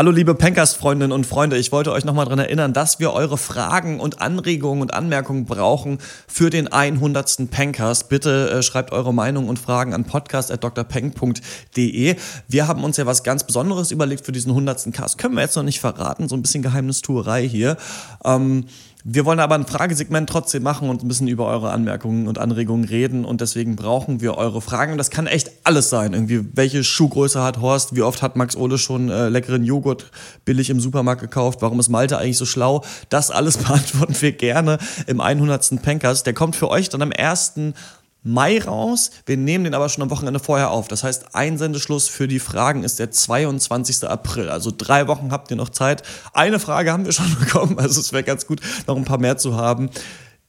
[0.00, 4.00] Hallo liebe Pencast-Freundinnen und Freunde, ich wollte euch nochmal daran erinnern, dass wir eure Fragen
[4.00, 7.50] und Anregungen und Anmerkungen brauchen für den 100.
[7.50, 8.08] Pencast.
[8.08, 12.16] Bitte äh, schreibt eure Meinung und Fragen an podcast.drpeng.de.
[12.48, 14.90] Wir haben uns ja was ganz Besonderes überlegt für diesen 100.
[14.94, 15.18] Cast.
[15.18, 17.76] Können wir jetzt noch nicht verraten, so ein bisschen Geheimnistuerei hier.
[18.24, 18.64] Ähm,
[19.04, 23.24] wir wollen aber ein Fragesegment trotzdem machen und bisschen über eure Anmerkungen und Anregungen reden
[23.24, 24.98] und deswegen brauchen wir eure Fragen.
[24.98, 26.12] Das kann echt alles sein.
[26.12, 27.96] Irgendwie, welche Schuhgröße hat Horst?
[27.96, 30.10] Wie oft hat Max Ole schon äh, leckeren Joghurt
[30.44, 31.62] billig im Supermarkt gekauft?
[31.62, 32.84] Warum ist Malte eigentlich so schlau?
[33.08, 35.82] Das alles beantworten wir gerne im 100.
[35.82, 36.22] Pankers.
[36.22, 37.74] Der kommt für euch dann am 1.
[38.22, 39.10] Mai raus.
[39.26, 40.88] Wir nehmen den aber schon am Wochenende vorher auf.
[40.88, 44.08] Das heißt, Einsendeschluss für die Fragen ist der 22.
[44.08, 44.48] April.
[44.48, 46.02] Also drei Wochen habt ihr noch Zeit.
[46.34, 47.78] Eine Frage haben wir schon bekommen.
[47.78, 49.90] Also es wäre ganz gut, noch ein paar mehr zu haben.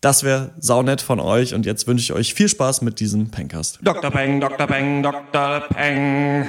[0.01, 1.53] Das wäre saunett von euch.
[1.53, 3.79] Und jetzt wünsche ich euch viel Spaß mit diesem Pencast.
[3.83, 4.09] Dr.
[4.09, 4.67] Peng, Dr.
[4.67, 5.61] Peng, Dr.
[5.69, 6.47] Peng.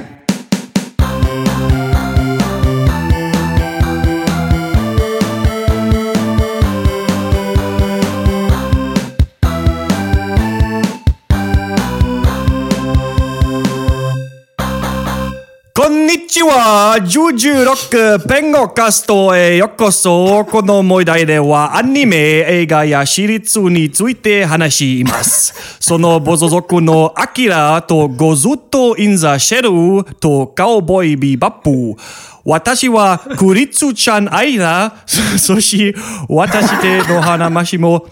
[15.93, 20.43] Konnichiwa, Juju Rock ペンゴカストへようこそ。
[20.47, 25.53] この問題ではアニメ、映画やシリーズについて話します。
[25.81, 32.01] そのボゾ族のアキラとゴズット・イン・ザ・シェルとカウボーイ・ビバップ。
[32.43, 34.95] 私はクリツちゃんアイラ、
[35.37, 35.95] そし
[36.27, 38.07] 私での話も、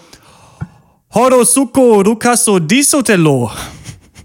[1.09, 3.51] ホロスコ・ルカソ・ディソテロ。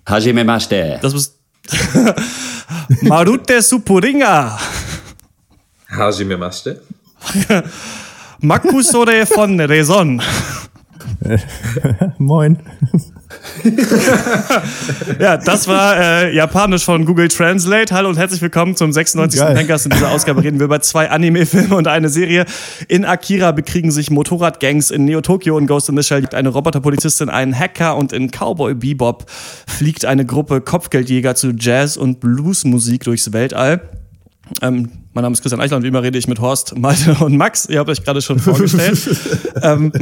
[0.04, 1.00] はじめまして。
[3.02, 4.58] Marute Supuringa.
[5.90, 6.82] Hajime Maste.
[8.40, 10.22] Makusore von Raison.
[12.18, 12.58] Moin.
[15.20, 17.94] Ja, das war äh, Japanisch von Google Translate.
[17.94, 19.40] Hallo und herzlich willkommen zum 96.
[19.40, 19.56] Geil.
[19.56, 19.86] Pankers.
[19.86, 22.46] In dieser Ausgabe reden wir über zwei Anime-Filme und eine Serie.
[22.88, 24.92] In Akira bekriegen sich Motorradgangs.
[24.92, 28.30] In Neo Tokyo und Ghost in the Shell liegt eine Roboterpolizistin, einen Hacker und in
[28.32, 33.82] Cowboy Bebop fliegt eine Gruppe Kopfgeldjäger zu Jazz- und Bluesmusik durchs Weltall.
[34.62, 37.38] Ähm, mein Name ist Christian Eichler und wie immer rede ich mit Horst, Malte und
[37.38, 37.68] Max.
[37.68, 39.00] Ihr habt euch gerade schon vorgestellt.
[39.62, 39.94] ähm,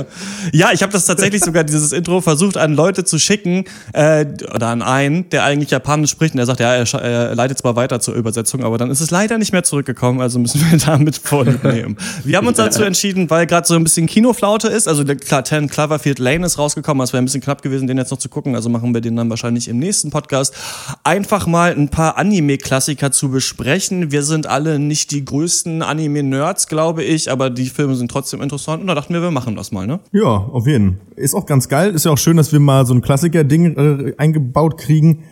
[0.52, 4.68] ja, ich habe das tatsächlich sogar, dieses Intro, versucht an Leute zu schicken, äh, oder
[4.68, 7.98] an einen, der eigentlich Japanisch spricht und der sagt, ja, er, er leitet zwar weiter
[7.98, 11.64] zur Übersetzung, aber dann ist es leider nicht mehr zurückgekommen, also müssen wir damit vorlieb
[11.64, 11.96] nehmen.
[12.22, 15.44] Wir haben uns dazu entschieden, weil gerade so ein bisschen Kinoflaute ist, also der klar,
[15.44, 18.28] 10 Cloverfield Lane ist rausgekommen, es wäre ein bisschen knapp gewesen, den jetzt noch zu
[18.28, 20.54] gucken, also machen wir den dann wahrscheinlich im nächsten Podcast.
[21.02, 24.12] Einfach mal ein paar Anime-Klassiker zu besprechen.
[24.12, 28.80] Wir sind alle nicht die größten Anime-Nerds, glaube ich, aber die Filme sind trotzdem interessant
[28.82, 30.00] und da dachten wir, wir machen das mal, ne?
[30.12, 31.00] Ja, auf jeden.
[31.16, 31.90] Ist auch ganz geil.
[31.94, 35.24] Ist ja auch schön, dass wir mal so ein Klassiker-Ding äh, eingebaut kriegen.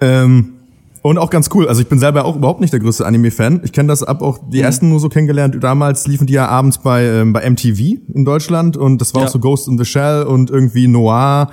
[0.00, 0.54] Ähm,
[1.02, 1.66] und auch ganz cool.
[1.68, 3.62] Also ich bin selber auch überhaupt nicht der größte Anime-Fan.
[3.64, 5.56] Ich kenne das ab auch die ersten nur so kennengelernt.
[5.60, 9.26] Damals liefen die ja abends bei, ähm, bei MTV in Deutschland und das war Ja.
[9.26, 11.50] auch so Ghost in the Shell und irgendwie Noir,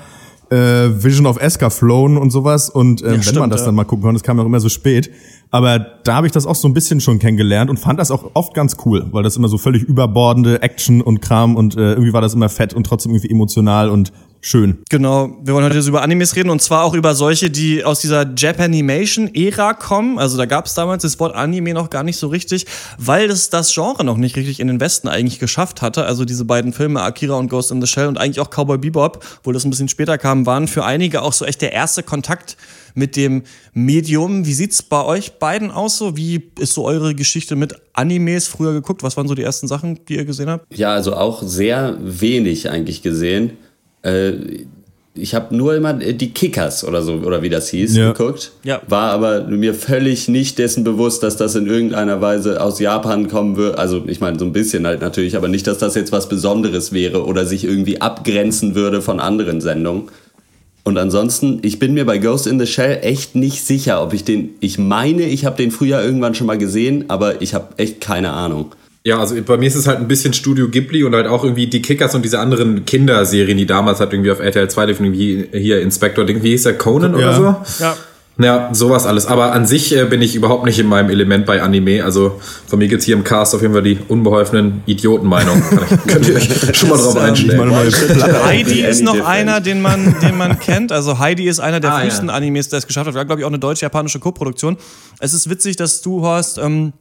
[0.49, 0.55] äh,
[1.03, 2.69] Vision of Escaflown und sowas.
[2.69, 3.67] Und ähm, wenn stimmt, man das ja.
[3.67, 5.11] dann mal gucken konnte, das kam ja auch immer so spät.
[5.51, 8.31] Aber da habe ich das auch so ein bisschen schon kennengelernt und fand das auch
[8.35, 12.13] oft ganz cool, weil das immer so völlig überbordende Action und Kram und äh, irgendwie
[12.13, 14.11] war das immer fett und trotzdem irgendwie emotional und
[14.41, 14.79] schön.
[14.89, 17.99] Genau, wir wollen heute jetzt über Animes reden und zwar auch über solche, die aus
[17.99, 20.19] dieser Japanimation-Ära kommen.
[20.19, 22.65] Also da gab es damals das Wort Anime noch gar nicht so richtig,
[22.97, 26.05] weil das das Genre noch nicht richtig in den Westen eigentlich geschafft hatte.
[26.05, 29.23] Also diese beiden Filme, Akira und Ghost in the Shell und eigentlich auch Cowboy Bebop,
[29.43, 32.57] wo das ein bisschen später kam, waren für einige auch so echt der erste Kontakt
[32.95, 34.45] mit dem Medium.
[34.45, 36.17] Wie sieht's bei euch beiden aus so?
[36.17, 39.03] Wie ist so eure Geschichte mit Animes früher geguckt?
[39.03, 40.65] Was waren so die ersten Sachen, die ihr gesehen habt?
[40.75, 43.57] Ja, also auch sehr wenig eigentlich gesehen.
[44.03, 44.31] Äh,
[45.15, 48.11] ich habe nur immer äh, die Kickers oder so, oder wie das hieß, Ja.
[48.13, 48.51] geguckt.
[48.63, 48.81] Ja.
[48.87, 53.57] War aber mir völlig nicht dessen bewusst, dass das in irgendeiner Weise aus Japan kommen
[53.57, 53.77] würde.
[53.77, 56.93] Also ich meine, so ein bisschen halt natürlich, aber nicht, dass das jetzt was Besonderes
[56.93, 60.03] wäre oder sich irgendwie abgrenzen würde von anderen Sendungen.
[60.85, 64.23] Und ansonsten, ich bin mir bei Ghost in the Shell echt nicht sicher, ob ich
[64.23, 64.51] den.
[64.61, 68.31] Ich meine, ich habe den früher irgendwann schon mal gesehen, aber ich habe echt keine
[68.31, 68.71] Ahnung.
[69.05, 71.67] Ja, also bei mir ist es halt ein bisschen Studio Ghibli und halt auch irgendwie
[71.67, 75.47] die Kickers und diese anderen Kinderserien, die damals halt irgendwie auf RTL 2 liefen, irgendwie
[75.57, 77.33] hier Inspector, Ding, wie hieß der, Conan oder Ja.
[77.77, 77.83] so?
[77.83, 77.97] Ja.
[78.41, 79.25] Ja, sowas alles.
[79.25, 82.05] Aber an sich äh, bin ich überhaupt nicht in meinem Element bei Anime.
[82.05, 85.61] Also von mir gibt's hier im Cast auf jeden Fall die unbeholfenen Idiotenmeinung.
[86.07, 87.69] Könnt ihr euch schon mal drauf einstellen.
[88.45, 90.93] Heidi ist noch einer, den man, den man kennt.
[90.93, 92.33] Also Heidi ist einer der Ah, frühesten ja.
[92.33, 93.13] Animes, der es geschafft hat.
[93.15, 94.77] War, glaube ich, auch eine deutsch-japanische Co-Produktion.
[95.19, 96.93] Es ist witzig, dass du, Horst, ähm,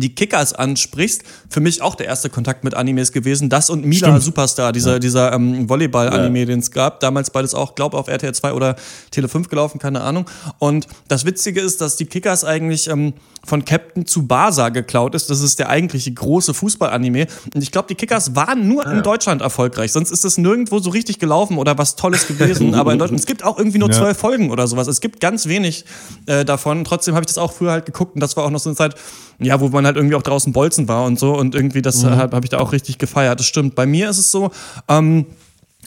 [0.00, 3.48] die Kickers ansprichst, für mich auch der erste Kontakt mit Animes gewesen.
[3.48, 4.22] Das und Mila Stimmt.
[4.22, 4.98] Superstar, dieser, ja.
[4.98, 6.44] dieser ähm, Volleyball-Anime, ja.
[6.46, 7.00] den es gab.
[7.00, 8.76] Damals beides auch, glaube auf RTL 2 oder
[9.10, 10.26] Tele 5 gelaufen, keine Ahnung.
[10.58, 13.14] Und das Witzige ist, dass die Kickers eigentlich ähm,
[13.44, 15.30] von Captain Tsubasa geklaut ist.
[15.30, 17.26] Das ist der eigentliche große Fußball-Anime.
[17.54, 19.92] Und ich glaube, die Kickers waren nur ah, in Deutschland erfolgreich.
[19.92, 22.74] Sonst ist es nirgendwo so richtig gelaufen oder was Tolles gewesen.
[22.78, 24.86] Aber in Deutschland, es gibt auch irgendwie nur zwölf Folgen oder sowas.
[24.86, 25.84] Es gibt ganz wenig
[26.26, 26.84] äh, davon.
[26.84, 28.76] Trotzdem habe ich das auch früher halt geguckt und das war auch noch so eine
[28.76, 28.94] Zeit,
[29.40, 32.10] ja, wo man halt irgendwie auch draußen bolzen war und so und irgendwie das mhm.
[32.10, 33.38] habe hab ich da auch richtig gefeiert.
[33.38, 33.74] Das stimmt.
[33.74, 34.50] Bei mir ist es so,
[34.88, 35.26] ähm,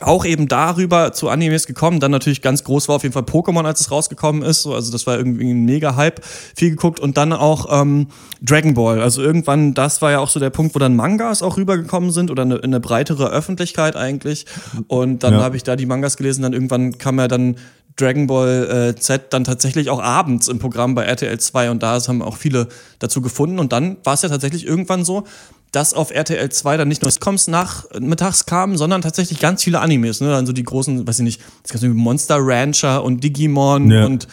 [0.02, 2.00] auch eben darüber zu Animes gekommen.
[2.00, 4.66] Dann natürlich ganz groß war auf jeden Fall Pokémon, als es rausgekommen ist.
[4.66, 6.24] Also das war irgendwie ein mega Hype.
[6.26, 8.08] Viel geguckt und dann auch ähm,
[8.42, 9.02] Dragon Ball.
[9.02, 12.32] Also irgendwann, das war ja auch so der Punkt, wo dann Mangas auch rübergekommen sind
[12.32, 14.46] oder eine, eine breitere Öffentlichkeit eigentlich.
[14.88, 15.42] Und dann ja.
[15.42, 16.42] habe ich da die Mangas gelesen.
[16.42, 17.58] Dann irgendwann kam ja dann
[18.02, 22.00] Dragon Ball äh, Z dann tatsächlich auch abends im Programm bei RTL 2 und da
[22.08, 22.68] haben auch viele
[23.00, 23.60] dazu gefunden.
[23.60, 25.26] Und dann war es ja tatsächlich irgendwann so,
[25.72, 30.20] dass auf RTL 2 dann nicht nur Sitcoms nachmittags kamen, sondern tatsächlich ganz viele Animes,
[30.20, 30.30] ne?
[30.30, 34.06] Dann so die großen, weiß ich nicht, das ganze Monster Rancher und Digimon ja.
[34.06, 34.28] und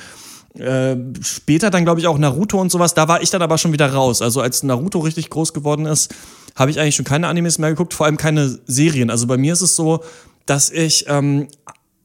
[0.58, 2.94] äh, später dann glaube ich auch Naruto und sowas.
[2.94, 4.22] Da war ich dann aber schon wieder raus.
[4.22, 6.12] Also als Naruto richtig groß geworden ist,
[6.56, 9.10] habe ich eigentlich schon keine Animes mehr geguckt, vor allem keine Serien.
[9.10, 10.02] Also bei mir ist es so,
[10.46, 11.46] dass ich ähm,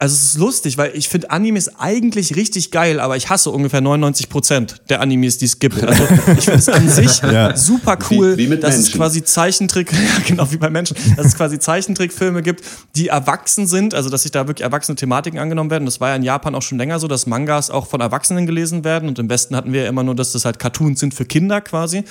[0.03, 3.79] also es ist lustig, weil ich finde Animes eigentlich richtig geil, aber ich hasse ungefähr
[3.79, 5.81] 99 Prozent der Animes, die es gibt.
[5.81, 6.03] Also
[6.37, 7.55] ich finde es an sich ja.
[7.55, 8.91] super cool, wie, wie dass Menschen.
[8.91, 12.65] es quasi Zeichentrick, ja genau wie bei Menschen, dass es quasi Zeichentrickfilme gibt,
[12.97, 15.85] die erwachsen sind, also dass sich da wirklich erwachsene Thematiken angenommen werden.
[15.85, 18.83] Das war ja in Japan auch schon länger so, dass Mangas auch von Erwachsenen gelesen
[18.83, 21.23] werden und im Westen hatten wir ja immer nur, dass das halt Cartoons sind für
[21.23, 22.03] Kinder quasi.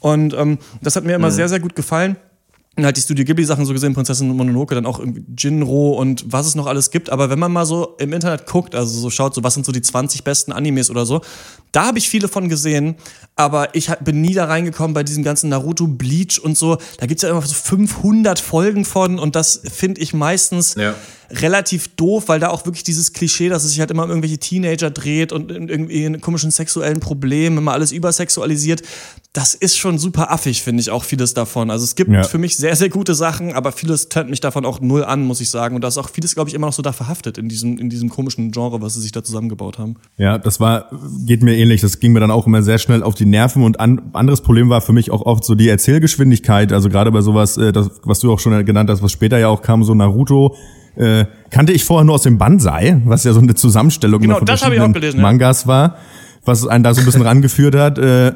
[0.00, 1.34] Und ähm, das hat mir immer mhm.
[1.34, 2.18] sehr, sehr gut gefallen
[2.84, 6.46] halt die Studio Ghibli Sachen so gesehen, Prinzessin Mononoke, dann auch irgendwie Jinro und was
[6.46, 7.10] es noch alles gibt.
[7.10, 9.72] Aber wenn man mal so im Internet guckt, also so schaut, so was sind so
[9.72, 11.20] die 20 besten Animes oder so,
[11.72, 12.96] da habe ich viele von gesehen,
[13.38, 16.78] aber ich bin nie da reingekommen bei diesem ganzen Naruto, Bleach und so.
[16.98, 20.94] Da gibt's ja immer so 500 Folgen von und das finde ich meistens ja.
[21.30, 24.38] relativ doof, weil da auch wirklich dieses Klischee, dass es sich halt immer um irgendwelche
[24.38, 28.82] Teenager dreht und irgendwie in komischen sexuellen Problemen, immer alles übersexualisiert.
[29.32, 31.70] Das ist schon super affig, finde ich auch vieles davon.
[31.70, 32.24] Also es gibt ja.
[32.24, 35.40] für mich sehr, sehr gute Sachen, aber vieles tönt mich davon auch null an, muss
[35.40, 35.76] ich sagen.
[35.76, 37.88] Und da ist auch vieles, glaube ich, immer noch so da verhaftet in diesem, in
[37.88, 39.94] diesem komischen Genre, was sie sich da zusammengebaut haben.
[40.16, 40.90] Ja, das war,
[41.24, 41.80] geht mir ähnlich.
[41.80, 43.62] Das ging mir dann auch immer sehr schnell auf die Nerven.
[43.62, 46.72] Und an, anderes Problem war für mich auch oft so die Erzählgeschwindigkeit.
[46.72, 49.48] Also gerade bei sowas, äh, das, was du auch schon genannt hast, was später ja
[49.48, 50.56] auch kam, so Naruto.
[50.96, 54.46] Äh, kannte ich vorher nur aus dem Banzai, was ja so eine Zusammenstellung genau, von
[54.46, 55.68] verschiedenen Mangas ja.
[55.68, 55.96] war,
[56.44, 57.98] was einen da so ein bisschen rangeführt hat.
[57.98, 58.32] Äh,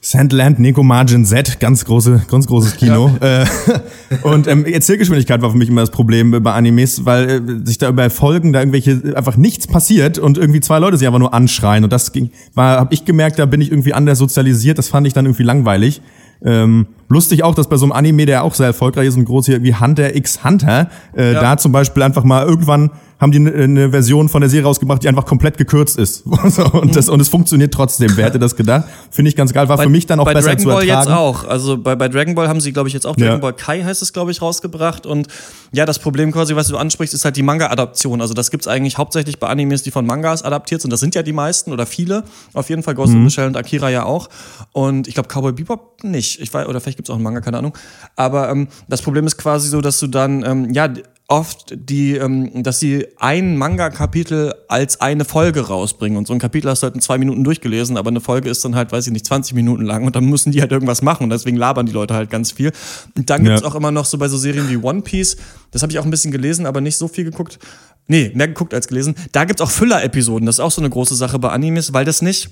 [0.00, 3.10] Sandland, Neko Margin Z, ganz große, ganz großes Kino.
[3.20, 3.42] Ja.
[3.42, 3.46] Äh,
[4.22, 7.88] und ähm, Erzählgeschwindigkeit war für mich immer das Problem bei Animes, weil äh, sich da
[7.88, 11.84] über Folgen da irgendwelche einfach nichts passiert und irgendwie zwei Leute sich einfach nur anschreien
[11.84, 14.78] und das ging, war, habe ich gemerkt, da bin ich irgendwie anders sozialisiert.
[14.78, 16.00] Das fand ich dann irgendwie langweilig.
[16.44, 19.46] Ähm, lustig auch, dass bei so einem Anime, der auch sehr erfolgreich ist, ein groß
[19.46, 21.40] hier wie Hunter x Hunter, äh, ja.
[21.40, 22.90] da zum Beispiel einfach mal irgendwann
[23.20, 26.24] haben die eine Version von der Serie rausgebracht, die einfach komplett gekürzt ist.
[26.72, 28.16] und, das, und es funktioniert trotzdem.
[28.16, 28.84] Wer hätte das gedacht?
[29.10, 29.68] Finde ich ganz geil.
[29.68, 30.86] War bei, für mich dann auch besser Dragon zu ertragen.
[30.86, 31.48] Bei Dragon Ball jetzt auch.
[31.48, 33.38] Also bei, bei Dragon Ball haben sie, glaube ich, jetzt auch Dragon ja.
[33.38, 35.04] Ball Kai heißt es, glaube ich, rausgebracht.
[35.04, 35.26] Und
[35.72, 38.20] ja, das Problem quasi, was du ansprichst, ist halt die Manga-Adaption.
[38.20, 40.92] Also das gibt's eigentlich hauptsächlich bei Animes, die von Mangas adaptiert sind.
[40.92, 42.22] Das sind ja die meisten oder viele.
[42.54, 43.22] Auf jeden Fall Ghost mhm.
[43.22, 44.28] in the Shell und Akira ja auch.
[44.70, 46.40] Und ich glaube Cowboy Bebop nicht.
[46.40, 47.76] Ich weiß, oder vielleicht gibt's auch einen Manga, keine Ahnung.
[48.16, 50.92] Aber ähm, das Problem ist quasi so, dass du dann, ähm, ja,
[51.28, 56.16] oft die, ähm, dass sie ein Manga-Kapitel als eine Folge rausbringen.
[56.16, 58.64] Und so ein Kapitel hast du halt in zwei Minuten durchgelesen, aber eine Folge ist
[58.64, 61.24] dann halt, weiß ich nicht, 20 Minuten lang und dann müssen die halt irgendwas machen
[61.24, 62.72] und deswegen labern die Leute halt ganz viel.
[63.14, 63.68] Und dann gibt's ja.
[63.68, 65.36] auch immer noch so bei so Serien wie One Piece,
[65.70, 67.58] das habe ich auch ein bisschen gelesen, aber nicht so viel geguckt.
[68.06, 69.14] Nee, mehr geguckt als gelesen.
[69.32, 70.46] Da gibt's auch Füller-Episoden.
[70.46, 72.48] Das ist auch so eine große Sache bei Animes, weil das nicht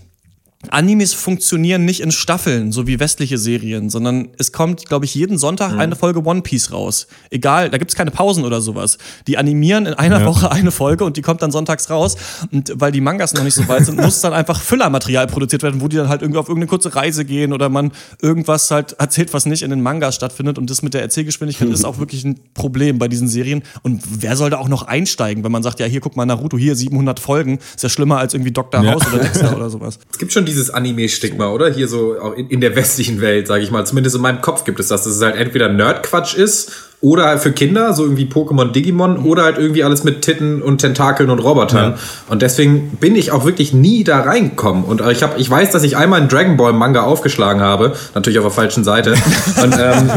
[0.70, 5.38] Animes funktionieren nicht in Staffeln, so wie westliche Serien, sondern es kommt, glaube ich, jeden
[5.38, 5.80] Sonntag mhm.
[5.80, 7.06] eine Folge One Piece raus.
[7.30, 8.98] Egal, da gibt's keine Pausen oder sowas.
[9.26, 10.26] Die animieren in einer ja.
[10.26, 12.16] Woche eine Folge und die kommt dann sonntags raus.
[12.52, 15.80] Und weil die Mangas noch nicht so weit sind, muss dann einfach Füllermaterial produziert werden,
[15.80, 19.32] wo die dann halt irgendwie auf irgendeine kurze Reise gehen oder man irgendwas halt erzählt,
[19.32, 20.58] was nicht in den Mangas stattfindet.
[20.58, 21.74] Und das mit der Erzählgeschwindigkeit mhm.
[21.74, 23.62] ist auch wirklich ein Problem bei diesen Serien.
[23.82, 26.58] Und wer soll da auch noch einsteigen, wenn man sagt, ja, hier guck mal Naruto,
[26.58, 28.80] hier 700 Folgen, ist ja schlimmer als irgendwie Dr.
[28.80, 29.12] House ja.
[29.12, 29.98] oder Dexter oder sowas.
[30.10, 31.70] Es gibt schon dieses Anime-Stigma, oder?
[31.70, 33.86] Hier so auch in, in der westlichen Welt, sage ich mal.
[33.86, 36.72] Zumindest in meinem Kopf gibt es das, dass es halt entweder Nerdquatsch ist
[37.02, 40.78] oder halt für Kinder, so irgendwie Pokémon, Digimon, oder halt irgendwie alles mit Titten und
[40.78, 41.92] Tentakeln und Robotern.
[41.92, 41.98] Ja.
[42.28, 44.84] Und deswegen bin ich auch wirklich nie da reingekommen.
[44.84, 48.38] Und ich habe, ich weiß, dass ich einmal einen Dragon Ball Manga aufgeschlagen habe, natürlich
[48.38, 49.14] auf der falschen Seite.
[49.62, 50.10] und, ähm,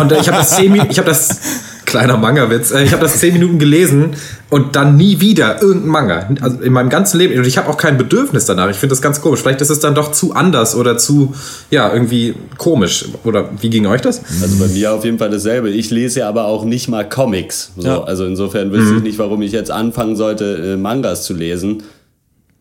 [0.00, 1.40] und ich habe das zehn, ich habe das
[1.84, 2.70] Kleiner Manga-Witz.
[2.70, 4.10] Äh, Ich habe das zehn Minuten gelesen
[4.50, 6.28] und dann nie wieder irgendein Manga.
[6.40, 7.36] Also in meinem ganzen Leben.
[7.38, 8.70] Und ich habe auch kein Bedürfnis danach.
[8.70, 9.40] Ich finde das ganz komisch.
[9.40, 11.34] Vielleicht ist es dann doch zu anders oder zu,
[11.70, 13.06] ja, irgendwie komisch.
[13.24, 14.22] Oder wie ging euch das?
[14.42, 15.70] Also bei mir auf jeden Fall dasselbe.
[15.70, 17.72] Ich lese ja aber auch nicht mal Comics.
[17.76, 17.86] So.
[17.86, 18.04] Ja.
[18.04, 21.82] Also insofern wüsste ich nicht, warum ich jetzt anfangen sollte, äh, Mangas zu lesen.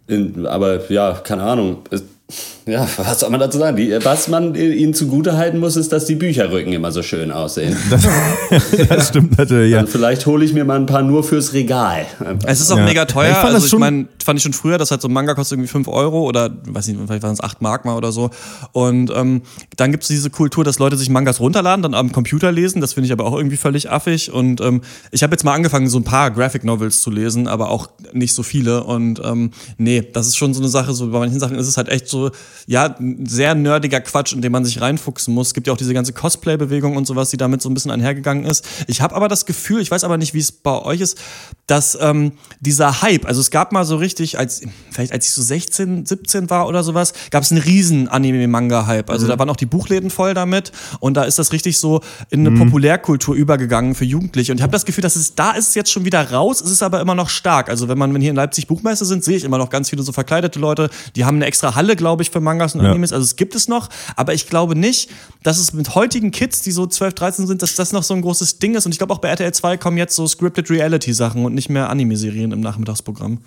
[0.07, 1.77] In, aber ja, keine Ahnung.
[1.89, 2.03] Es,
[2.65, 3.75] ja, was soll man dazu sagen?
[3.77, 7.75] Die, was man äh, ihnen zugutehalten muss, ist, dass die Bücherrücken immer so schön aussehen.
[7.89, 9.79] Das, das stimmt natürlich, ja.
[9.79, 12.05] Also vielleicht hole ich mir mal ein paar nur fürs Regal.
[12.45, 12.85] Es ist auch Ja.
[12.85, 13.31] mega teuer.
[13.31, 15.13] Ich fand das also ich schon- meine, fand ich schon früher, dass halt so ein
[15.13, 18.11] Manga kostet irgendwie 5 Euro oder weiß nicht, vielleicht waren es 8 Mark mal oder
[18.11, 18.29] so.
[18.71, 19.41] Und ähm,
[19.77, 22.79] dann gibt es diese Kultur, dass Leute sich Mangas runterladen, dann am Computer lesen.
[22.81, 24.31] Das finde ich aber auch irgendwie völlig affig.
[24.31, 27.69] Und ähm, ich habe jetzt mal angefangen, so ein paar Graphic Novels zu lesen, aber
[27.69, 28.83] auch nicht so viele.
[28.83, 31.77] Und ähm, nee, das ist schon so eine Sache, so bei manchen Sachen ist es
[31.77, 32.31] halt echt so,
[32.65, 35.47] ja, sehr nerdiger Quatsch, in den man sich reinfuchsen muss.
[35.47, 38.45] Es gibt ja auch diese ganze Cosplay-Bewegung und sowas, die damit so ein bisschen einhergegangen
[38.45, 38.65] ist.
[38.87, 41.17] Ich habe aber das Gefühl, ich weiß aber nicht, wie es bei euch ist,
[41.67, 45.41] dass ähm, dieser Hype, also es gab mal so richtig, als vielleicht als ich so
[45.41, 49.09] 16, 17 war oder sowas, gab es einen riesen Anime-Manga-Hype.
[49.09, 52.45] Also da waren auch die Buchläden voll damit und da ist das richtig so in
[52.45, 54.51] eine Populärkultur übergegangen für Jugendliche.
[54.51, 56.83] Und ich habe das Gefühl, dass es da ist jetzt schon wieder raus, es ist
[56.83, 57.69] aber immer noch stark.
[57.69, 60.03] Also wenn man, wenn hier in Leipzig Buchmesse sind, sehe ich immer noch ganz viele
[60.03, 62.91] so verkleidete Leute, die haben eine extra Halle, glaube ich, für Mangas und Ja.
[62.91, 63.11] Animes.
[63.13, 65.09] Also es gibt es noch, aber ich glaube nicht,
[65.43, 68.21] dass es mit heutigen Kids, die so 12, 13 sind, dass das noch so ein
[68.21, 68.85] großes Ding ist.
[68.85, 71.69] Und ich glaube auch bei RTL 2 kommen jetzt so Scripted Reality Sachen und nicht
[71.69, 73.39] mehr Anime-Serien im Nachmittagsprogramm.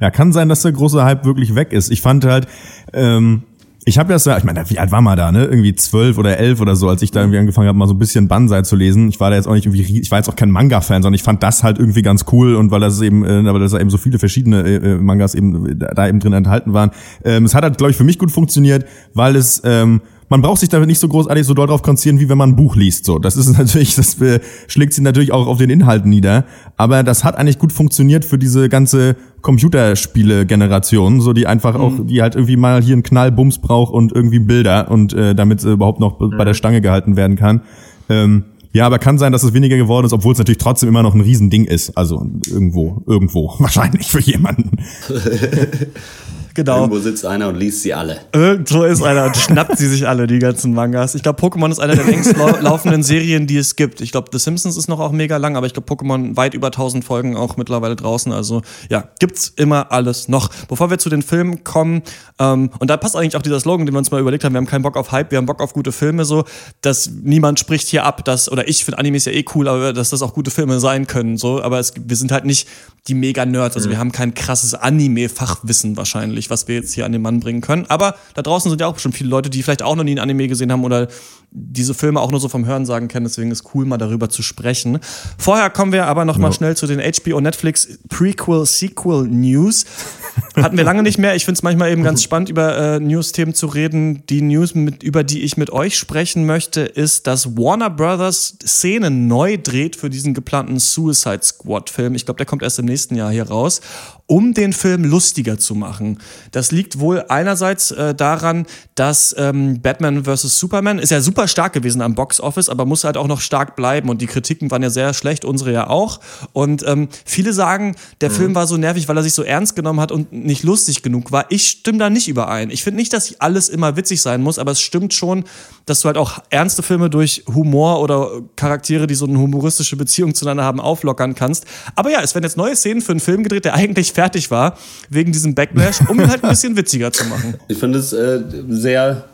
[0.00, 1.90] Ja, kann sein, dass der große Hype wirklich weg ist.
[1.90, 2.46] Ich fand halt,
[2.92, 3.42] ähm,
[3.90, 5.46] ich habe das ja, ich meine, wie alt war man da, ne?
[5.46, 7.98] Irgendwie zwölf oder elf oder so, als ich da irgendwie angefangen habe, mal so ein
[7.98, 9.08] bisschen Banzai zu lesen.
[9.08, 11.24] Ich war da jetzt auch nicht irgendwie, ich war jetzt auch kein Manga-Fan, sondern ich
[11.24, 13.98] fand das halt irgendwie ganz cool und weil das eben, äh, weil da eben so
[13.98, 16.92] viele verschiedene äh, äh, Mangas eben äh, da eben drin enthalten waren.
[17.24, 20.60] Ähm, es hat halt, glaube ich, für mich gut funktioniert, weil es ähm, man braucht
[20.60, 23.04] sich damit nicht so großartig so doll drauf konzentrieren, wie wenn man ein Buch liest.
[23.04, 26.44] So, das ist natürlich, das äh, schlägt sich natürlich auch auf den Inhalten nieder.
[26.76, 32.22] Aber das hat eigentlich gut funktioniert für diese ganze Computerspiele-Generation, so die einfach auch, die
[32.22, 35.98] halt irgendwie mal hier einen Knallbums braucht und irgendwie Bilder und äh, damit sie überhaupt
[35.98, 37.62] noch bei der Stange gehalten werden kann.
[38.08, 41.02] Ähm, ja, aber kann sein, dass es weniger geworden ist, obwohl es natürlich trotzdem immer
[41.02, 41.96] noch ein Riesending ist.
[41.96, 44.70] Also irgendwo, irgendwo, wahrscheinlich für jemanden.
[46.54, 46.80] Genau.
[46.80, 48.20] Irgendwo sitzt einer und liest sie alle.
[48.32, 51.14] Irgendwo ist einer und schnappt sie sich alle, die ganzen Mangas.
[51.14, 54.00] Ich glaube, Pokémon ist einer der längst lau laufenden Serien, die es gibt.
[54.00, 56.68] Ich glaube, The Simpsons ist noch auch mega lang, aber ich glaube, Pokémon weit über
[56.68, 58.32] 1000 Folgen auch mittlerweile draußen.
[58.32, 60.50] Also ja, gibt's immer alles noch.
[60.68, 62.02] Bevor wir zu den Filmen kommen,
[62.40, 64.58] ähm, und da passt eigentlich auch dieser Slogan, den wir uns mal überlegt haben, wir
[64.58, 66.44] haben keinen Bock auf Hype, wir haben Bock auf gute Filme, so,
[66.80, 70.10] dass niemand spricht hier ab, dass, oder ich finde Animes ja eh cool, aber dass
[70.10, 72.66] das auch gute Filme sein können, so, aber es, wir sind halt nicht
[73.08, 77.20] die Mega-Nerds, also wir haben kein krasses Anime-Fachwissen wahrscheinlich, was wir jetzt hier an den
[77.20, 79.96] Mann bringen können, aber da draußen sind ja auch bestimmt viele Leute, die vielleicht auch
[79.96, 81.08] noch nie ein Anime gesehen haben oder
[81.52, 84.98] diese Filme auch nur so vom Hörensagen kennen, deswegen ist cool, mal darüber zu sprechen.
[85.36, 89.84] Vorher kommen wir aber noch mal schnell zu den HBO Netflix Prequel Sequel News.
[90.56, 91.34] Hatten wir lange nicht mehr.
[91.34, 94.24] Ich finde es manchmal eben ganz spannend, über äh, News-Themen zu reden.
[94.28, 99.26] Die News, mit, über die ich mit euch sprechen möchte, ist, dass Warner Brothers Szenen
[99.26, 102.14] neu dreht für diesen geplanten Suicide Squad-Film.
[102.14, 103.80] Ich glaube, der kommt erst im nächsten Jahr hier raus,
[104.26, 106.18] um den Film lustiger zu machen.
[106.52, 110.58] Das liegt wohl einerseits äh, daran, dass ähm, Batman vs.
[110.58, 114.08] Superman ist ja super stark gewesen am Box-Office, aber muss halt auch noch stark bleiben.
[114.08, 116.20] Und die Kritiken waren ja sehr schlecht, unsere ja auch.
[116.52, 120.00] Und ähm, viele sagen, der Film war so nervig, weil er sich so ernst genommen
[120.00, 121.46] hat und nicht lustig genug war.
[121.50, 122.70] Ich stimme da nicht überein.
[122.70, 125.44] Ich finde nicht, dass alles immer witzig sein muss, aber es stimmt schon,
[125.86, 130.34] dass du halt auch ernste Filme durch Humor oder Charaktere, die so eine humoristische Beziehung
[130.34, 131.64] zueinander haben, auflockern kannst.
[131.96, 134.76] Aber ja, es werden jetzt neue Szenen für einen Film gedreht, der eigentlich fertig war,
[135.08, 137.54] wegen diesem Backlash, um ihn halt ein bisschen witziger zu machen.
[137.68, 139.29] Ich finde es äh, sehr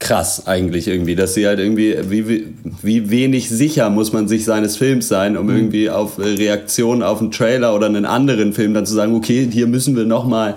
[0.00, 4.44] krass eigentlich irgendwie, dass sie halt irgendwie, wie, wie, wie wenig sicher muss man sich
[4.44, 8.74] seines Films sein, um irgendwie auf äh, Reaktionen auf einen Trailer oder einen anderen Film
[8.74, 10.56] dann zu sagen, okay, hier müssen wir nochmal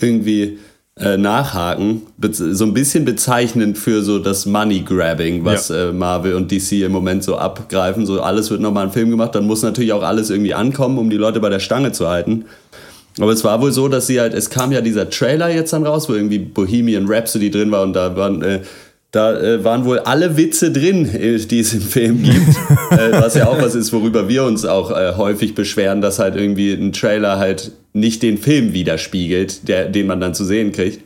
[0.00, 0.58] irgendwie
[0.96, 2.02] äh, nachhaken.
[2.18, 6.92] Be so ein bisschen bezeichnend für so das Money-Grabbing, was äh, Marvel und DC im
[6.92, 8.06] Moment so abgreifen.
[8.06, 11.10] So alles wird nochmal ein Film gemacht, dann muss natürlich auch alles irgendwie ankommen, um
[11.10, 12.44] die Leute bei der Stange zu halten.
[13.20, 15.86] Aber es war wohl so, dass sie halt, es kam ja dieser Trailer jetzt dann
[15.86, 18.60] raus, wo irgendwie Bohemian Rhapsody drin war und da waren, äh,
[19.12, 22.48] da äh, waren wohl alle Witze drin, äh, die es im Film gibt.
[22.90, 26.34] äh, was ja auch was ist, worüber wir uns auch äh, häufig beschweren, dass halt
[26.34, 31.00] irgendwie ein Trailer halt nicht den Film widerspiegelt, der, den man dann zu sehen kriegt.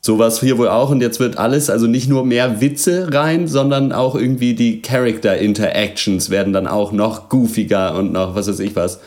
[0.00, 3.08] So war es hier wohl auch und jetzt wird alles, also nicht nur mehr Witze
[3.12, 8.46] rein, sondern auch irgendwie die Character Interactions werden dann auch noch goofiger und noch was
[8.46, 9.00] weiß ich was.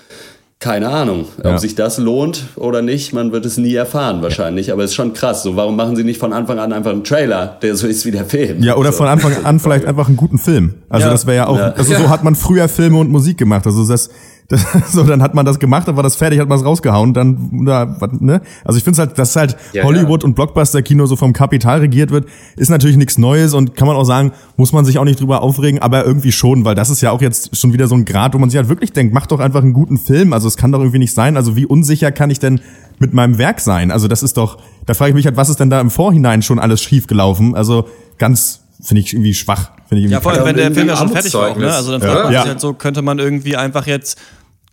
[0.61, 1.57] Keine Ahnung, ob Ja.
[1.57, 4.71] sich das lohnt oder nicht, man wird es nie erfahren wahrscheinlich.
[4.71, 5.41] Aber es ist schon krass.
[5.43, 8.11] So, warum machen sie nicht von Anfang an einfach einen Trailer, der so ist wie
[8.11, 8.61] der Film?
[8.61, 8.99] Ja, oder so.
[8.99, 10.75] von Anfang an vielleicht einfach einen guten Film.
[10.87, 11.11] Also Ja.
[11.11, 11.71] das wäre ja auch, Ja.
[11.71, 13.65] also so hat man früher Filme und Musik gemacht.
[13.65, 14.11] Also das,
[14.51, 17.13] das so dann hat man das gemacht, dann war das fertig, hat man es rausgehauen,
[17.13, 18.41] dann da, ne?
[18.65, 22.11] Also ich finde es halt, dass halt Ja, Hollywood und Blockbuster-Kino so vom Kapital regiert
[22.11, 22.25] wird,
[22.57, 25.41] ist natürlich nichts Neues und kann man auch sagen, muss man sich auch nicht drüber
[25.41, 28.33] aufregen, aber irgendwie schon, weil das ist ja auch jetzt schon wieder so ein Grad,
[28.33, 30.33] wo man sich halt wirklich denkt, mach doch einfach einen guten Film.
[30.33, 31.37] Also es kann doch irgendwie nicht sein.
[31.37, 32.61] Also wie unsicher kann ich denn
[32.99, 33.91] mit meinem Werk sein?
[33.91, 36.41] Also das ist doch, da frage ich mich halt, was ist denn da im Vorhinein
[36.41, 37.55] schon alles schief gelaufen?
[37.55, 39.71] Also ganz, finde ich irgendwie schwach.
[39.87, 41.57] Finde ich irgendwie Ja, vor allem, Ja, wenn der Film ja schon fertig war.
[41.57, 41.71] Ne?
[41.73, 42.07] Also dann Ja.
[42.07, 42.41] fragt man Ja.
[42.41, 44.17] sich halt so, könnte man irgendwie einfach jetzt,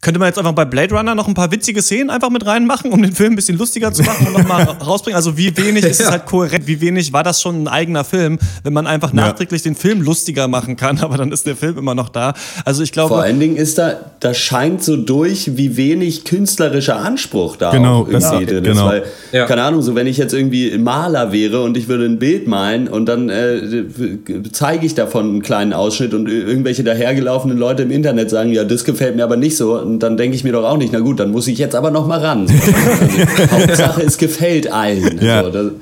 [0.00, 2.92] könnte man jetzt einfach bei Blade Runner noch ein paar witzige Szenen einfach mit reinmachen,
[2.92, 5.16] um den Film ein bisschen lustiger zu machen und nochmal rausbringen?
[5.16, 6.12] Also wie wenig ist es Ja.
[6.12, 9.74] halt kohärent, wie wenig war das schon ein eigener Film, wenn man einfach nachträglich den
[9.74, 12.34] Film lustiger machen kann, aber dann ist der Film immer noch da.
[12.64, 16.96] Also ich glaube, Vor allen Dingen ist da, da scheint so durch, wie wenig künstlerischer
[16.96, 18.86] Anspruch da Genau, auch irgendwie das- drin genau.
[18.86, 18.92] ist.
[18.92, 19.46] Weil, Ja.
[19.46, 22.86] keine Ahnung, so wenn ich jetzt irgendwie Maler wäre und ich würde ein Bild malen
[22.86, 23.60] und dann äh,
[24.52, 28.84] zeige ich davon einen kleinen Ausschnitt und irgendwelche dahergelaufenen Leute im Internet sagen, ja, das
[28.84, 29.88] gefällt mir aber nicht so.
[29.88, 31.90] Und dann denke ich mir doch auch nicht, na gut, dann muss ich jetzt aber
[31.90, 32.47] noch mal ran.
[32.47, 35.18] Also, Hauptsache, es gefällt allen.
[35.23, 35.45] Ja.
[35.45, 35.73] So, das,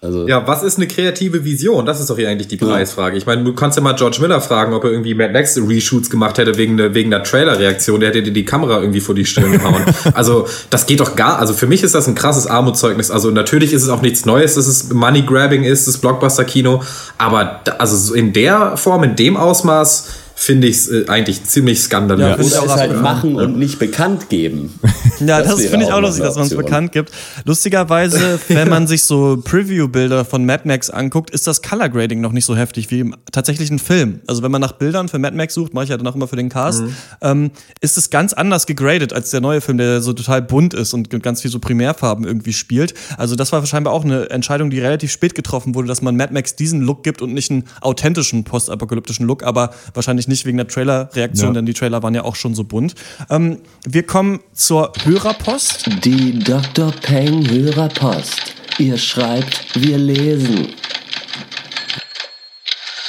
[0.00, 1.84] also, Ja, was ist eine kreative Vision?
[1.84, 3.18] Das ist doch hier eigentlich die Preisfrage.
[3.18, 6.08] Ich meine, du kannst ja mal George Miller fragen, ob er irgendwie Mad Max Reshoots
[6.08, 7.98] gemacht hätte wegen der, wegen der Trailer-Reaktion.
[7.98, 9.84] Der hätte dir die Kamera irgendwie vor die Stirn gehauen.
[10.14, 13.10] also, das geht doch gar, also für mich ist das ein krasses Armutszeugnis.
[13.10, 16.82] Also, natürlich ist es auch nichts Neues, dass es Money-Grabbing ist, das Blockbuster-Kino.
[17.18, 20.06] Aber, also so in der Form, in dem Ausmaß,
[20.40, 22.54] finde ich es äh, eigentlich ziemlich skandalös.
[22.54, 24.78] Ja, auch es halt machen und nicht bekannt geben.
[25.20, 27.10] Ja, das, wäre finde ich auch noch lustig, dass man es bekannt gibt.
[27.44, 32.32] Lustigerweise, wenn man sich so Preview-Bilder von Mad Max anguckt, ist das Color Grading noch
[32.32, 34.20] nicht so heftig wie im tatsächlichen Film.
[34.26, 36.26] Also wenn man nach Bildern für Mad Max sucht, mache ich ja dann auch immer
[36.26, 36.84] für den Cast,
[37.20, 37.50] ähm,
[37.82, 41.10] ist es ganz anders gegradet als der neue Film, der so total bunt ist und
[41.22, 42.94] ganz viel so Primärfarben irgendwie spielt.
[43.18, 46.32] Also das war scheinbar auch eine Entscheidung, die relativ spät getroffen wurde, dass man Mad
[46.32, 50.66] Max diesen Look gibt und nicht einen authentischen postapokalyptischen Look, aber wahrscheinlich nicht wegen der
[50.68, 51.52] Trailer-Reaktion, Ja.
[51.54, 52.94] denn die Trailer waren ja auch schon so bunt.
[53.28, 55.90] Ähm, wir kommen zur Hörerpost.
[56.04, 56.90] Die Dr.
[57.02, 58.54] Peng Hörerpost.
[58.78, 60.68] Ihr schreibt, wir lesen.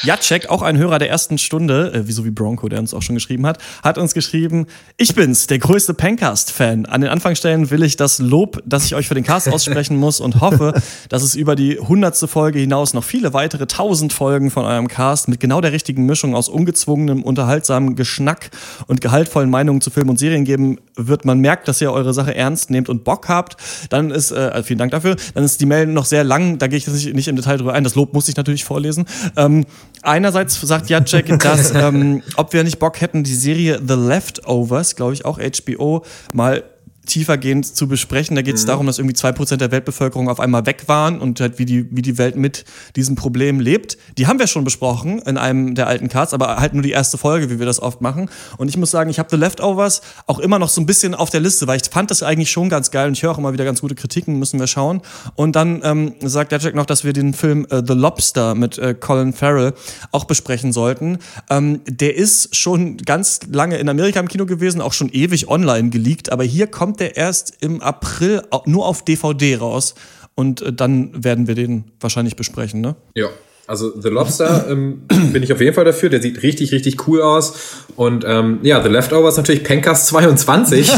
[0.03, 3.15] Jacek, auch ein Hörer der ersten Stunde, äh, wieso wie Bronco, der uns auch schon
[3.15, 4.65] geschrieben hat, hat uns geschrieben,
[4.97, 6.85] ich bin's, der größte Pencast-Fan.
[6.87, 10.19] An den Anfangsstellen will ich das Lob, das ich euch für den Cast aussprechen muss
[10.19, 10.73] und hoffe,
[11.09, 15.27] dass es über die hundertste Folge hinaus noch viele weitere tausend Folgen von eurem Cast
[15.27, 18.49] mit genau der richtigen Mischung aus ungezwungenem, unterhaltsamen Geschnack
[18.87, 21.25] und gehaltvollen Meinungen zu Filmen und Serien geben wird.
[21.25, 23.57] Man merkt, dass ihr eure Sache ernst nehmt und Bock habt.
[23.89, 26.77] Dann ist, äh, vielen Dank dafür, dann ist die Mail noch sehr lang, da gehe
[26.77, 27.83] ich nicht, nicht im Detail drüber ein.
[27.83, 29.05] Das Lob muss ich natürlich vorlesen.
[29.35, 29.65] Ähm,
[30.01, 35.13] einerseits sagt Jacek, dass ähm, ob wir nicht Bock hätten, die Serie The Leftovers, glaube
[35.13, 36.63] ich auch HBO, mal
[37.11, 38.35] tiefergehend zu besprechen.
[38.35, 41.41] Da geht es darum, dass irgendwie zwei Prozent der Weltbevölkerung auf einmal weg waren und
[41.41, 42.63] halt wie die, wie die Welt mit
[42.95, 43.97] diesem Problem lebt.
[44.17, 47.17] Die haben wir schon besprochen in einem der alten Cards, aber halt nur die erste
[47.17, 48.29] Folge, wie wir das oft machen.
[48.57, 51.29] Und ich muss sagen, ich habe The Leftovers auch immer noch so ein bisschen auf
[51.29, 53.51] der Liste, weil ich fand das eigentlich schon ganz geil und ich höre auch immer
[53.51, 55.01] wieder ganz gute Kritiken, müssen wir schauen.
[55.35, 58.93] Und dann ähm, sagt Jack noch, dass wir den Film äh, The Lobster mit äh,
[58.93, 59.73] Colin Farrell
[60.11, 61.17] auch besprechen sollten.
[61.49, 65.89] Ähm, der ist schon ganz lange in Amerika im Kino gewesen, auch schon ewig online
[65.89, 69.95] geleakt, aber hier kommt der erst im April nur auf DVD raus.
[70.35, 72.95] Und äh, dann werden wir den wahrscheinlich besprechen, ne?
[73.15, 73.27] Ja.
[73.71, 76.09] Also The Lobster ähm, bin ich auf jeden Fall dafür.
[76.09, 77.53] Der sieht richtig, richtig cool aus.
[77.95, 80.91] Und ähm, ja, The Leftovers natürlich Pencast 22.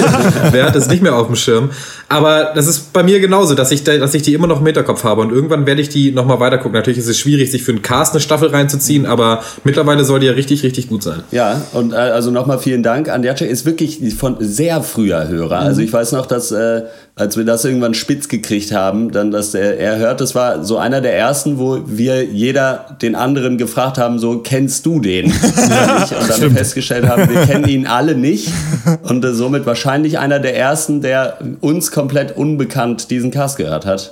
[0.49, 1.69] Wer hat das nicht mehr auf dem Schirm?
[2.09, 4.65] Aber das ist bei mir genauso, dass ich, da, dass ich die immer noch im
[4.65, 5.21] Hinterkopf habe.
[5.21, 6.73] Und irgendwann werde ich die nochmal weitergucken.
[6.73, 10.25] Natürlich ist es schwierig, sich für einen Cast eine Staffel reinzuziehen, aber mittlerweile soll die
[10.25, 11.21] ja richtig, richtig gut sein.
[11.29, 13.07] Ja, und äh, also nochmal vielen Dank.
[13.07, 15.59] Andjace ist wirklich von sehr früher Hörer.
[15.59, 16.81] Also ich weiß noch, dass äh,
[17.15, 20.77] als wir das irgendwann spitz gekriegt haben, dann, dass er, er hört, das war so
[20.79, 22.62] einer der ersten, wo wir jeder
[23.01, 25.25] den anderen gefragt haben, so kennst du den?
[25.31, 28.49] Und dann festgestellt haben, wir kennen ihn alle nicht.
[29.03, 34.11] Und äh, somit wahrscheinlich einer der ersten, der uns komplett unbekannt diesen Cast gehört hat.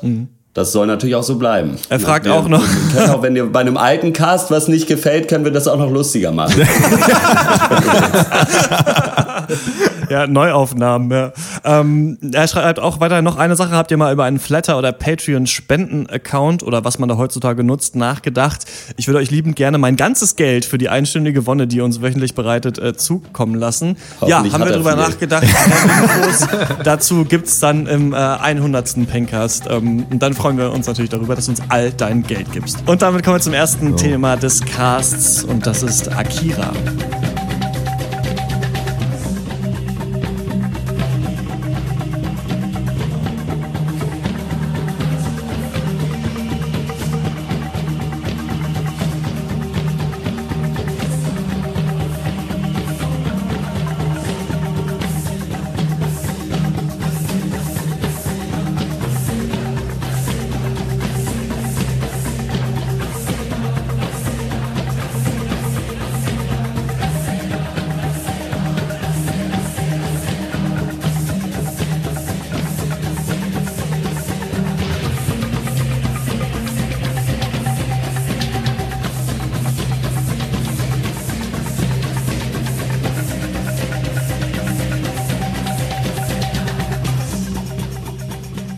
[0.53, 1.77] Das soll natürlich auch so bleiben.
[1.87, 2.63] Er fragt wir, auch noch-
[3.09, 5.89] auch, wenn dir bei einem alten Cast was nicht gefällt, können wir das auch noch
[5.89, 6.61] lustiger machen.
[10.11, 11.31] Ja, Neuaufnahmen, ja.
[11.63, 13.71] Ähm, er schreibt auch weiter noch eine Sache.
[13.71, 18.65] Habt ihr mal über einen Flatter- oder Patreon-Spenden-Account oder was man da heutzutage nutzt, nachgedacht?
[18.97, 22.01] Ich würde euch liebend gerne mein ganzes Geld für die einstündige Wonne, die ihr uns
[22.01, 23.95] wöchentlich bereitet, äh, zukommen lassen.
[24.27, 24.99] Ja, haben wir er drüber viel.
[24.99, 25.47] nachgedacht.
[26.83, 29.07] Dazu gibt's dann im äh, 100.
[29.07, 29.67] Pencast.
[29.69, 32.83] Ähm, und dann freuen wir uns natürlich darüber, dass du uns all dein Geld gibst.
[32.85, 36.73] Und damit kommen wir zum ersten Thema des Casts und das ist Akira.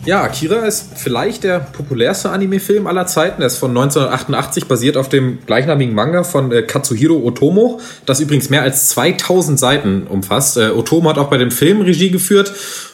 [0.06, 3.42] Ja, Akira ist vielleicht der populärste Anime-Film aller Zeiten.
[3.42, 8.50] Er ist von 1988, basiert auf dem gleichnamigen Manga von äh, Katsuhiro Otomo, das übrigens
[8.50, 10.56] mehr als 2000 Seiten umfasst.
[10.56, 12.52] Äh, Otomo hat auch bei dem Film Regie geführt.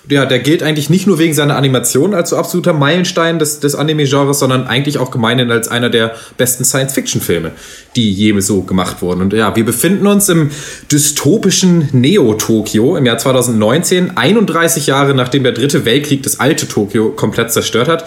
[0.08, 3.76] Ja, der gilt eigentlich nicht nur wegen seiner Animation als so absoluter Meilenstein des, des
[3.76, 7.52] Anime-Genres, sondern eigentlich auch gemeinhin als einer der besten Science-Fiction-Filme,
[7.94, 9.20] die je so gemacht wurden.
[9.20, 10.50] Und ja, wir befinden uns im
[10.90, 17.52] dystopischen Neo-Tokio im Jahr 2019, 31 Jahre nachdem der dritte Weltkrieg das alte Tokio komplett
[17.52, 17.99] zerstört hat.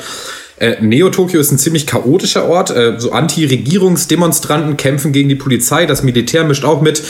[0.63, 2.69] Äh, Neo-Tokio ist ein ziemlich chaotischer Ort.
[2.69, 7.01] Äh, so Anti-Regierungsdemonstranten kämpfen gegen die Polizei, das Militär mischt auch mit.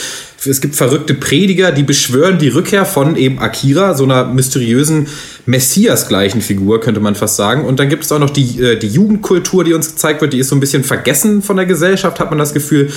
[0.46, 5.06] Es gibt verrückte Prediger, die beschwören die Rückkehr von eben Akira, so einer mysteriösen
[5.46, 7.64] Messias-gleichen Figur, könnte man fast sagen.
[7.64, 10.38] Und dann gibt es auch noch die, äh, die Jugendkultur, die uns gezeigt wird, die
[10.38, 12.90] ist so ein bisschen vergessen von der Gesellschaft, hat man das Gefühl.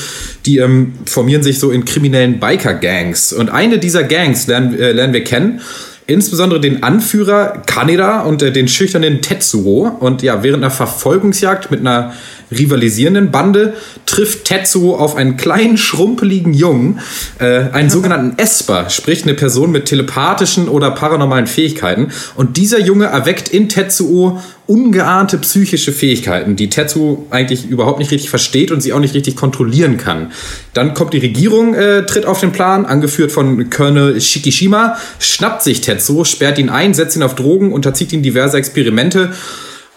[0.46, 3.32] Die ähm, formieren sich so in kriminellen Biker-Gangs.
[3.34, 5.62] Und eine dieser Gangs lernen, äh, lernen wir kennen
[6.08, 9.88] insbesondere den Anführer Kaneda und äh, den schüchternen Tetsuo.
[10.00, 12.14] Und ja, während einer Verfolgungsjagd mit einer
[12.52, 13.74] rivalisierenden Bande
[14.06, 17.00] trifft Tetsuo auf einen kleinen, schrumpeligen Jungen,
[17.40, 22.10] äh, einen sogenannten Esper, sprich eine Person mit telepathischen oder paranormalen Fähigkeiten.
[22.36, 28.30] Und dieser Junge erweckt in Tetsuo ungeahnte psychische Fähigkeiten, die Tetsuo eigentlich überhaupt nicht richtig
[28.30, 30.32] versteht und sie auch nicht richtig kontrollieren kann.
[30.74, 35.82] Dann kommt die Regierung, äh, tritt auf den Plan, angeführt von Colonel Shikishima, schnappt sich
[35.82, 39.32] Tetsuo, sperrt ihn ein, setzt ihn auf Drogen, unterzieht ihn diverse Experimente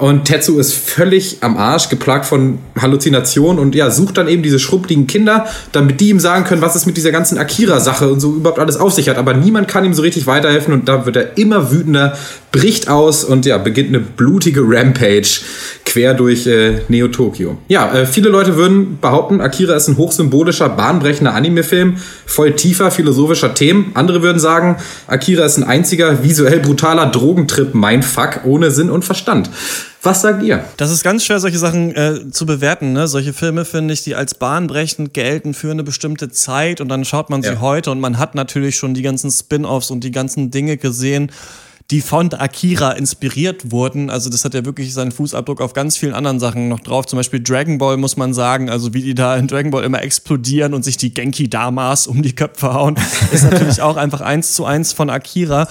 [0.01, 4.59] und Tetsu ist völlig am Arsch, geplagt von Halluzinationen und ja, sucht dann eben diese
[4.59, 8.33] schrumpeligen Kinder, damit die ihm sagen können, was es mit dieser ganzen Akira-Sache und so
[8.33, 9.19] überhaupt alles auf sich hat.
[9.19, 12.17] Aber niemand kann ihm so richtig weiterhelfen und da wird er immer wütender,
[12.51, 15.41] bricht aus und ja, beginnt eine blutige Rampage
[15.85, 17.59] quer durch äh, Neo-Tokio.
[17.69, 23.55] Ja, äh, viele Leute würden behaupten, Akira ist ein hochsymbolischer, bahnbrechender Anime-Film, voll tiefer philosophischer
[23.55, 23.91] Themen.
[23.95, 24.77] Andere würden sagen,
[25.09, 29.51] Akira ist ein einziger visuell brutaler Drogentrip-Mindfuck ohne Sinn und Verstand.
[30.03, 30.65] Was sagt ihr?
[30.79, 32.93] Das ist ganz schwer, solche Sachen äh, zu bewerten.
[32.95, 33.07] Ne?
[33.07, 37.29] Solche Filme finde ich, die als bahnbrechend gelten für eine bestimmte Zeit und dann schaut
[37.29, 37.61] man sie Ja.
[37.61, 41.31] heute und man hat natürlich schon die ganzen Spin-offs und die ganzen Dinge gesehen,
[41.91, 44.11] die von Akira inspiriert wurden.
[44.11, 47.07] Also das hat ja wirklich seinen Fußabdruck auf ganz vielen anderen Sachen noch drauf.
[47.07, 50.01] Zum Beispiel Dragon Ball muss man sagen, also wie die da in Dragon Ball immer
[50.01, 52.95] explodieren und sich die Genki Damas um die Köpfe hauen,
[53.33, 55.67] ist natürlich auch einfach eins zu eins von Akira.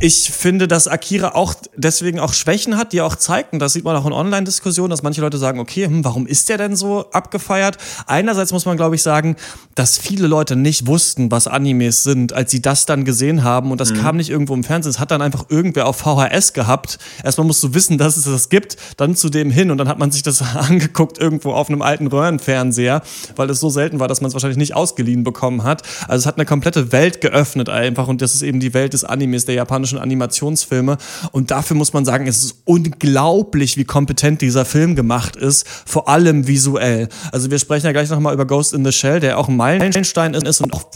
[0.00, 3.52] Ich finde, dass Akira auch deswegen auch Schwächen hat, die er auch zeigt.
[3.52, 6.48] Und das sieht man auch in Online-Diskussionen, dass manche Leute sagen, okay, hm, warum ist
[6.48, 7.78] der denn so abgefeiert?
[8.06, 9.36] Einerseits muss man, glaube ich, sagen,
[9.74, 13.70] dass viele Leute nicht wussten, was Animes sind, als sie das dann gesehen haben.
[13.70, 14.90] Und das kam nicht irgendwo im Fernsehen.
[14.90, 16.98] Es hat dann einfach irgendwer auf VHS gehabt.
[17.22, 19.70] Erstmal musst du wissen, dass es das gibt, dann zu dem hin.
[19.70, 23.02] Und dann hat man sich das angeguckt irgendwo auf einem alten Röhrenfernseher,
[23.36, 25.82] weil es so selten war, dass man es wahrscheinlich nicht ausgeliehen bekommen hat.
[26.08, 28.08] Also es hat eine komplette Welt geöffnet einfach.
[28.08, 30.98] Und das ist eben die Welt des Animes, der japanischen Animationsfilme.
[31.32, 36.08] Und dafür muss man sagen, es ist unglaublich, wie kompetent dieser Film gemacht ist, vor
[36.08, 37.08] allem visuell.
[37.32, 40.34] Also wir sprechen ja gleich nochmal über Ghost in the Shell, der auch ein Meilenstein
[40.34, 40.86] ist und auch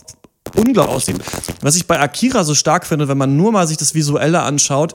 [0.57, 1.17] unglaublich aussieht.
[1.61, 4.95] Was ich bei Akira so stark finde, wenn man nur mal sich das Visuelle anschaut,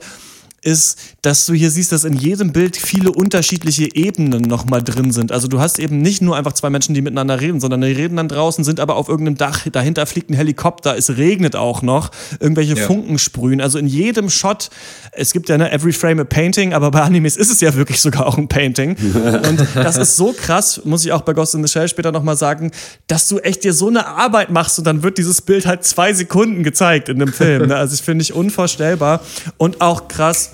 [0.64, 5.30] ist, dass du hier siehst, dass in jedem Bild viele unterschiedliche Ebenen nochmal drin sind.
[5.32, 8.16] Also du hast eben nicht nur einfach zwei Menschen, die miteinander reden, sondern die reden
[8.16, 12.10] dann draußen, sind aber auf irgendeinem Dach, dahinter fliegt ein Helikopter, es regnet auch noch,
[12.40, 12.86] irgendwelche Ja.
[12.86, 13.60] Funken sprühen.
[13.60, 14.70] Also in jedem Shot,
[15.12, 18.00] es gibt ja ne, every frame a painting, aber bei Animes ist es ja wirklich
[18.00, 18.96] sogar auch ein Painting.
[19.48, 22.36] Und das ist so krass, muss ich auch bei Ghost in the Shell später nochmal
[22.36, 22.70] sagen,
[23.06, 26.12] dass du echt dir so eine Arbeit machst und dann wird dieses Bild halt zwei
[26.12, 27.68] Sekunden gezeigt in dem Film.
[27.68, 27.76] Ne?
[27.76, 29.20] Also ich finde ich unvorstellbar
[29.58, 30.52] und auch krass,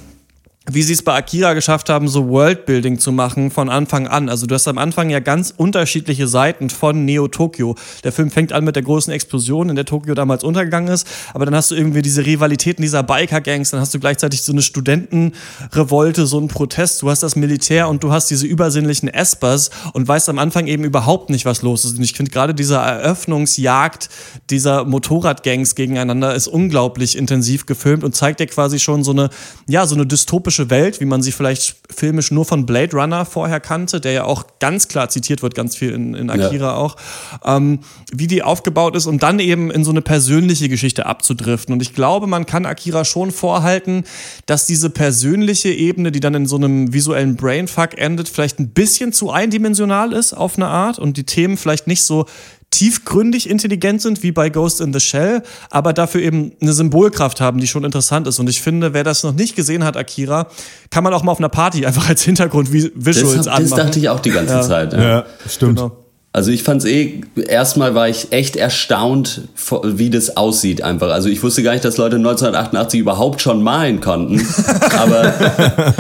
[0.67, 4.29] wie sie es bei Akira geschafft haben, so Worldbuilding zu machen von Anfang an.
[4.29, 7.77] Also du hast am Anfang ja ganz unterschiedliche Seiten von Neo Tokyo.
[8.05, 11.47] Der Film fängt an mit der großen Explosion, in der Tokio damals untergegangen ist, aber
[11.47, 16.27] dann hast du irgendwie diese Rivalitäten dieser Biker-Gangs, dann hast du gleichzeitig so eine Studentenrevolte,
[16.27, 20.29] so einen Protest, du hast das Militär und du hast diese übersinnlichen Espers und weißt
[20.29, 21.97] am Anfang eben überhaupt nicht, was los ist.
[21.97, 24.09] Und ich finde gerade diese Eröffnungsjagd
[24.51, 29.31] dieser Motorradgangs gegeneinander ist unglaublich intensiv gefilmt und zeigt dir quasi schon so eine,
[29.67, 33.61] ja, so eine dystopische Welt, wie man sie vielleicht filmisch nur von Blade Runner vorher
[33.61, 36.97] kannte, der ja auch ganz klar zitiert wird, ganz viel in, in Akira auch,
[37.45, 37.79] ähm,
[38.13, 41.73] wie die aufgebaut ist und dann eben in so eine persönliche Geschichte abzudriften.
[41.73, 44.05] Und ich glaube, man kann Akira schon vorhalten,
[44.47, 49.13] dass diese persönliche Ebene, die dann in so einem visuellen Brainfuck endet, vielleicht ein bisschen
[49.13, 52.27] zu eindimensional ist auf eine Art und die Themen vielleicht nicht so
[52.71, 57.61] tiefgründig intelligent sind wie bei Ghost in the Shell, aber dafür eben eine Symbolkraft haben,
[57.61, 58.39] die schon interessant ist.
[58.39, 60.47] Und ich finde, wer das noch nicht gesehen hat, Akira,
[60.91, 63.77] kann man auch mal auf einer Party einfach als Hintergrund wie Visuals Das, das anmachen.
[63.87, 64.63] dachte ich auch die ganze Ja.
[64.63, 64.93] Zeit.
[64.93, 65.77] Ja, stimmt.
[65.77, 65.97] Genau.
[66.33, 69.49] Also ich fand's eh, erstmal war ich echt erstaunt,
[69.83, 71.09] wie das aussieht einfach.
[71.11, 74.41] Also ich wusste gar nicht, dass Leute 1988 überhaupt schon malen konnten.
[74.97, 75.35] Aber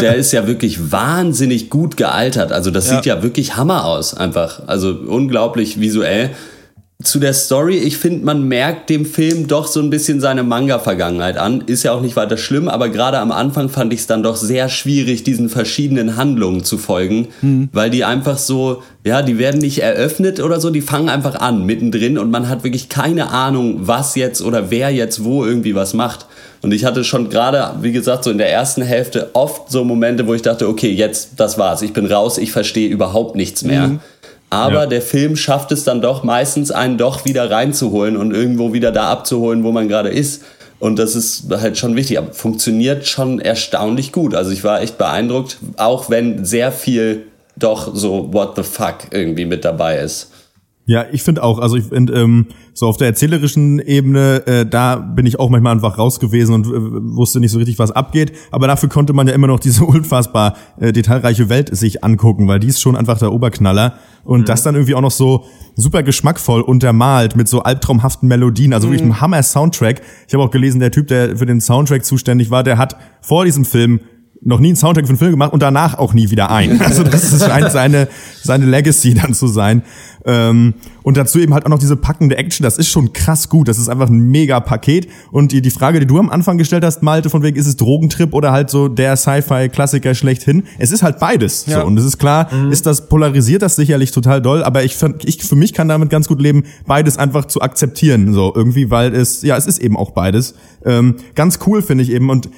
[0.00, 2.52] der ist ja wirklich wahnsinnig gut gealtert.
[2.52, 2.94] Also das ja.
[2.96, 4.62] sieht ja wirklich Hammer aus einfach.
[4.68, 6.30] Also unglaublich visuell
[7.02, 11.38] zu der Story, ich finde, man merkt dem Film doch so ein bisschen seine Manga-Vergangenheit
[11.38, 11.62] an.
[11.62, 14.36] Ist ja auch nicht weiter schlimm, aber gerade am Anfang fand ich es dann doch
[14.36, 17.70] sehr schwierig, diesen verschiedenen Handlungen zu folgen, hm.
[17.72, 21.64] weil die einfach so, ja, die werden nicht eröffnet oder so, die fangen einfach an,
[21.64, 25.94] mittendrin und man hat wirklich keine Ahnung, was jetzt oder wer jetzt wo irgendwie was
[25.94, 26.26] macht.
[26.62, 30.26] Und ich hatte schon gerade, wie gesagt, so in der ersten Hälfte oft so Momente,
[30.26, 33.88] wo ich dachte, okay, jetzt, das war's, ich bin raus, ich verstehe überhaupt nichts mehr.
[33.88, 34.00] Mhm.
[34.50, 34.86] Aber ja.
[34.86, 39.10] der Film schafft es dann doch meistens, einen doch wieder reinzuholen und irgendwo wieder da
[39.10, 40.42] abzuholen, wo man gerade ist.
[40.80, 42.18] Und das ist halt schon wichtig.
[42.18, 44.34] Aber funktioniert schon erstaunlich gut.
[44.34, 49.44] Also ich war echt beeindruckt, auch wenn sehr viel doch so what the fuck irgendwie
[49.44, 50.30] mit dabei ist.
[50.90, 51.60] Ja, ich finde auch.
[51.60, 55.72] Also ich finde, ähm, so auf der erzählerischen Ebene, äh, da bin ich auch manchmal
[55.72, 56.70] einfach raus gewesen und äh,
[57.14, 58.32] wusste nicht so richtig, was abgeht.
[58.50, 62.58] Aber dafür konnte man ja immer noch diese unfassbar äh, detailreiche Welt sich angucken, weil
[62.58, 63.94] die ist schon einfach der Oberknaller.
[64.24, 64.44] Und mhm.
[64.46, 65.44] das dann irgendwie auch noch so
[65.76, 68.92] super geschmackvoll untermalt mit so albtraumhaften Melodien, also mhm.
[68.92, 70.02] wirklich ein Hammer-Soundtrack.
[70.26, 73.44] Ich habe auch gelesen, der Typ, der für den Soundtrack zuständig war, der hat vor
[73.44, 74.00] diesem Film
[74.42, 76.80] noch nie einen Soundtrack für einen Film gemacht und danach auch nie wieder ein.
[76.90, 78.08] Also das scheint seine,
[78.42, 79.82] seine Legacy dann zu sein.
[80.24, 83.68] Ähm, und dazu eben halt auch noch diese packende Action, das ist schon krass gut.
[83.68, 85.08] Das ist einfach ein mega Paket.
[85.30, 87.76] Und die, die Frage, die du am Anfang gestellt hast, Malte, von wegen, ist es
[87.76, 90.64] Drogentrip oder halt so der Sci-Fi-Klassiker schlechthin?
[90.78, 91.66] Es ist halt beides.
[91.66, 91.80] Ja.
[91.80, 91.86] So.
[91.86, 92.72] Und es ist klar, mhm.
[92.72, 96.28] ist das, polarisiert das sicherlich total doll, aber ich, ich für mich kann damit ganz
[96.28, 98.32] gut leben, beides einfach zu akzeptieren.
[98.32, 100.54] So irgendwie, weil es, ja, es ist eben auch beides.
[100.84, 102.30] Ähm, ganz cool finde ich eben.
[102.30, 102.50] Und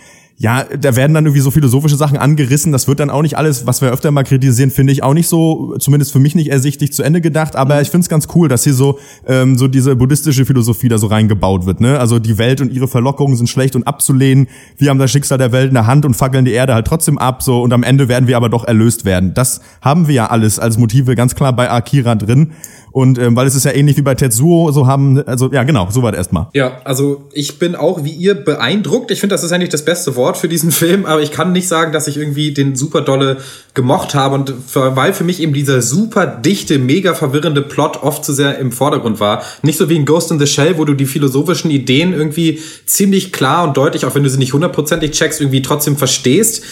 [0.42, 2.72] ja, da werden dann irgendwie so philosophische Sachen angerissen.
[2.72, 5.28] Das wird dann auch nicht alles, was wir öfter mal kritisieren, finde ich auch nicht
[5.28, 7.54] so, zumindest für mich nicht ersichtlich zu Ende gedacht.
[7.54, 10.98] Aber ich finde es ganz cool, dass hier so ähm, so diese buddhistische Philosophie da
[10.98, 11.80] so reingebaut wird.
[11.80, 11.96] Ne?
[11.96, 14.48] Also die Welt und ihre Verlockungen sind schlecht und abzulehnen.
[14.78, 17.18] Wir haben das Schicksal der Welt in der Hand und fackeln die Erde halt trotzdem
[17.18, 17.44] ab.
[17.44, 19.34] So und am Ende werden wir aber doch erlöst werden.
[19.34, 22.50] Das haben wir ja alles als Motive ganz klar bei Akira drin.
[22.92, 25.88] Und ähm, weil es ist ja ähnlich wie bei Tetsuo, so haben, also ja genau,
[25.90, 26.48] so weit erstmal.
[26.52, 29.10] Ja, also ich bin auch wie ihr beeindruckt.
[29.10, 31.68] Ich finde, das ist eigentlich das beste Wort für diesen Film, aber ich kann nicht
[31.68, 33.38] sagen, dass ich irgendwie den super dolle
[33.74, 38.24] gemocht habe und für, weil für mich eben dieser super dichte, mega verwirrende Plot oft
[38.24, 39.42] zu sehr im Vordergrund war.
[39.62, 43.32] Nicht so wie in Ghost in the Shell, wo du die philosophischen Ideen irgendwie ziemlich
[43.32, 46.62] klar und deutlich, auch wenn du sie nicht hundertprozentig checkst, irgendwie trotzdem verstehst.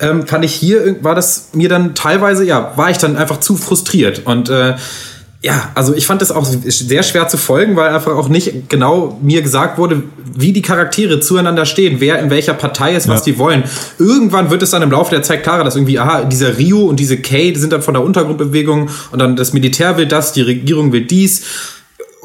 [0.00, 3.56] Ähm, kann ich hier, war das mir dann teilweise, ja, war ich dann einfach zu
[3.56, 4.74] frustriert und äh,
[5.44, 9.18] ja, also ich fand das auch sehr schwer zu folgen, weil einfach auch nicht genau
[9.20, 10.02] mir gesagt wurde,
[10.34, 13.32] wie die Charaktere zueinander stehen, wer in welcher Partei ist, was ja.
[13.32, 13.62] die wollen.
[13.98, 16.98] Irgendwann wird es dann im Laufe der Zeit klarer, dass irgendwie, aha, dieser Rio und
[16.98, 20.40] diese Kay, die sind dann von der Untergrundbewegung und dann das Militär will das, die
[20.40, 21.44] Regierung will dies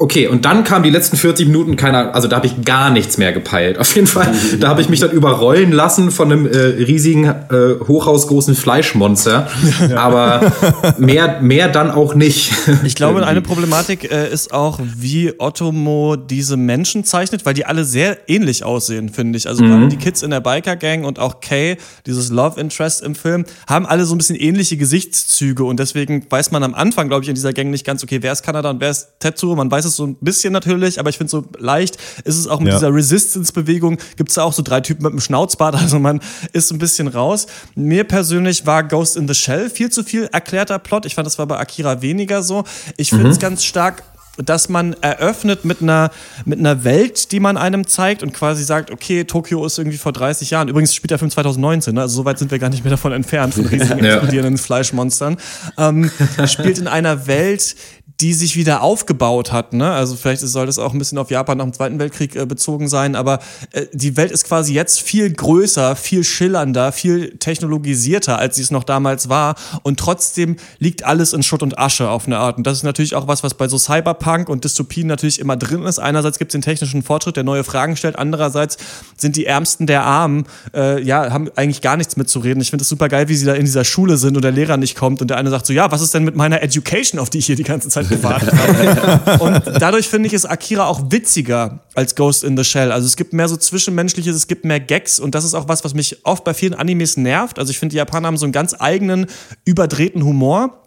[0.02, 3.18] Okay, und dann kamen die letzten 40 Minuten keiner, also da habe ich gar nichts
[3.18, 3.78] mehr gepeilt.
[3.78, 7.74] Auf jeden Fall, da habe ich mich dann überrollen lassen von einem äh, riesigen, äh,
[7.86, 9.48] hochhausgroßen Fleischmonster.
[9.94, 10.52] Aber
[10.96, 12.50] mehr, mehr dann auch nicht.
[12.82, 17.84] Ich glaube, eine Problematik äh, ist auch, wie Ottomo diese Menschen zeichnet, weil die alle
[17.84, 19.48] sehr ähnlich aussehen, finde ich.
[19.48, 19.90] Also mhm.
[19.90, 23.84] die Kids in der Biker Gang und auch Kay, dieses Love Interest im Film, haben
[23.84, 27.34] alle so ein bisschen ähnliche Gesichtszüge und deswegen weiß man am Anfang, glaube ich, in
[27.34, 29.54] dieser Gang nicht ganz, okay, wer ist Kanada und wer ist Tetsu.
[29.54, 32.60] Man weiß es so ein bisschen natürlich, aber ich finde so leicht ist es auch
[32.60, 32.78] mit ja.
[32.78, 36.20] dieser Resistance-Bewegung, gibt es da auch so drei Typen mit einem Schnauzbart, also man
[36.52, 37.46] ist ein bisschen raus.
[37.74, 41.06] Mir persönlich war Ghost in the Shell viel zu viel erklärter Plot.
[41.06, 42.64] Ich fand, das war bei Akira weniger so.
[42.96, 43.40] Ich finde es mhm.
[43.40, 44.02] ganz stark
[44.44, 46.10] dass man eröffnet mit einer,
[46.44, 50.12] mit einer Welt, die man einem zeigt und quasi sagt, okay, Tokio ist irgendwie vor
[50.12, 50.68] 30 Jahren.
[50.68, 52.02] Übrigens spielt der Film 2019, ne?
[52.02, 54.14] also so weit sind wir gar nicht mehr davon entfernt, von riesigen ja.
[54.14, 55.36] explodierenden Fleischmonstern.
[55.76, 56.10] Ähm,
[56.46, 57.76] spielt in einer Welt,
[58.20, 59.72] die sich wieder aufgebaut hat.
[59.72, 59.90] Ne?
[59.90, 62.88] Also vielleicht soll das auch ein bisschen auf Japan nach dem Zweiten Weltkrieg äh, bezogen
[62.88, 63.40] sein, aber
[63.72, 68.70] äh, die Welt ist quasi jetzt viel größer, viel schillernder, viel technologisierter, als sie es
[68.70, 69.54] noch damals war.
[69.82, 72.58] Und trotzdem liegt alles in Schutt und Asche auf eine Art.
[72.58, 75.82] Und das ist natürlich auch was, was bei so Cyberpunk und Dystopien natürlich immer drin
[75.84, 75.98] ist.
[75.98, 78.18] Einerseits gibt es den technischen Fortschritt, der neue Fragen stellt.
[78.18, 78.76] Andererseits
[79.16, 82.60] sind die Ärmsten der Armen, äh, ja, haben eigentlich gar nichts mitzureden.
[82.60, 84.76] Ich finde es super geil, wie sie da in dieser Schule sind und der Lehrer
[84.76, 87.30] nicht kommt und der eine sagt so, ja, was ist denn mit meiner Education, auf
[87.30, 89.44] die ich hier die ganze Zeit gewartet habe.
[89.44, 92.92] Und dadurch finde ich, ist Akira auch witziger als Ghost in the Shell.
[92.92, 95.84] Also es gibt mehr so Zwischenmenschliches, es gibt mehr Gags und das ist auch was,
[95.84, 97.58] was mich oft bei vielen Animes nervt.
[97.58, 99.26] Also ich finde, die Japaner haben so einen ganz eigenen,
[99.64, 100.82] überdrehten Humor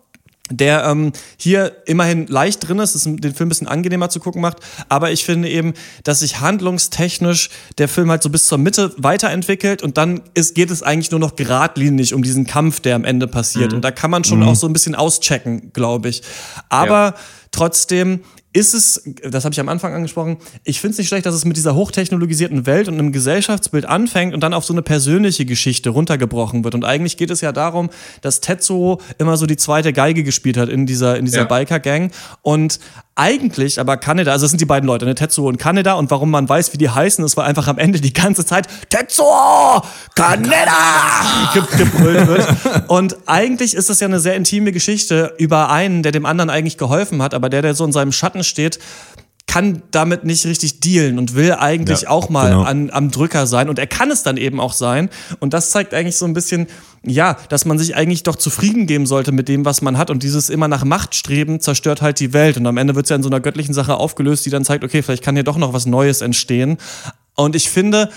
[0.57, 4.57] der ähm, hier immerhin leicht drin ist, den Film ein bisschen angenehmer zu gucken macht.
[4.89, 9.81] Aber ich finde eben, dass sich handlungstechnisch der Film halt so bis zur Mitte weiterentwickelt
[9.83, 13.27] und dann ist, geht es eigentlich nur noch geradlinig um diesen Kampf, der am Ende
[13.27, 13.71] passiert.
[13.71, 13.77] Mhm.
[13.77, 16.21] Und da kann man schon auch so ein bisschen auschecken, glaube ich.
[16.69, 17.15] Aber Ja.
[17.51, 18.21] trotzdem
[18.53, 21.43] ist es, das habe ich am Anfang angesprochen, ich finde es nicht schlecht, dass es
[21.43, 25.89] mit dieser hochtechnologisierten Welt und einem Gesellschaftsbild anfängt und dann auf so eine persönliche Geschichte
[25.89, 26.75] runtergebrochen wird.
[26.75, 27.89] Und eigentlich geht es ja darum,
[28.21, 31.43] dass Tetsuo immer so die zweite Geige gespielt hat in dieser, in dieser Ja.
[31.45, 32.11] Biker-Gang.
[32.41, 32.79] Und
[33.15, 35.93] eigentlich aber Kaneda, also es sind die beiden Leute, ne, Tetsuo und Kaneda.
[35.93, 38.67] Und warum man weiß, wie die heißen, es war einfach am Ende die ganze Zeit
[38.89, 39.82] Tetsuo!
[40.15, 41.52] Kaneda!
[41.54, 42.47] ge gebrüllt wird.
[42.88, 46.78] Und eigentlich ist das ja eine sehr intime Geschichte über einen, der dem anderen eigentlich
[46.78, 48.80] geholfen hat, aber der, der so in seinem Schatten steht,
[49.47, 52.63] kann damit nicht richtig dealen und will eigentlich Ja, auch mal genau.
[52.63, 53.69] an, am Drücker sein.
[53.69, 55.10] Und er kann es dann eben auch sein.
[55.39, 56.67] Und das zeigt eigentlich so ein bisschen,
[57.03, 60.10] ja, dass man sich eigentlich doch zufrieden geben sollte mit dem, was man hat.
[60.10, 62.58] Und dieses immer nach Macht streben zerstört halt die Welt.
[62.58, 64.84] Und am Ende wird es ja in so einer göttlichen Sache aufgelöst, die dann zeigt,
[64.84, 66.77] okay, vielleicht kann hier doch noch was Neues entstehen.
[67.36, 68.10] Und ich finde,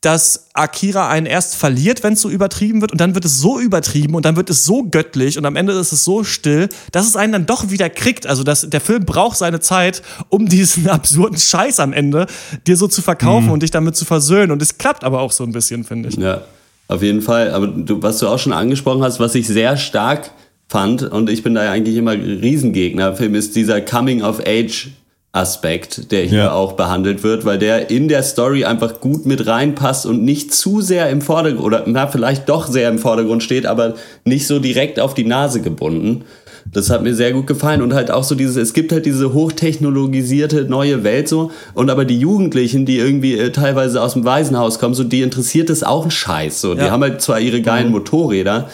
[0.00, 3.60] dass Akira einen erst verliert, wenn es so übertrieben wird, und dann wird es so
[3.60, 7.06] übertrieben und dann wird es so göttlich und am Ende ist es so still, dass
[7.06, 8.26] es einen dann doch wieder kriegt.
[8.26, 12.26] Also dass der Film braucht seine Zeit, um diesen absurden Scheiß am Ende
[12.66, 14.52] dir so zu verkaufen und dich damit zu versöhnen.
[14.52, 16.16] Und es klappt aber auch so ein bisschen, finde ich.
[16.16, 16.42] Ja,
[16.88, 17.50] auf jeden Fall.
[17.50, 20.30] Aber du, was du auch schon angesprochen hast, was ich sehr stark
[20.68, 24.90] fand, und ich bin da ja eigentlich immer Riesengegner, Film ist dieser Coming-of-Age.
[25.32, 26.52] Aspekt, der hier Ja.
[26.52, 30.80] auch behandelt wird, weil der in der Story einfach gut mit reinpasst und nicht zu
[30.80, 34.98] sehr im Vordergrund oder na vielleicht doch sehr im Vordergrund steht, aber nicht so direkt
[34.98, 36.24] auf die Nase gebunden.
[36.72, 39.32] Das hat mir sehr gut gefallen und halt auch so dieses, es gibt halt diese
[39.32, 44.78] hochtechnologisierte neue Welt so und aber die Jugendlichen, die irgendwie äh, teilweise aus dem Waisenhaus
[44.78, 46.74] kommen, so die interessiert es auch ein Scheiß so.
[46.74, 46.90] Die Ja.
[46.90, 48.68] haben halt zwar ihre geilen Motorräder,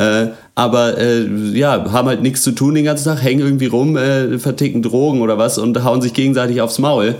[0.00, 3.98] äh, aber äh, ja, haben halt nichts zu tun den ganzen Tag, hängen irgendwie rum,
[3.98, 7.16] äh, verticken Drogen oder was und hauen sich gegenseitig aufs Maul.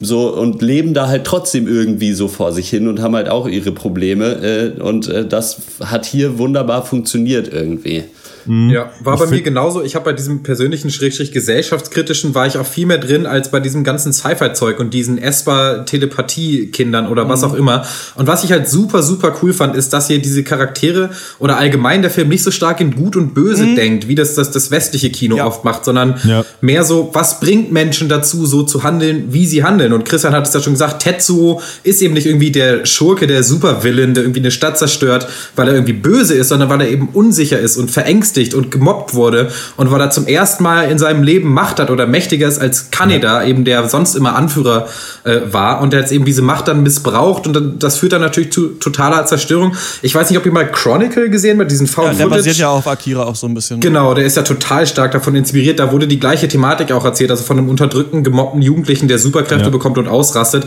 [0.00, 3.46] So und leben da halt trotzdem irgendwie so vor sich hin und haben halt auch
[3.46, 4.24] ihre Probleme.
[4.42, 8.04] Äh, und äh, das hat hier wunderbar funktioniert irgendwie.
[8.48, 9.82] Ja, war bei mir genauso.
[9.82, 13.60] Ich habe bei diesem persönlichen, schrägstrich gesellschaftskritischen, war ich auch viel mehr drin als bei
[13.60, 17.84] diesem ganzen Sci-Fi-Zeug und diesen Esper-Telepathie-Kindern oder was auch immer.
[18.14, 22.02] Und was ich halt super, super cool fand, ist, dass hier diese Charaktere oder allgemein
[22.02, 25.10] der Film nicht so stark in Gut und Böse denkt, wie das, das das westliche
[25.10, 25.46] Kino Ja.
[25.46, 26.44] oft macht, sondern Ja.
[26.60, 29.92] mehr so, was bringt Menschen dazu, so zu handeln, wie sie handeln.
[29.92, 33.42] Und Christian hat es ja schon gesagt, Tetsuo ist eben nicht irgendwie der Schurke, der
[33.42, 37.08] Supervillain, der irgendwie eine Stadt zerstört, weil er irgendwie böse ist, sondern weil er eben
[37.12, 41.22] unsicher ist und verängstigt und gemobbt wurde und weil er zum ersten Mal in seinem
[41.22, 44.86] Leben Macht hat oder mächtiger ist als Kaneda, eben der sonst immer Anführer
[45.24, 48.20] äh, war und der jetzt eben diese Macht dann missbraucht und dann, das führt dann
[48.20, 49.74] natürlich zu totaler Zerstörung.
[50.02, 52.36] Ich weiß nicht, ob ihr mal Chronicle gesehen habt, diesen Ja, Found der Footage.
[52.38, 53.80] basiert ja auf Akira auch so ein bisschen.
[53.80, 55.78] Genau, der ist ja total stark davon inspiriert.
[55.78, 59.64] Da wurde die gleiche Thematik auch erzählt, also von einem unterdrückten, gemobbten Jugendlichen, der Superkräfte
[59.66, 59.70] Ja.
[59.70, 60.64] bekommt und ausrastet.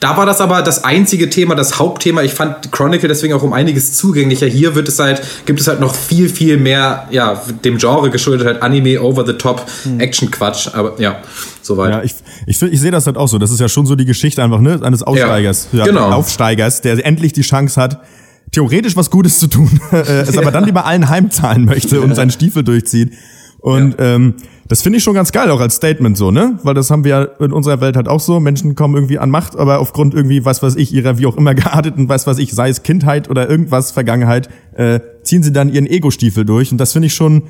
[0.00, 2.22] Da war das aber das einzige Thema, das Hauptthema.
[2.22, 4.46] Ich fand Chronicle deswegen auch um einiges zugänglicher.
[4.46, 8.46] Hier wird es halt, gibt es halt noch viel, viel mehr, ja, dem Genre geschuldet,
[8.46, 9.64] halt Anime, Over-the-Top,
[9.98, 10.74] Action-Quatsch.
[10.74, 11.20] Aber ja,
[11.62, 11.90] soweit.
[11.90, 12.14] Ja, ich,
[12.46, 13.38] ich, ich sehe das halt auch so.
[13.38, 16.10] Das ist ja schon so die Geschichte einfach, ne, eines Aussteigers, Ja, genau.
[16.10, 18.00] Aufsteigers, der endlich die Chance hat,
[18.52, 22.30] theoretisch was Gutes zu tun, äh, es aber dann lieber allen heimzahlen möchte und seinen
[22.30, 23.12] Stiefel durchzieht.
[23.60, 24.34] Und ähm,
[24.68, 26.58] das finde ich schon ganz geil, auch als Statement so, ne?
[26.62, 28.38] Weil das haben wir ja in unserer Welt halt auch so.
[28.38, 31.54] Menschen kommen irgendwie an Macht, aber aufgrund irgendwie, was weiß ich, ihrer wie auch immer
[31.56, 35.86] gearteten, was weiß ich, sei es Kindheit oder irgendwas, Vergangenheit, äh, ziehen sie dann ihren
[35.86, 36.72] Ego-Stiefel durch.
[36.72, 37.42] Und das finde ich schon,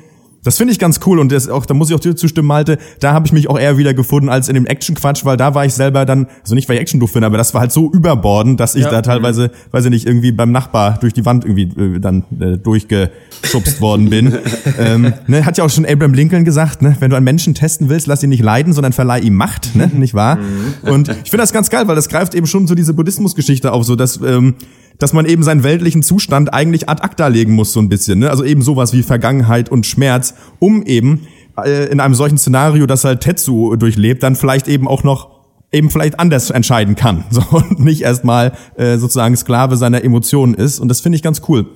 [0.43, 2.77] das finde ich ganz cool und das auch, da muss ich auch dir zustimmen, Malte,
[3.01, 5.65] da habe ich mich auch eher wieder gefunden als in dem Action-Quatsch, weil da war
[5.65, 7.91] ich selber dann, also nicht weil ich Action doof finde, aber das war halt so
[7.91, 8.89] überbordend, dass ich Ja.
[8.89, 12.57] da teilweise, weiß ich nicht, irgendwie beim Nachbar durch die Wand irgendwie äh, dann äh,
[12.57, 14.33] durchgeschubst worden bin.
[14.79, 17.89] ähm, ne, hat ja auch schon Abraham Lincoln gesagt, ne, wenn du einen Menschen testen
[17.89, 20.39] willst, lass ihn nicht leiden, sondern verleih ihm Macht, ne, nicht wahr?
[20.83, 23.83] Und ich finde das ganz geil, weil das greift eben schon so diese Buddhismus-Geschichte auf,
[23.83, 24.55] so dass ähm,
[24.99, 28.19] dass man eben seinen weltlichen Zustand eigentlich ad acta legen muss, so ein bisschen.
[28.19, 28.29] Ne?
[28.29, 31.27] Also eben sowas wie Vergangenheit und Schmerz, um eben
[31.65, 35.39] äh, in einem solchen Szenario, das halt Tetsu durchlebt, dann vielleicht eben auch noch
[35.71, 37.23] eben vielleicht anders entscheiden kann.
[37.31, 40.79] So, und nicht erstmal äh, sozusagen Sklave seiner Emotionen ist.
[40.79, 41.67] Und das finde ich ganz cool.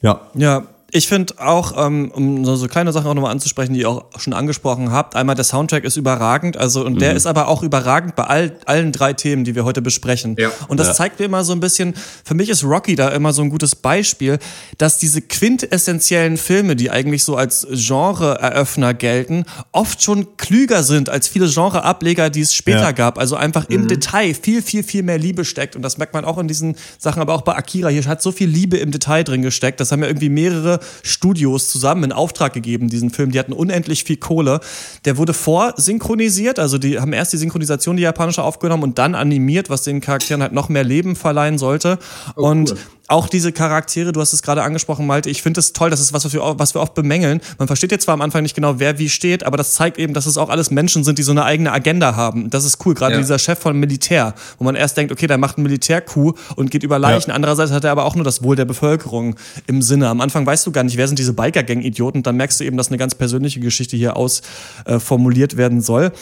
[0.00, 0.22] Ja.
[0.34, 0.64] Ja,
[0.94, 4.34] ich finde auch, ähm, um so, kleine Sachen auch nochmal anzusprechen, die ihr auch schon
[4.34, 5.16] angesprochen habt.
[5.16, 8.92] Einmal der Soundtrack ist überragend, also und der ist aber auch überragend bei all, allen
[8.92, 10.36] drei Themen, die wir heute besprechen.
[10.38, 10.50] Ja.
[10.68, 13.40] Und das zeigt mir immer so ein bisschen, für mich ist Rocky da immer so
[13.40, 14.38] ein gutes Beispiel,
[14.76, 21.26] dass diese quintessentiellen Filme, die eigentlich so als Genre-Eröffner gelten, oft schon klüger sind als
[21.26, 22.92] viele Genre-Ableger, die es später Ja.
[22.92, 23.18] gab.
[23.18, 25.74] Also einfach im Detail viel, viel, viel mehr Liebe steckt.
[25.74, 27.88] Und das merkt man auch in diesen Sachen, aber auch bei Akira.
[27.88, 29.80] Hier hat so viel Liebe im Detail drin gesteckt.
[29.80, 33.30] Das haben ja irgendwie mehrere Studios zusammen in Auftrag gegeben, diesen Film.
[33.30, 34.60] Die hatten unendlich viel Kohle.
[35.04, 39.70] Der wurde vorsynchronisiert, also die haben erst die Synchronisation, die japanische, aufgenommen und dann animiert,
[39.70, 41.98] was den Charakteren halt noch mehr Leben verleihen sollte.
[42.36, 42.74] Oh, und
[43.08, 46.12] auch diese Charaktere, du hast es gerade angesprochen, Malte, ich finde es toll, das ist
[46.12, 47.40] was, was wir, was wir oft bemängeln.
[47.58, 50.14] Man versteht jetzt zwar am Anfang nicht genau, wer wie steht, aber das zeigt eben,
[50.14, 52.48] dass es auch alles Menschen sind, die so eine eigene Agenda haben.
[52.48, 53.20] Das ist cool, gerade Ja.
[53.20, 56.84] dieser Chef von Militär, wo man erst denkt, okay, der macht einen Militärcoup und geht
[56.84, 57.30] über Leichen.
[57.32, 59.36] Andererseits hat er aber auch nur das Wohl der Bevölkerung
[59.66, 60.08] im Sinne.
[60.08, 62.22] Am Anfang weißt du gar nicht, wer sind diese Biker-Gang-Idioten.
[62.22, 66.12] Dann merkst du eben, dass eine ganz persönliche Geschichte hier ausformuliert werden soll.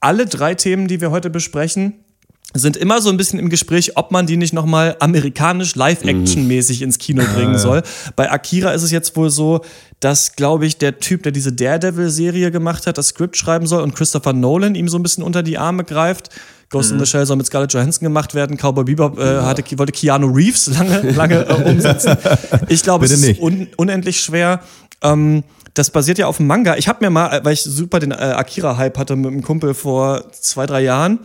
[0.00, 1.94] Alle drei Themen, die wir heute besprechen,
[2.54, 6.98] sind immer so ein bisschen im Gespräch, ob man die nicht nochmal amerikanisch Live-Action-mäßig ins
[6.98, 7.82] Kino bringen soll.
[8.16, 9.60] Bei Akira ist es jetzt wohl so,
[10.00, 13.94] dass, glaube ich, der Typ, der diese Daredevil-Serie gemacht hat, das Skript schreiben soll und
[13.94, 16.30] Christopher Nolan ihm so ein bisschen unter die Arme greift.
[16.70, 18.58] Ghost in the Shell soll mit Scarlett Johansson gemacht werden.
[18.58, 22.16] Cowboy Bebop äh, hatte, wollte Keanu Reeves lange, lange äh, umsetzen.
[22.68, 24.60] Ich glaube, es ist un unendlich schwer.
[25.02, 25.44] Ähm,
[25.74, 26.76] das basiert ja auf dem Manga.
[26.76, 29.72] Ich habe mir mal, äh, weil ich super den äh, Akira-Hype hatte mit einem Kumpel
[29.72, 31.20] vor zwei, drei Jahren,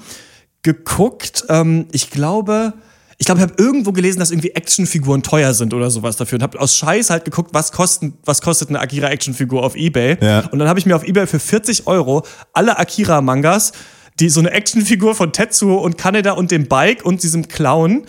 [0.63, 1.45] geguckt.
[1.49, 2.73] Ähm, ich glaube,
[3.17, 6.37] ich glaube, ich habe irgendwo gelesen, dass irgendwie Actionfiguren teuer sind oder sowas dafür.
[6.37, 10.17] Und habe aus Scheiß halt geguckt, was, kosten, was kostet eine Akira-Actionfigur auf Ebay.
[10.19, 10.47] Ja.
[10.51, 13.71] Und dann habe ich mir auf Ebay für 40 Euro alle Akira-Mangas
[14.19, 18.05] die so eine Actionfigur von Tetsuo und Kaneda und dem Bike und diesem Clown,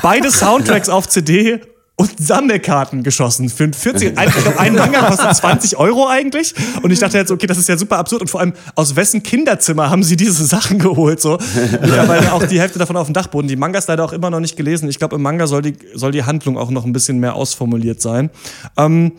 [0.00, 1.60] beide Soundtracks auf CD
[1.96, 6.54] und Sammelkarten geschossen für ein 40, ein, ich glaube, ein Manga kostet 20 Euro eigentlich.
[6.82, 8.20] Und ich dachte jetzt, okay, das ist ja super absurd.
[8.20, 11.20] Und vor allem, aus wessen Kinderzimmer haben sie diese Sachen geholt?
[11.20, 11.38] So,
[11.80, 13.48] mittlerweile auch die Hälfte davon auf dem Dachboden.
[13.48, 14.90] Die Mangas leider auch immer noch nicht gelesen.
[14.90, 18.02] Ich glaube, im Manga soll die, soll die Handlung auch noch ein bisschen mehr ausformuliert
[18.02, 18.28] sein.
[18.76, 19.12] Ähm,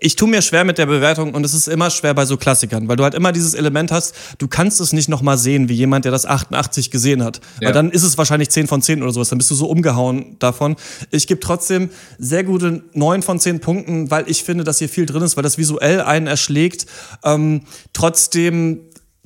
[0.00, 2.88] ich tue mir schwer mit der Bewertung und es ist immer schwer bei so Klassikern,
[2.88, 6.04] weil du halt immer dieses Element hast, du kannst es nicht nochmal sehen, wie jemand,
[6.04, 7.40] der das 88 gesehen hat.
[7.60, 7.68] Ja.
[7.68, 10.36] Weil dann ist es wahrscheinlich 10 von 10 oder sowas, dann bist du so umgehauen
[10.38, 10.76] davon.
[11.10, 15.06] Ich gebe trotzdem sehr gute 9 von 10 Punkten, weil ich finde, dass hier viel
[15.06, 16.86] drin ist, weil das visuell einen erschlägt.
[17.24, 18.80] Ähm, trotzdem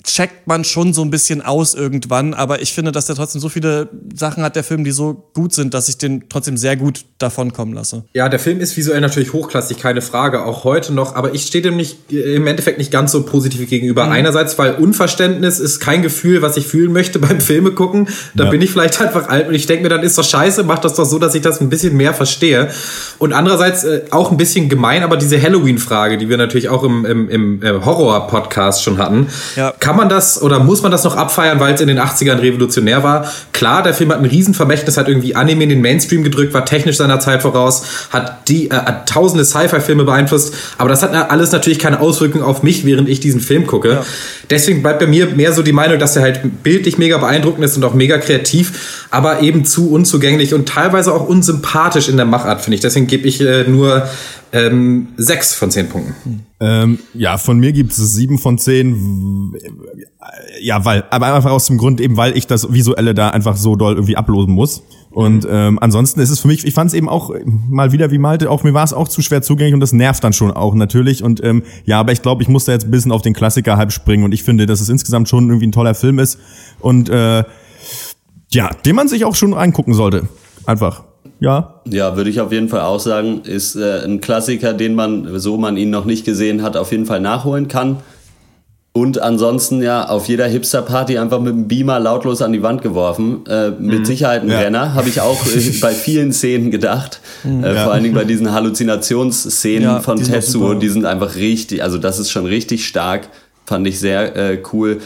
[0.04, 3.48] checkt man schon so ein bisschen aus irgendwann, aber ich finde, dass der trotzdem so
[3.48, 7.04] viele Sachen hat, der Film, die so gut sind, dass ich den trotzdem sehr gut
[7.18, 8.04] davon kommen lasse.
[8.12, 11.62] Ja, der Film ist visuell natürlich hochklassig, keine Frage, auch heute noch, aber ich stehe
[11.62, 14.04] dem nicht, im Endeffekt nicht ganz so positiv gegenüber.
[14.10, 18.08] Einerseits, weil Unverständnis ist kein Gefühl, was ich fühlen möchte beim Filme gucken.
[18.34, 18.50] Da Ja.
[18.50, 20.94] bin ich vielleicht einfach alt und ich denke mir, dann ist doch scheiße, mach das
[20.94, 22.70] doch so, dass ich das ein bisschen mehr verstehe.
[23.18, 27.04] Und andererseits äh, auch ein bisschen gemein, aber diese Halloween-Frage, die wir natürlich auch im,
[27.04, 29.72] im, im äh, Horror-Podcast schon hatten, Ja.
[29.78, 33.02] kann man das oder muss man das noch abfeiern, weil es in den 80ern revolutionär
[33.02, 33.30] war?
[33.52, 36.96] Klar, der Film hat ein Riesenvermächtnis, hat irgendwie Anime in den Mainstream gedrückt, war technisch
[36.96, 41.78] seiner Zeit voraus, hat die äh, hat tausende Sci-Fi-Filme beeinflusst, aber das hat alles natürlich
[41.78, 44.04] keine Auswirkung auf mich, während ich diesen Film gucke.
[44.50, 47.76] Deswegen bleibt bei mir mehr so die Meinung, dass er halt bildlich mega beeindruckend ist
[47.76, 52.62] und auch mega kreativ, aber eben zu unzugänglich und teilweise auch unsympathisch in der Machart,
[52.62, 52.80] finde ich.
[52.80, 54.08] Deswegen gebe ich äh, nur
[54.52, 56.46] ähm, sechs von zehn Punkten.
[56.60, 59.54] Ähm, ja, von mir gibt es sieben von zehn.
[60.60, 63.76] Ja, weil, aber einfach aus dem Grund eben, weil ich das Visuelle da einfach so
[63.76, 64.82] doll irgendwie ablosen muss.
[65.10, 68.18] Und ähm, ansonsten ist es für mich, ich fand es eben auch mal wieder wie
[68.18, 70.74] Malte, auch mir war es auch zu schwer zugänglich und das nervt dann schon auch
[70.74, 71.22] natürlich.
[71.22, 73.76] Und ähm, ja, aber ich glaube, ich muss da jetzt ein bisschen auf den Klassiker
[73.76, 76.38] halb springen und ich finde, dass es insgesamt schon irgendwie ein toller Film ist
[76.80, 77.44] und äh,
[78.50, 80.28] ja, den man sich auch schon angucken sollte.
[80.66, 81.04] Einfach.
[81.42, 81.80] Ja.
[81.90, 85.56] Ja, würde ich auf jeden Fall auch sagen, ist äh, ein Klassiker, den man, so
[85.56, 87.96] man ihn noch nicht gesehen hat, auf jeden Fall nachholen kann.
[88.94, 93.44] Und ansonsten ja auf jeder Hipster-Party einfach mit dem Beamer lautlos an die Wand geworfen.
[93.48, 94.60] Äh, mit Sicherheit ein Ja.
[94.60, 97.20] Renner, habe ich auch äh, bei vielen Szenen gedacht.
[97.44, 97.84] Äh, Ja.
[97.84, 101.98] Vor allen Dingen bei diesen Halluzinationsszenen Ja, von die Tetsuo, die sind einfach richtig, also
[101.98, 103.28] das ist schon richtig stark.
[103.66, 105.00] Fand ich sehr äh, cool.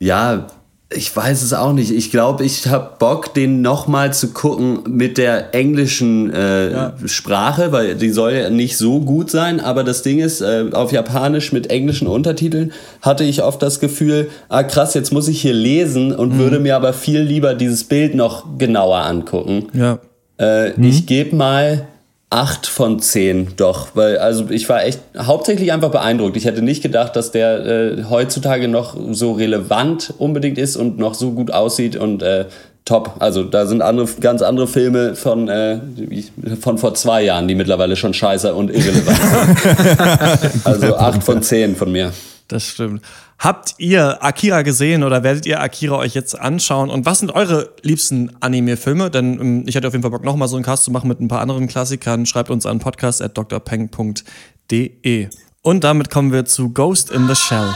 [0.00, 0.48] Ja,
[0.94, 1.90] ich weiß es auch nicht.
[1.90, 7.96] Ich glaube, ich habe Bock, den nochmal zu gucken mit der englischen äh, Sprache, weil
[7.96, 9.58] die soll ja nicht so gut sein.
[9.58, 12.72] Aber das Ding ist, äh, auf Japanisch mit englischen Untertiteln
[13.02, 16.76] hatte ich oft das Gefühl, ah krass, jetzt muss ich hier lesen und würde mir
[16.76, 19.66] aber viel lieber dieses Bild noch genauer angucken.
[19.72, 19.98] Ja.
[20.38, 21.88] Äh, Ich gebe mal
[22.30, 26.36] 8 von 10 doch, weil also ich war echt hauptsächlich einfach beeindruckt.
[26.36, 31.14] Ich hätte nicht gedacht, dass der äh, heutzutage noch so relevant unbedingt ist und noch
[31.14, 32.46] so gut aussieht und äh,
[32.84, 33.16] top.
[33.20, 35.78] Also da sind andere, ganz andere Filme von, äh,
[36.60, 40.64] von vor zwei Jahren, die mittlerweile schon scheiße und irrelevant sind.
[40.66, 42.12] also 8 von 10 von mir.
[42.48, 43.02] Das stimmt.
[43.38, 46.88] Habt ihr Akira gesehen oder werdet ihr Akira euch jetzt anschauen?
[46.88, 49.10] Und was sind eure liebsten Anime-Filme?
[49.10, 51.20] Denn ähm, ich hätte auf jeden Fall Bock, nochmal so einen Cast zu machen mit
[51.20, 52.24] ein paar anderen Klassikern.
[52.24, 55.28] Schreibt uns an podcast.drpeng.de.
[55.62, 57.74] Und damit kommen wir zu Ghost in the Shell.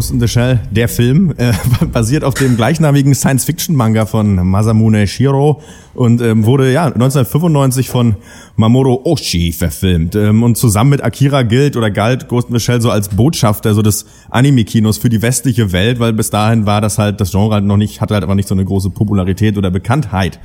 [0.00, 1.52] Ghost in the Shell, der Film, äh,
[1.92, 5.60] basiert auf dem gleichnamigen Science-Fiction-Manga von Masamune Shiro
[5.92, 8.14] und ähm, wurde ja 1995 von
[8.56, 10.14] Mamoru Oshii verfilmt.
[10.14, 13.74] Ähm, und zusammen mit Akira gilt oder galt Ghost in the Shell so als Botschafter
[13.74, 17.56] so des Anime-Kinos für die westliche Welt, weil bis dahin war das halt, das Genre
[17.56, 20.40] halt noch nicht, hatte halt aber nicht so eine große Popularität oder Bekanntheit.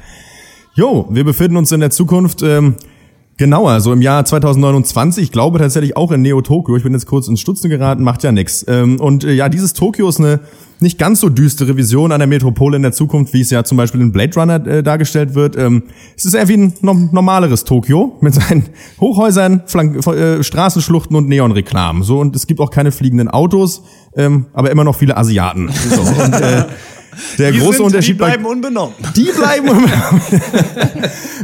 [0.74, 2.42] Jo, wir befinden uns in der Zukunft.
[2.42, 2.76] Ähm,
[3.38, 6.78] Genauer, so im Jahr 2029, ich glaube tatsächlich auch in Neo Tokyo.
[6.78, 8.64] Ich bin jetzt kurz ins Stutzen geraten, macht ja nix.
[8.70, 10.40] Ähm, und äh, ja, dieses Tokio ist eine
[10.80, 14.00] nicht ganz so düstere Vision einer Metropole in der Zukunft, wie es ja zum Beispiel
[14.00, 15.58] in Blade Runner äh, dargestellt wird.
[15.58, 15.84] Ähm,
[16.16, 18.70] es ist eher wie ein no normaleres Tokio mit seinen
[19.02, 22.04] Hochhäusern, Flank äh, Straßenschluchten und Neonreklamen.
[22.04, 23.84] So und es gibt auch keine fliegenden Autos,
[24.16, 25.70] ähm, aber immer noch viele Asiaten.
[25.90, 26.66] So, und, äh,
[27.38, 28.96] der Die große sind, Unterschied die bleiben unbenommen.
[29.16, 29.70] die bleiben.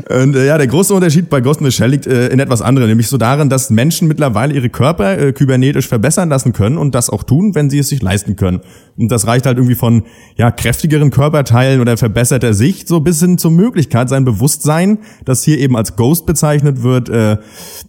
[0.10, 2.62] und äh, ja, der große Unterschied bei Ghost in the Shell liegt äh, in etwas
[2.62, 6.96] anderem, nämlich so darin, dass Menschen mittlerweile ihre Körper äh, kybernetisch verbessern lassen können und
[6.96, 8.62] das auch tun, wenn sie es sich leisten können.
[8.98, 10.04] Und das reicht halt irgendwie von
[10.38, 15.58] ja kräftigeren Körperteilen oder verbesserter Sicht so bis hin zur Möglichkeit, sein Bewusstsein, das hier
[15.60, 17.38] eben als Ghost bezeichnet wird, äh,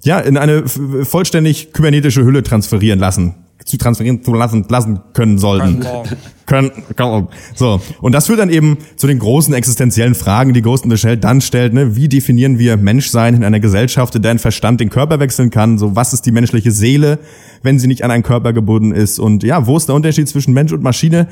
[0.04, 5.84] ja in eine vollständig kybernetische Hülle transferieren lassen zu transferieren zu lassen, lassen können sollten.
[6.44, 7.80] Können, können, so.
[8.00, 11.16] Und das führt dann eben zu den großen existenziellen Fragen, die Ghost in the Shell
[11.16, 11.94] dann stellt, ne?
[11.94, 15.78] Wie definieren wir Menschsein in einer Gesellschaft, in der ein Verstand den Körper wechseln kann?
[15.78, 17.20] So, was ist die menschliche Seele,
[17.62, 19.20] wenn sie nicht an einen Körper gebunden ist?
[19.20, 21.28] Und ja, wo ist der Unterschied zwischen Mensch und Maschine?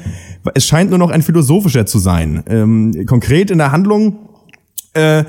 [0.55, 2.45] Es scheint nur noch ein philosophischer zu sein.
[2.49, 4.17] Ähm, konkret in der Handlung,
[4.95, 5.25] äh,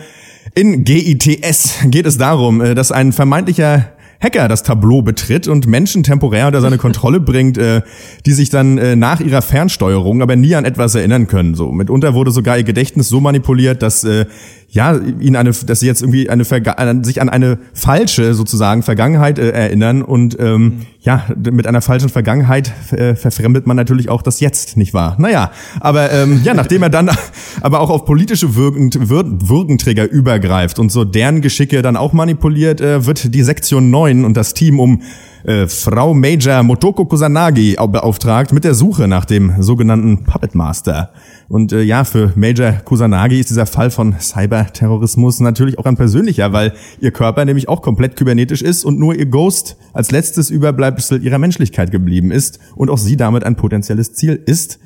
[0.54, 3.90] in GITS geht es darum, äh, dass ein vermeintlicher
[4.22, 7.82] Hacker das Tableau betritt und Menschen temporär unter seine Kontrolle bringt, äh,
[8.26, 11.56] die sich dann äh, nach ihrer Fernsteuerung aber nie an etwas erinnern können.
[11.56, 14.26] So mitunter wurde sogar ihr Gedächtnis so manipuliert, dass äh,
[14.70, 19.40] ja ihnen eine, dass sie jetzt irgendwie eine Verga sich an eine falsche sozusagen Vergangenheit
[19.40, 24.40] äh, erinnern und ähm, ja mit einer falschen Vergangenheit äh, verfremdet man natürlich auch das
[24.40, 25.16] Jetzt, nicht wahr?
[25.20, 27.10] Naja, aber ähm, ja, nachdem er dann
[27.62, 32.82] aber auch auf politische Wirken, Wir- Wirkenträger übergreift und so deren Geschicke dann auch manipuliert,
[32.82, 35.02] äh, wird die Sektion 9 und das Team um
[35.44, 41.10] äh, Frau Major Motoko Kusanagi au- beauftragt mit der Suche nach dem sogenannten Puppet Master.
[41.50, 46.54] Und äh, ja, für Major Kusanagi ist dieser Fall von Cyberterrorismus natürlich auch ein persönlicher,
[46.54, 50.50] weil ihr Körper nämlich auch komplett kybernetisch ist und nur ihr Ghost als letztes
[50.92, 54.80] Überbleibsel ihrer Menschlichkeit geblieben ist und auch sie damit ein potenzielles Ziel ist.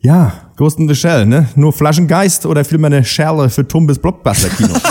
[0.00, 1.48] Ja, Ghost in the Shell, ne?
[1.54, 4.74] Nur Flaschengeist oder vielmehr eine Scherle für Tumbes Blockbuster-Kino.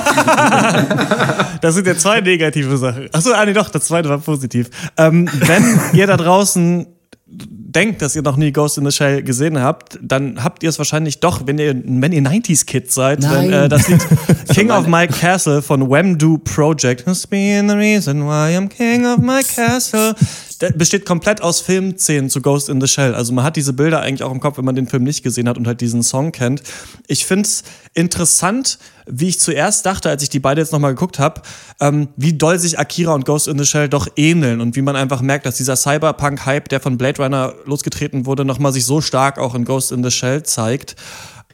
[1.62, 3.08] Das sind ja zwei negative Sachen.
[3.12, 4.72] Achso, ah, nee, doch, das zweite war positiv.
[4.98, 6.88] Ähm, wenn ihr da draußen
[7.32, 10.78] denkt, dass ihr noch nie Ghost in the Shell gesehen habt, dann habt ihr es
[10.78, 13.24] wahrscheinlich doch, wenn ihr, wenn ihr 90s-Kids seid.
[13.24, 14.02] Denn, äh, das Lied
[14.54, 17.08] King of My Castle von Wemdo Project.
[17.08, 20.14] Must be the reason why I'm king of my castle.
[20.62, 23.16] Der besteht komplett aus Filmszenen zu Ghost in the Shell.
[23.16, 25.50] Also man hat diese Bilder eigentlich auch im Kopf, wenn man den Film nicht gesehen
[25.50, 26.62] hat und halt diesen Song kennt.
[27.08, 27.64] Ich find's
[27.96, 31.42] interessant, wie ich zuerst dachte, als ich die beide jetzt nochmal geguckt habe,
[31.80, 34.96] ähm, wie doll sich Akira und Ghost in the Shell doch ähneln und wie man
[34.96, 39.40] einfach merkt, dass dieser Cyberpunk-Hype, der von Blade Runner losgetreten wurde, nochmal sich so stark
[39.40, 40.96] auch in Ghost in the Shell zeigt.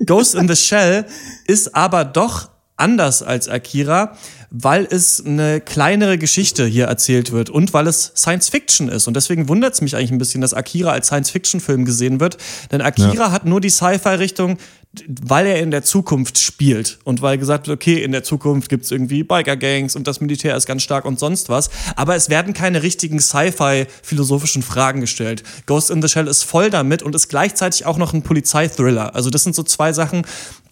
[0.05, 1.05] Ghost in the Shell
[1.47, 4.15] ist aber doch anders als Akira,
[4.49, 9.07] weil es eine kleinere Geschichte hier erzählt wird und weil es Science Fiction ist.
[9.07, 12.19] Und deswegen wundert es mich eigentlich ein bisschen, dass Akira als Science Fiction Film gesehen
[12.19, 12.37] wird.
[12.71, 14.57] Denn Akira hat nur die Sci-Fi-Richtung,
[15.21, 18.89] weil er in der Zukunft spielt und weil gesagt wird, okay, in der Zukunft gibt's
[18.89, 21.69] irgendwie Biker-Gangs und das Militär ist ganz stark und sonst was.
[21.95, 25.43] Aber es werden keine richtigen Sci-Fi-philosophischen Fragen gestellt.
[25.65, 29.13] Ghost in the Shell ist voll damit und ist gleichzeitig auch noch ein Polizeithriller.
[29.13, 30.23] Also das sind so zwei Sachen,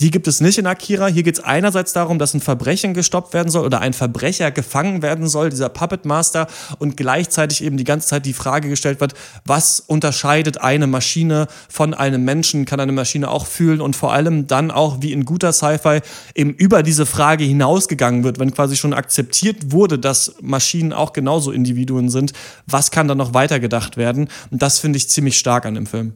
[0.01, 1.07] die gibt es nicht in Akira.
[1.07, 5.27] Hier geht's einerseits darum, dass ein Verbrechen gestoppt werden soll oder ein Verbrecher gefangen werden
[5.27, 6.47] soll, dieser Puppet Master,
[6.79, 9.13] und gleichzeitig eben die ganze Zeit die Frage gestellt wird,
[9.45, 12.65] was unterscheidet eine Maschine von einem Menschen?
[12.65, 13.81] Kann eine Maschine auch fühlen?
[13.81, 16.01] Und vor allem dann auch, wie in guter Sci-Fi
[16.33, 21.51] eben über diese Frage hinausgegangen wird, wenn quasi schon akzeptiert wurde, dass Maschinen auch genauso
[21.51, 22.33] Individuen sind,
[22.67, 24.29] was kann dann noch weitergedacht werden?
[24.51, 26.13] Und das finde ich ziemlich stark an dem Film.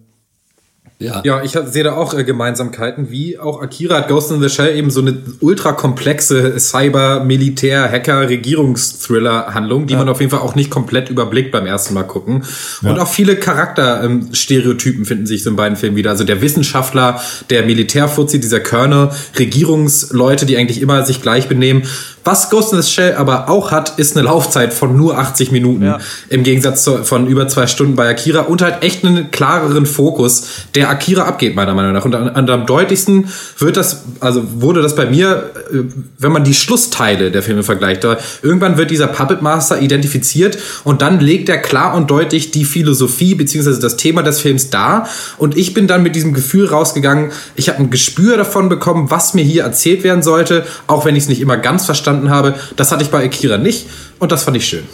[1.01, 1.21] Ja.
[1.23, 4.75] Ja, ich sehe da auch äh, Gemeinsamkeiten, wie auch Akira hat Ghost in the Shell
[4.75, 10.55] eben so eine ultra komplexe Cyber, Militär, Hacker, Regierungsthriller-Handlung, die man auf jeden Fall auch
[10.55, 12.43] nicht komplett überblickt beim ersten Mal gucken.
[12.81, 16.09] Und auch viele Charakterstereotypen finden sich so in beiden Filmen wieder.
[16.09, 21.83] Also der Wissenschaftler, der Militärfuzzi, dieser Körner, Regierungsleute, die eigentlich immer sich gleich benehmen
[22.23, 25.83] Was Ghost in the Shell aber auch hat, ist eine Laufzeit von nur 80 Minuten.
[25.83, 25.99] Ja.
[26.29, 30.47] Im Gegensatz zu, von über zwei Stunden bei Akira und halt echt einen klareren Fokus,
[30.75, 32.05] der Akira abgeht, meiner Meinung nach.
[32.05, 35.77] Und an, an am deutlichsten wird das, also wurde das bei mir, äh,
[36.17, 38.03] wenn man die Schlussteile der Filme vergleicht.
[38.03, 42.65] Da irgendwann wird dieser Puppet Master identifiziert und dann legt er klar und deutlich die
[42.65, 45.07] Philosophie beziehungsweise das Thema des Films dar.
[45.37, 49.33] Und ich bin dann mit diesem Gefühl rausgegangen, ich habe ein Gespür davon bekommen, was
[49.33, 52.55] mir hier erzählt werden sollte, auch wenn ich es nicht immer ganz verstanden habe.
[52.75, 53.87] Das hatte ich bei Akira nicht
[54.19, 54.83] und das fand ich schön.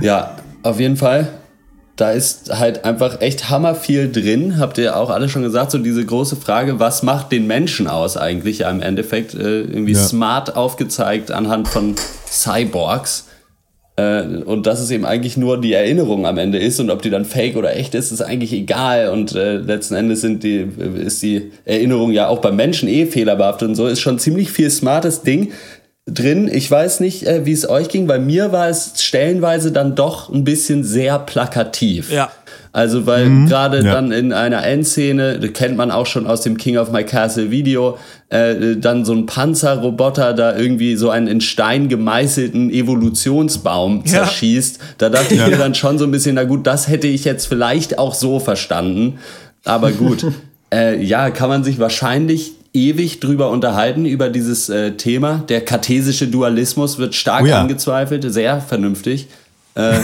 [0.00, 1.28] Ja, auf jeden Fall.
[1.96, 4.58] Da ist halt einfach echt hammer viel drin.
[4.58, 8.16] Habt ihr auch alle schon gesagt, so diese große Frage, was macht den Menschen aus
[8.16, 8.58] eigentlich?
[8.60, 10.00] Ja, im Endeffekt äh, irgendwie Ja.
[10.00, 11.94] smart aufgezeigt anhand von
[12.28, 13.26] Cyborgs.
[14.02, 17.10] Äh, und dass es eben eigentlich nur die Erinnerung am Ende ist und ob die
[17.10, 19.08] dann fake oder echt ist, ist eigentlich egal.
[19.10, 20.66] Und äh, letzten Endes sind die,
[21.04, 23.86] ist die Erinnerung ja auch beim Menschen eh fehlerbehaftet und so.
[23.86, 25.52] Ist schon ziemlich viel smartes Ding
[26.06, 26.50] drin.
[26.52, 28.06] Ich weiß nicht, äh, wie es euch ging.
[28.06, 32.10] Bei mir war es stellenweise dann doch ein bisschen sehr plakativ.
[32.12, 32.30] Ja.
[32.74, 33.92] Also weil gerade ja.
[33.92, 37.50] dann in einer Endszene, das kennt man auch schon aus dem King of My Castle
[37.50, 37.98] Video,
[38.30, 44.24] äh, dann so ein Panzerroboter da irgendwie so einen in Stein gemeißelten Evolutionsbaum Ja.
[44.24, 44.78] zerschießt.
[44.98, 47.46] Da dachte ich mir dann schon so ein bisschen, na gut, das hätte ich jetzt
[47.46, 49.18] vielleicht auch so verstanden.
[49.64, 50.24] Aber gut,
[50.74, 55.44] äh, ja, kann man sich wahrscheinlich ewig drüber unterhalten, über dieses äh, Thema.
[55.50, 57.60] Der kartesische Dualismus wird stark Oh ja.
[57.60, 59.28] angezweifelt, sehr vernünftig.
[59.74, 60.00] Äh,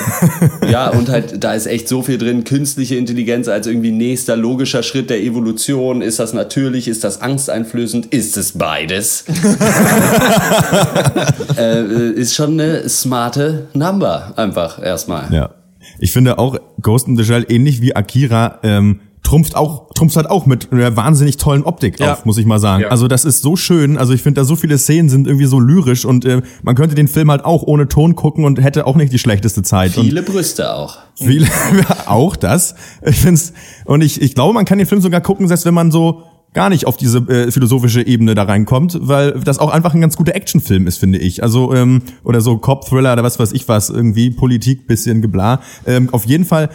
[0.70, 2.44] ja, und halt, da ist echt so viel drin.
[2.44, 6.00] Künstliche Intelligenz als irgendwie nächster logischer Schritt der Evolution.
[6.00, 6.88] Ist das natürlich?
[6.88, 8.06] Ist das angsteinflößend?
[8.06, 9.24] Ist es beides?
[11.58, 15.32] äh, ist schon eine smarte Number, einfach erstmal.
[15.32, 15.50] Ja.
[15.98, 20.30] Ich finde auch Ghost in the Shell ähnlich wie Akira ähm, trumpft auch trumpft halt
[20.30, 22.12] auch mit einer wahnsinnig tollen Optik Ja.
[22.12, 22.82] auf, muss ich mal sagen.
[22.84, 22.88] Ja.
[22.88, 23.98] Also das ist so schön.
[23.98, 26.94] Also ich finde da so viele Szenen sind irgendwie so lyrisch und äh, man könnte
[26.94, 29.96] den Film halt auch ohne Ton gucken und hätte auch nicht die schlechteste Zeit.
[29.98, 30.98] Und Viele Brüste auch.
[31.16, 31.46] Viele,
[32.06, 32.74] auch das.
[33.04, 33.52] Ich find's,
[33.86, 36.22] und ich, ich glaube, man kann den Film sogar gucken, selbst wenn man so
[36.54, 40.16] gar nicht auf diese äh, philosophische Ebene da reinkommt, weil das auch einfach ein ganz
[40.16, 41.42] guter Actionfilm ist, finde ich.
[41.42, 45.60] Also, ähm, oder so Cop-Thriller oder was weiß ich was, irgendwie Politik, bisschen gebla.
[45.86, 46.70] Ähm, auf jeden Fall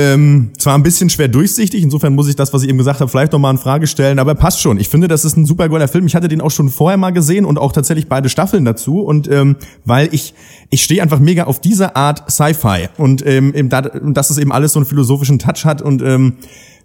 [0.00, 3.10] ähm, zwar ein bisschen schwer durchsichtig, insofern muss ich das, was ich eben gesagt habe,
[3.10, 4.80] vielleicht nochmal in Frage stellen, aber passt schon.
[4.80, 6.06] Ich finde, das ist ein super geiler Film.
[6.06, 9.00] Ich hatte den auch schon vorher mal gesehen und auch tatsächlich beide Staffeln dazu.
[9.00, 10.32] Und ähm, weil ich,
[10.70, 14.52] ich stehe einfach mega auf diese Art Sci-Fi und ähm, eben da, dass es eben
[14.52, 16.34] alles so einen philosophischen Touch hat und ähm,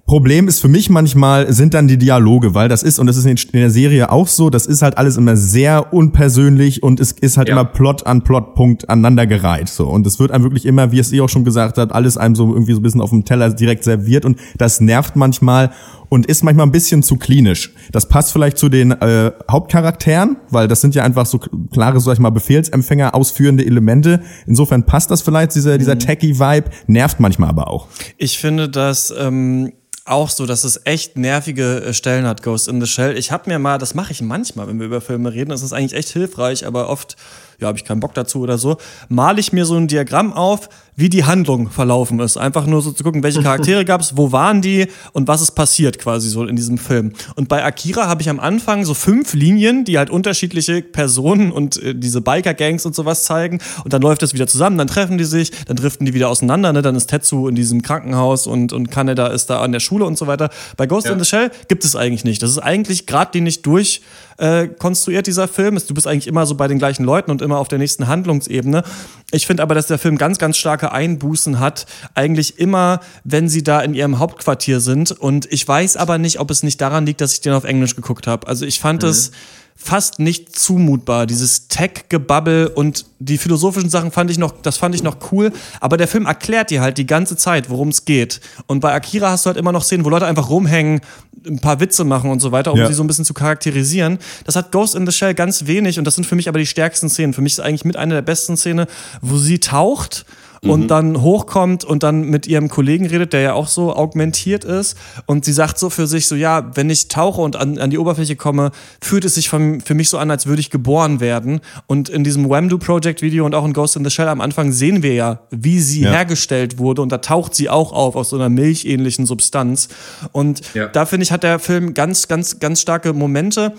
[0.07, 3.25] Problem ist für mich manchmal sind dann die Dialoge, weil das ist, und das ist
[3.25, 7.37] in der Serie auch so, das ist halt alles immer sehr unpersönlich und es ist
[7.37, 7.53] halt Ja.
[7.55, 9.87] immer Plot an Plotpunkt aneinandergereiht, so.
[9.87, 12.35] Und es wird einem wirklich immer, wie es ihr auch schon gesagt habt, alles einem
[12.35, 15.71] so irgendwie so ein bisschen auf dem Teller direkt serviert und das nervt manchmal
[16.09, 17.73] und ist manchmal ein bisschen zu klinisch.
[17.91, 22.13] Das passt vielleicht zu den äh, Hauptcharakteren, weil das sind ja einfach so klare, sag
[22.13, 24.21] ich mal, Befehlsempfänger ausführende Elemente.
[24.45, 27.87] Insofern passt das vielleicht, dieser, dieser Techie-Vibe, nervt manchmal aber auch.
[28.17, 29.71] Ich finde das ähm,
[30.05, 33.17] auch so, dass es echt nervige äh, Stellen hat, Ghost in the Shell.
[33.17, 35.73] Ich habe mir mal, das mache ich manchmal, wenn wir über Filme reden, das ist
[35.73, 37.15] eigentlich echt hilfreich, aber oft,
[37.59, 38.77] ja, habe ich keinen Bock dazu oder so,
[39.09, 42.37] male ich mir so ein Diagramm auf, wie die Handlung verlaufen ist.
[42.37, 45.51] Einfach nur so zu gucken, welche Charaktere gab es, wo waren die und was ist
[45.51, 47.13] passiert quasi so in diesem Film.
[47.35, 51.81] Und bei Akira habe ich am Anfang so fünf Linien, die halt unterschiedliche Personen und
[51.81, 53.59] äh, diese Biker-Gangs und sowas zeigen.
[53.83, 56.71] Und dann läuft das wieder zusammen, dann treffen die sich, dann driften die wieder auseinander.
[56.71, 56.81] Ne?
[56.81, 60.17] Dann ist Tetsu in diesem Krankenhaus und, und Kaneda ist da an der Schule und
[60.17, 60.49] so weiter.
[60.77, 62.41] Bei Ghost in the Shell gibt es eigentlich nicht.
[62.41, 64.01] Das ist eigentlich geradlinig durch
[64.37, 65.79] äh, konstruiert, dieser Film.
[65.87, 68.83] Du bist eigentlich immer so bei den gleichen Leuten und immer auf der nächsten Handlungsebene.
[69.31, 71.85] Ich finde aber, dass der Film ganz, ganz starke Einbußen hat.
[72.13, 75.11] Eigentlich immer, wenn sie da in ihrem Hauptquartier sind.
[75.11, 77.95] Und ich weiß aber nicht, ob es nicht daran liegt, dass ich den auf Englisch
[77.95, 78.47] geguckt habe.
[78.47, 79.31] Also ich fand es
[79.77, 81.25] fast nicht zumutbar.
[81.25, 85.51] Dieses Tech-Gebabbel und die philosophischen Sachen fand ich noch, das fand ich noch cool.
[85.81, 88.39] Aber der Film erklärt dir halt die ganze Zeit, worum es geht.
[88.67, 91.01] Und bei Akira hast du halt immer noch Szenen, wo Leute einfach rumhängen,
[91.45, 92.87] ein paar Witze machen und so weiter, um Ja.
[92.87, 94.17] sie so ein bisschen zu charakterisieren.
[94.45, 96.65] Das hat Ghost in the Shell ganz wenig und das sind für mich aber die
[96.65, 97.33] stärksten Szenen.
[97.33, 98.87] Für mich ist eigentlich mit einer der besten Szenen,
[99.21, 100.25] wo sie taucht
[100.65, 104.97] und dann hochkommt und dann mit ihrem Kollegen redet, der ja auch so augmentiert ist.
[105.25, 107.97] Und sie sagt so für sich so, ja, wenn ich tauche und an, an die
[107.97, 111.61] Oberfläche komme, fühlt es sich von, für mich so an, als würde ich geboren werden.
[111.87, 114.71] Und in diesem Wamdu Project Video und auch in Ghost in the Shell am Anfang
[114.71, 116.11] sehen wir ja, wie sie Ja.
[116.11, 117.01] hergestellt wurde.
[117.01, 119.87] Und da taucht sie auch auf, aus so einer milchähnlichen Substanz.
[120.31, 120.87] Und Ja.
[120.87, 123.73] da finde ich, hat der Film ganz, ganz, ganz starke Momente.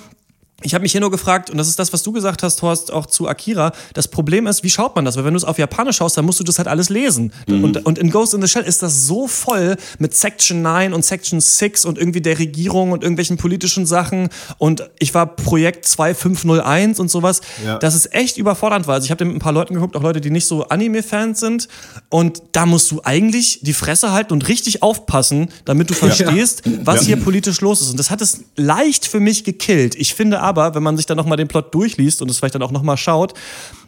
[0.63, 2.91] Ich habe mich hier nur gefragt, und das ist das, was du gesagt hast, Horst,
[2.91, 3.73] auch zu Akira.
[3.93, 5.17] Das Problem ist, wie schaut man das?
[5.17, 7.31] Weil wenn du es auf Japanisch schaust, dann musst du das halt alles lesen.
[7.47, 11.05] Und, und in Ghost in the Shell ist das so voll mit Section 9 und
[11.05, 14.31] Section 6 und irgendwie der Regierung und irgendwelchen politischen Sachen.
[14.57, 17.43] Und ich war Projekt 2501 und sowas.
[17.65, 17.79] Ja.
[17.79, 18.95] Das ist echt überfordernd war.
[18.95, 21.69] Also ich habe mit ein paar Leuten geguckt, auch Leute, die nicht so Anime-Fans sind.
[22.09, 27.05] Und da musst du eigentlich die Fresse halten und richtig aufpassen, damit du verstehst, was
[27.05, 27.91] hier politisch los ist.
[27.91, 29.95] Und das hat es leicht für mich gekillt.
[29.97, 32.63] Ich finde aber, wenn man sich dann nochmal den Plot durchliest und es vielleicht dann
[32.63, 33.35] auch nochmal schaut,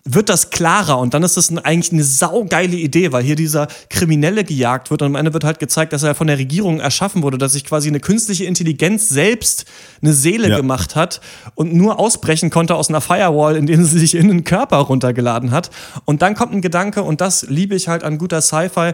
[0.04, 3.68] wird das klarer und dann ist das ein, eigentlich eine saugeile Idee, weil hier dieser
[3.90, 7.22] Kriminelle gejagt wird und am Ende wird halt gezeigt, dass er von der Regierung erschaffen
[7.22, 9.66] wurde, dass sich quasi eine künstliche Intelligenz selbst
[10.02, 10.56] eine Seele Ja.
[10.56, 11.20] gemacht hat
[11.54, 15.70] und nur ausbrechen konnte aus einer Firewall, indem sie sich in den Körper runtergeladen hat.
[16.04, 18.92] Und dann kommt ein Gedanke und das liebe ich halt an guter Sci-Fi.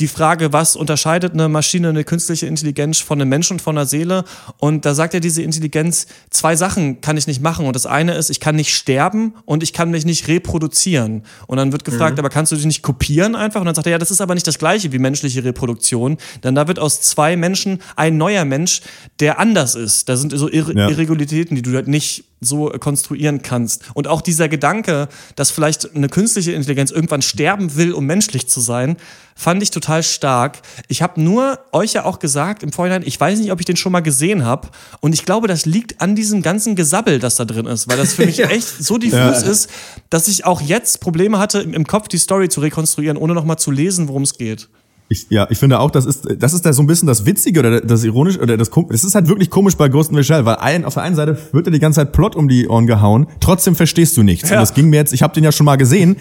[0.00, 3.84] Die Frage, was unterscheidet eine Maschine, eine künstliche Intelligenz von einem Menschen und von einer
[3.84, 4.24] Seele?
[4.56, 7.66] Und da sagt ja diese Intelligenz, zwei Sachen kann ich nicht machen.
[7.66, 11.24] Und das eine ist, ich kann nicht sterben und ich kann mich nicht reproduzieren.
[11.46, 13.60] Und dann wird gefragt, aber kannst du dich nicht kopieren einfach?
[13.60, 16.16] Und dann sagt er, ja, das ist aber nicht das gleiche wie menschliche Reproduktion.
[16.42, 18.80] Denn da wird aus zwei Menschen ein neuer Mensch,
[19.20, 20.08] der anders ist.
[20.08, 20.88] Da sind so Irre Ja.
[20.88, 23.82] Irregularitäten, die du halt nicht so konstruieren kannst.
[23.94, 28.60] Und auch dieser Gedanke, dass vielleicht eine künstliche Intelligenz irgendwann sterben will, um menschlich zu
[28.60, 28.96] sein,
[29.40, 30.58] fand ich total stark.
[30.88, 33.76] Ich habe nur euch ja auch gesagt im Vorhinein, ich weiß nicht, ob ich den
[33.76, 34.68] schon mal gesehen habe.
[35.00, 38.12] Und ich glaube, das liegt an diesem ganzen Gesabbel, das da drin ist, weil das
[38.12, 39.70] für mich echt so diffus ist,
[40.10, 43.70] dass ich auch jetzt Probleme hatte, im Kopf die Story zu rekonstruieren, ohne nochmal zu
[43.70, 44.68] lesen, worum es geht.
[45.08, 47.60] Ich, ja, ich finde auch, das ist, das ist da so ein bisschen das Witzige
[47.60, 50.44] oder das Ironische oder das Es ist halt wirklich komisch bei Ghost in the Shell,
[50.44, 52.86] weil ein, auf der einen Seite wird dir die ganze Zeit Plot um die Ohren
[52.86, 54.50] gehauen, trotzdem verstehst du nichts.
[54.50, 54.56] Ja.
[54.56, 56.16] Und das ging mir jetzt, ich habe den ja schon mal gesehen.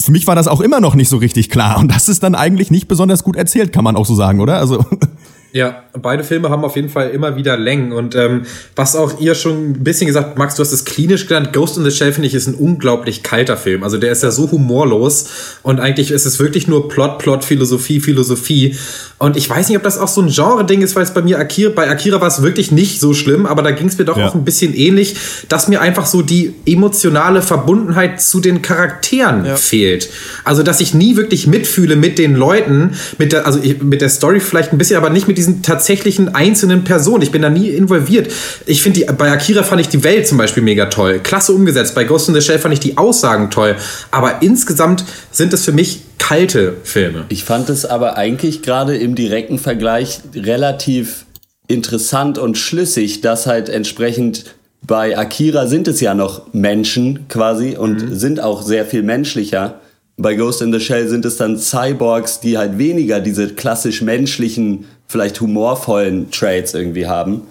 [0.00, 1.78] Für mich war das auch immer noch nicht so richtig klar.
[1.78, 4.56] Und das ist dann eigentlich nicht besonders gut erzählt, kann man auch so sagen, oder?
[4.56, 4.84] Also,
[5.52, 8.42] Ja, beide Filme haben auf jeden Fall immer wieder Längen und ähm,
[8.76, 11.82] was auch ihr schon ein bisschen gesagt, Max, du hast es klinisch genannt, Ghost in
[11.82, 13.82] the Shell finde ich ist ein unglaublich kalter Film.
[13.82, 15.26] Also der ist ja so humorlos
[15.64, 18.76] und eigentlich ist es wirklich nur Plot, Plot, Philosophie, Philosophie.
[19.18, 21.38] Und ich weiß nicht, ob das auch so ein Genre-Ding ist, weil es bei mir
[21.40, 24.16] Akira, bei Akira war es wirklich nicht so schlimm, aber da ging es mir doch
[24.16, 24.28] Ja.
[24.28, 25.16] auch ein bisschen ähnlich,
[25.48, 30.10] dass mir einfach so die emotionale Verbundenheit zu den Charakteren fehlt.
[30.44, 34.38] Also, dass ich nie wirklich mitfühle mit den Leuten, mit der, also mit der Story
[34.40, 37.22] vielleicht ein bisschen, aber nicht mit diesen tatsächlichen einzelnen Personen.
[37.22, 38.30] Ich bin da nie involviert.
[38.66, 41.20] Ich finde, bei Akira fand ich die Welt zum Beispiel mega toll.
[41.20, 41.94] Klasse umgesetzt.
[41.94, 43.76] Bei Ghost in the Shell fand ich die Aussagen toll.
[44.10, 47.24] Aber insgesamt sind es für mich kalte Filme.
[47.30, 51.24] Ich fand es aber eigentlich gerade im direkten Vergleich relativ
[51.68, 54.44] interessant und schlüssig, dass halt entsprechend
[54.86, 59.80] bei Akira sind es ja noch Menschen quasi und sind auch sehr viel menschlicher.
[60.18, 64.84] Bei Ghost in the Shell sind es dann Cyborgs, die halt weniger diese klassisch menschlichen,
[65.10, 67.42] vielleicht humorvollen Traits irgendwie haben.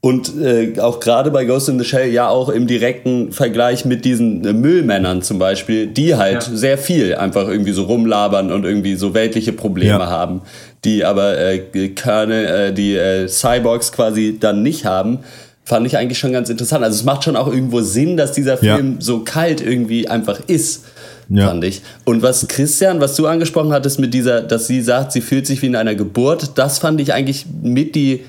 [0.00, 4.04] Und äh, auch gerade bei Ghost in the Shell ja auch im direkten Vergleich mit
[4.04, 6.54] diesen äh, Müllmännern zum Beispiel, die halt Ja.
[6.56, 10.06] sehr viel einfach irgendwie so rumlabern und irgendwie so weltliche Probleme Ja.
[10.06, 10.42] haben,
[10.84, 15.18] die aber äh, Kernel, äh, die äh, Cyborgs quasi dann nicht haben,
[15.64, 16.84] fand ich eigentlich schon ganz interessant.
[16.84, 18.76] Also es macht schon auch irgendwo Sinn, dass dieser Ja.
[18.76, 20.84] Film so kalt irgendwie einfach ist.
[21.28, 21.48] Ja.
[21.48, 21.82] Fand ich.
[22.04, 25.60] Und was Christian, was du angesprochen hattest mit dieser, dass sie sagt, sie fühlt sich
[25.62, 28.24] wie in einer Geburt, das fand ich eigentlich mit die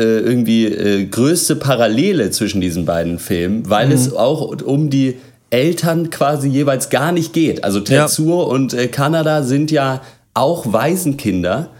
[0.00, 5.16] äh, irgendwie äh, größte Parallele zwischen diesen beiden Filmen, weil es auch um die
[5.50, 7.64] Eltern quasi jeweils gar nicht geht.
[7.64, 8.06] Also Ja.
[8.06, 10.00] Tetsuo und äh, Kanada sind ja
[10.32, 11.70] auch Waisenkinder.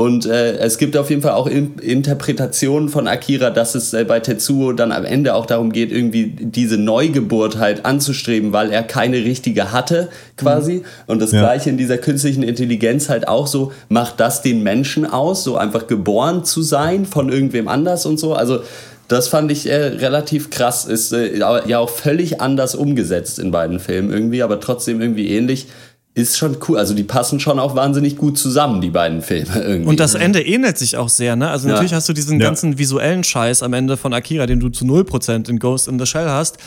[0.00, 4.04] Und äh, es gibt auf jeden Fall auch in Interpretationen von Akira, dass es äh,
[4.04, 8.84] bei Tetsuo dann am Ende auch darum geht, irgendwie diese Neugeburt halt anzustreben, weil er
[8.84, 10.84] keine richtige hatte, quasi.
[11.08, 11.40] Und das Ja.
[11.40, 15.88] gleiche in dieser künstlichen Intelligenz halt auch so, macht das den Menschen aus, so einfach
[15.88, 18.34] geboren zu sein von irgendwem anders und so.
[18.34, 18.60] Also
[19.08, 20.84] das fand ich äh, relativ krass.
[20.84, 25.66] Ist äh, ja auch völlig anders umgesetzt in beiden Filmen irgendwie, aber trotzdem irgendwie ähnlich.
[26.18, 26.78] Ist schon cool.
[26.78, 29.88] Also die passen schon auch wahnsinnig gut zusammen, die beiden Filme irgendwie.
[29.88, 31.48] Und das Ende ähnelt sich auch sehr, ne?
[31.50, 31.74] Also Ja.
[31.74, 32.46] natürlich hast du diesen Ja.
[32.46, 36.06] ganzen visuellen Scheiß am Ende von Akira, den du zu 0% in Ghost in the
[36.06, 36.58] Shell hast.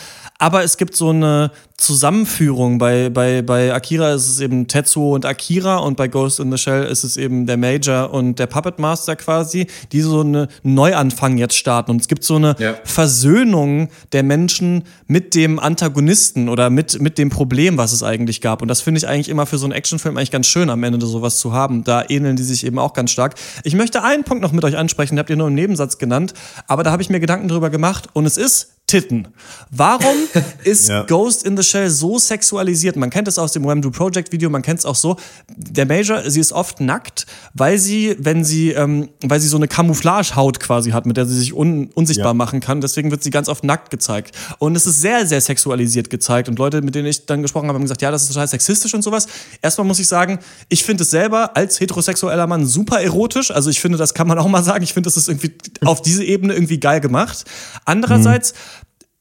[0.42, 2.78] Aber es gibt so eine Zusammenführung.
[2.78, 6.58] Bei, bei, bei Akira ist es eben Tetsuo und Akira und bei Ghost in the
[6.58, 11.38] Shell ist es eben der Major und der Puppet Master quasi, die so einen Neuanfang
[11.38, 11.92] jetzt starten.
[11.92, 12.74] Und es gibt so eine Ja.
[12.82, 18.62] Versöhnung der Menschen mit dem Antagonisten oder mit, mit dem Problem, was es eigentlich gab.
[18.62, 21.06] Und das finde ich eigentlich immer für so einen Actionfilm eigentlich ganz schön, am Ende
[21.06, 21.84] sowas zu haben.
[21.84, 23.36] Da ähneln die sich eben auch ganz stark.
[23.62, 26.34] Ich möchte einen Punkt noch mit euch ansprechen, den habt ihr nur im Nebensatz genannt,
[26.66, 29.28] aber da habe ich mir Gedanken drüber gemacht und es ist Titten.
[29.70, 30.16] Warum
[30.64, 31.04] ist Ja.
[31.04, 32.96] Ghost in the Shell so sexualisiert?
[32.96, 35.16] Man kennt es aus dem Wham Do Project Video, man kennt es auch so.
[35.56, 37.24] Der Major, sie ist oft nackt,
[37.54, 41.38] weil sie, wenn sie, ähm, weil sie so eine Camouflagehaut quasi hat, mit der sie
[41.38, 42.34] sich un unsichtbar Ja.
[42.34, 42.82] machen kann.
[42.82, 44.36] Deswegen wird sie ganz oft nackt gezeigt.
[44.58, 46.50] Und es ist sehr, sehr sexualisiert gezeigt.
[46.50, 48.92] Und Leute, mit denen ich dann gesprochen habe, haben gesagt, ja, das ist total sexistisch
[48.92, 49.26] und sowas.
[49.62, 53.50] Erstmal muss ich sagen, ich finde es selber als heterosexueller Mann super erotisch.
[53.52, 54.84] Also ich finde, das kann man auch mal sagen.
[54.84, 55.52] Ich finde, das ist irgendwie
[55.82, 57.44] auf diese Ebene irgendwie geil gemacht.
[57.86, 58.52] Andererseits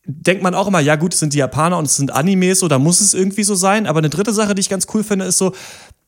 [0.06, 2.68] denkt man auch immer, ja gut, es sind die Japaner und es sind Animes, so,
[2.68, 3.86] da muss es irgendwie so sein.
[3.88, 5.54] Aber eine dritte Sache, die ich ganz cool finde, ist so,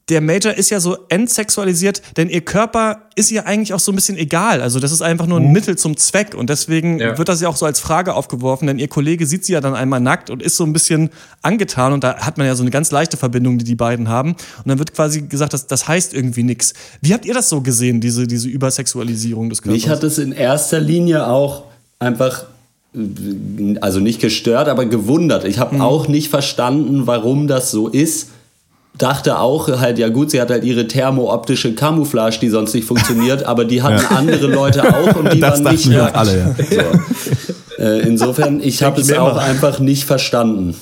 [0.09, 3.95] der Major ist ja so entsexualisiert, denn ihr Körper ist ihr eigentlich auch so ein
[3.95, 4.61] bisschen egal.
[4.61, 7.17] Also das ist einfach nur ein Mittel zum Zweck und deswegen Ja.
[7.17, 9.75] wird das ja auch so als Frage aufgeworfen, denn ihr Kollege sieht sie ja dann
[9.75, 11.09] einmal nackt und ist so ein bisschen
[11.41, 14.31] angetan und da hat man ja so eine ganz leichte Verbindung, die die beiden haben
[14.31, 16.73] und dann wird quasi gesagt, dass das heißt irgendwie nix.
[17.01, 19.81] Wie habt ihr das so gesehen, diese diese Übersexualisierung des Körpers?
[19.81, 21.63] Mich hat es in erster Linie auch
[21.99, 22.47] einfach,
[23.81, 25.45] also nicht gestört, aber gewundert.
[25.45, 25.61] Ich Mhm.
[25.61, 28.29] habe auch nicht verstanden, warum das so ist.
[28.97, 33.43] Dachte auch halt, ja gut, sie hat halt ihre thermooptische Camouflage, die sonst nicht funktioniert,
[33.47, 36.55] aber die hatten andere Leute auch und die Das waren nicht wir alle, ja.
[37.77, 37.81] So.
[37.83, 40.75] Äh, insofern, ich habe es auch einfach nicht verstanden.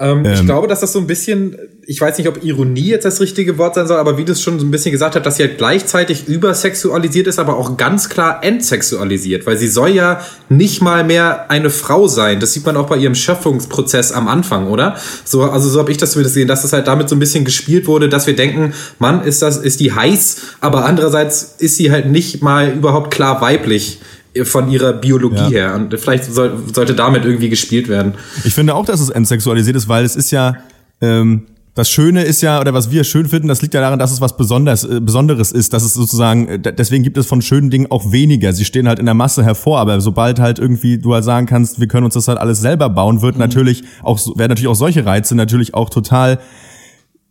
[0.00, 0.46] Ähm, ich Ähm.
[0.46, 3.74] glaube, dass das so ein bisschen, ich weiß nicht, ob Ironie jetzt das richtige Wort
[3.74, 5.58] sein soll, aber wie du es schon so ein bisschen gesagt hast, dass sie halt
[5.58, 11.50] gleichzeitig übersexualisiert ist, aber auch ganz klar entsexualisiert, weil sie soll ja nicht mal mehr
[11.50, 12.40] eine Frau sein.
[12.40, 14.96] Das sieht man auch bei ihrem Schöpfungsprozess am Anfang, oder?
[15.24, 17.44] So, also so habe ich das zumindest gesehen, dass es halt damit so ein bisschen
[17.44, 21.90] gespielt wurde, dass wir denken, Mann, ist das, ist die heiß, aber andererseits ist sie
[21.90, 24.00] halt nicht mal überhaupt klar weiblich
[24.44, 25.48] von ihrer Biologie Ja.
[25.48, 25.74] her.
[25.74, 28.14] Und vielleicht soll, sollte damit irgendwie gespielt werden.
[28.44, 30.56] Ich finde auch, dass es entsexualisiert ist, weil es ist ja,
[31.00, 31.42] ähm,
[31.74, 34.20] das Schöne ist ja, oder was wir schön finden, das liegt ja daran, dass es
[34.20, 37.90] was Besonderes, äh, Besonderes ist, dass es sozusagen, äh, deswegen gibt es von schönen Dingen
[37.90, 38.52] auch weniger.
[38.52, 41.80] Sie stehen halt in der Masse hervor, aber sobald halt irgendwie du halt sagen kannst,
[41.80, 45.06] wir können uns das halt alles selber bauen, wird natürlich auch, werden natürlich auch solche
[45.06, 46.40] Reize natürlich auch total,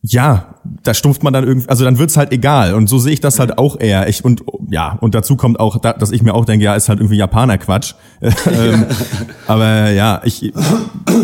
[0.03, 2.73] ja, da stumpft man dann irgendwie, also dann wird's halt egal.
[2.73, 4.07] Und so sehe ich das halt auch eher.
[4.09, 6.89] Ich, und ja, und dazu kommt auch, da, dass ich mir auch denke, ja, ist
[6.89, 7.93] halt irgendwie Japaner-Quatsch.
[8.21, 8.85] ähm,
[9.47, 10.51] aber ja, ich,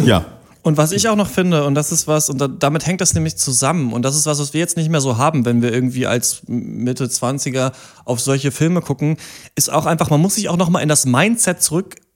[0.05, 0.25] ja.
[0.61, 3.13] Und was ich auch noch finde, und das ist was, und da, damit hängt das
[3.13, 5.73] nämlich zusammen, und das ist was, was wir jetzt nicht mehr so haben, wenn wir
[5.73, 7.71] irgendwie als Mitte 20er
[8.03, 9.17] auf solche Filme gucken,
[9.55, 11.63] ist auch einfach, man muss sich auch noch mal in das Mindset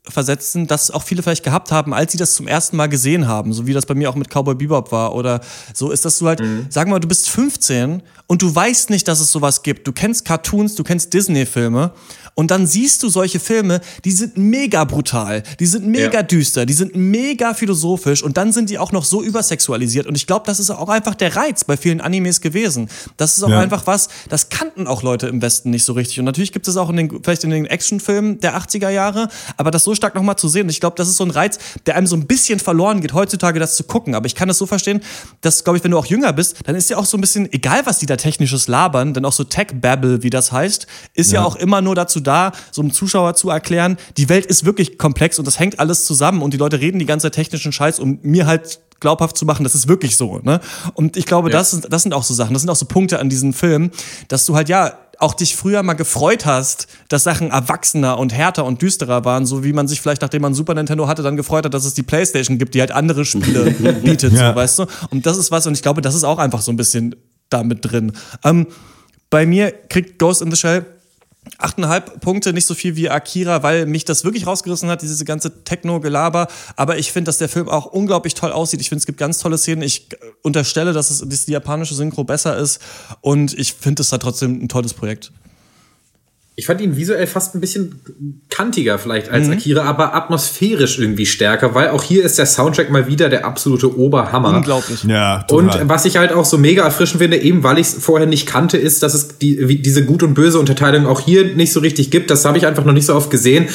[0.04, 3.54] zurückversetzen, das auch viele vielleicht gehabt haben, als sie das zum ersten Mal gesehen haben,
[3.54, 5.42] so wie das bei mir auch mit Cowboy Bebop war, oder
[5.74, 9.20] so ist das du halt, sag mal, du bist 15 und du weißt nicht, dass
[9.20, 9.88] es sowas gibt.
[9.88, 11.92] Du kennst Cartoons, du kennst Disney-Filme
[12.36, 16.24] und dann siehst du solche Filme, die sind mega brutal, die sind mega Ja.
[16.24, 20.08] düster, die sind mega philosophisch und dann sind die auch noch so übersexualisiert.
[20.08, 22.90] Und ich glaube, das ist auch einfach der Reiz bei vielen Animes gewesen.
[23.18, 23.60] Das ist auch Ja.
[23.60, 26.20] einfach was, das kannten auch Leute im Westen nicht so richtig.
[26.20, 29.28] Und natürlich gibt es auch in den, vielleicht in den Actionfilmen der 80er Jahre,
[29.58, 30.64] aber das so stark nochmal zu sehen.
[30.64, 33.14] Und ich glaube, das ist so ein Reiz, der einem so ein bisschen verloren geht,
[33.14, 34.16] heutzutage das zu gucken.
[34.16, 35.02] Aber ich kann das so verstehen,
[35.42, 37.52] dass, glaube ich, wenn du auch jünger bist, dann ist ja auch so ein bisschen,
[37.52, 41.42] egal was die da technisches labern, denn auch so Tech-Babble, wie das heißt, ist ja.
[41.42, 41.46] Ja.
[41.48, 45.40] auch immer nur dazu da, so einem Zuschauer zu erklären, die Welt ist wirklich komplex
[45.40, 48.20] und das hängt alles zusammen und die Leute reden die ganze Zeit technischen Scheiß, um
[48.22, 50.40] mir halt glaubhaft zu machen, das ist wirklich so.
[50.44, 50.62] Ne?
[50.94, 53.20] Und ich glaube, das, sind, das sind auch so Sachen, das sind auch so Punkte
[53.20, 53.92] an diesen Filmen,
[54.28, 58.66] dass du halt ja auch dich früher mal gefreut hast, dass Sachen erwachsener und härter
[58.66, 61.66] und düsterer waren, so wie man sich vielleicht, nachdem man Super Nintendo hatte, dann gefreut
[61.66, 63.72] hat, dass es die Playstation gibt, die halt andere Spiele
[64.04, 64.50] bietet, Ja.
[64.52, 64.86] so, weißt du?
[65.12, 67.16] Und das ist was, und ich glaube, das ist auch einfach so ein bisschen
[67.50, 68.14] da mit drin.
[68.44, 68.68] Ähm,
[69.30, 70.86] bei mir kriegt Ghost in the Shell
[71.58, 75.64] 8,5 Punkte, nicht so viel wie Akira, weil mich das wirklich rausgerissen hat, diese ganze
[75.64, 76.48] Techno-Gelaber.
[76.76, 78.80] Aber ich finde, dass der Film auch unglaublich toll aussieht.
[78.80, 79.82] Ich finde, es gibt ganz tolle Szenen.
[79.82, 82.80] Ich äh, unterstelle, dass, es, dass die japanische Synchro besser ist.
[83.22, 85.32] Und ich finde, es hat trotzdem ein tolles Projekt.
[86.62, 88.02] Ich fand ihn visuell fast ein bisschen
[88.52, 89.54] kantiger vielleicht als Mhm.
[89.54, 93.98] Akira, aber atmosphärisch irgendwie stärker, weil auch hier ist der Soundtrack mal wieder der absolute
[93.98, 94.56] Oberhammer.
[94.58, 95.04] Unglaublich.
[95.06, 95.90] Ja, Und total.
[95.90, 98.78] was ich halt auch so mega erfrischend finde, eben weil ich es vorher nicht kannte,
[98.78, 102.12] ist, dass es die, wie, diese gut und böse Unterteilung auch hier nicht so richtig
[102.12, 102.30] gibt.
[102.30, 103.68] Das habe ich einfach noch nicht so oft gesehen.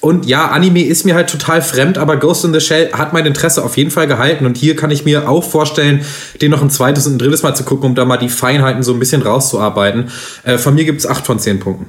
[0.00, 3.24] Und ja, Anime ist mir halt total fremd, aber Ghost in the Shell hat mein
[3.24, 4.44] Interesse auf jeden Fall gehalten.
[4.44, 6.02] Und hier kann ich mir auch vorstellen,
[6.42, 8.82] den noch ein zweites und ein drittes Mal zu gucken, um da mal die Feinheiten
[8.82, 10.10] so ein bisschen rauszuarbeiten.
[10.42, 11.86] Äh, von mir gibt's acht von zehn Punkten.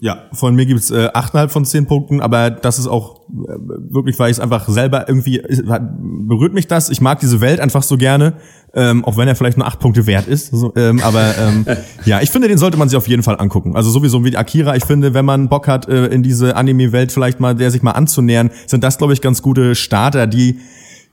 [0.00, 3.56] Ja, von mir gibt's äh, 8,5 von 10 Punkten, aber das ist auch äh,
[3.90, 6.90] wirklich, weil ich es einfach selber irgendwie, äh, berührt mich das.
[6.90, 8.34] Ich mag diese Welt einfach so gerne,
[8.72, 10.52] ähm, auch wenn er vielleicht nur 8 Punkte wert ist.
[10.52, 11.66] So, ähm, aber ähm,
[12.04, 13.74] ja, ich finde, den sollte man sich auf jeden Fall angucken.
[13.74, 17.40] Also sowieso wie Akira, ich finde, wenn man Bock hat, äh, in diese Anime-Welt vielleicht
[17.40, 20.60] mal, der sich mal anzunähern, sind das, glaube ich, ganz gute Starter, die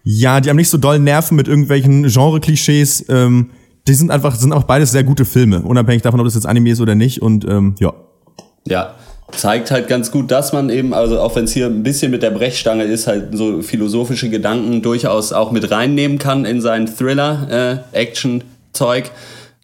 [0.03, 3.05] ja, die haben nicht so doll nerven mit irgendwelchen Genre-Klischees.
[3.07, 3.51] Ähm,
[3.87, 6.69] die sind einfach, sind auch beides sehr gute Filme, unabhängig davon, ob das jetzt Anime
[6.71, 7.21] ist oder nicht.
[7.21, 7.93] Und ähm, ja.
[8.67, 8.93] Ja,
[9.31, 12.23] zeigt halt ganz gut, dass man eben, also auch wenn es hier ein bisschen mit
[12.23, 16.87] der Brechstange ist, halt so philosophische Gedanken durchaus auch mit reinnehmen kann in sein
[17.93, 19.05] Thriller-Action-Zeug.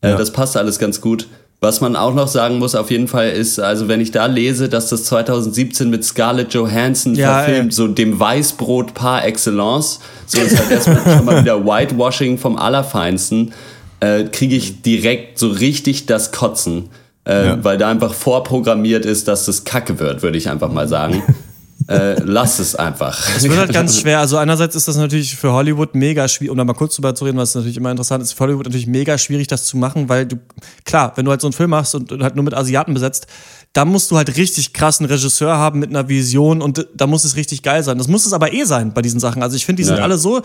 [0.01, 0.15] Äh, Ja.
[0.17, 1.27] Das passt alles ganz gut.
[1.61, 4.69] Was man auch noch sagen muss, auf jeden Fall ist, also wenn ich da lese,
[4.69, 7.71] dass das 2017 mit Scarlett Johansson Ja, verfilmt, ey.
[7.73, 13.51] so dem Weißbrot par excellence, so ist halt erstmal schon mal wieder Whitewashing vom Allerfeinsten,
[13.99, 16.89] äh, kriege ich direkt so richtig das Kotzen.
[17.25, 17.63] Äh, Ja.
[17.63, 21.21] Weil da einfach vorprogrammiert ist, dass das Kacke wird, würde ich einfach mal sagen.
[21.87, 23.17] äh, lass es einfach.
[23.35, 24.19] Es wird halt ganz schwer.
[24.19, 27.25] Also einerseits ist das natürlich für Hollywood mega schwierig, um da mal kurz drüber zu
[27.25, 30.25] reden, was natürlich immer interessant ist, für Hollywood natürlich mega schwierig, das zu machen, weil
[30.25, 30.37] du,
[30.85, 33.27] klar, wenn du halt so einen Film machst und halt nur mit Asiaten besetzt,
[33.73, 37.35] da musst du halt richtig krassen Regisseur haben mit einer Vision und da muss es
[37.35, 37.97] richtig geil sein.
[37.99, 39.43] Das muss es aber eh sein bei diesen Sachen.
[39.43, 40.03] Also ich finde, die sind Ja.
[40.03, 40.41] alle so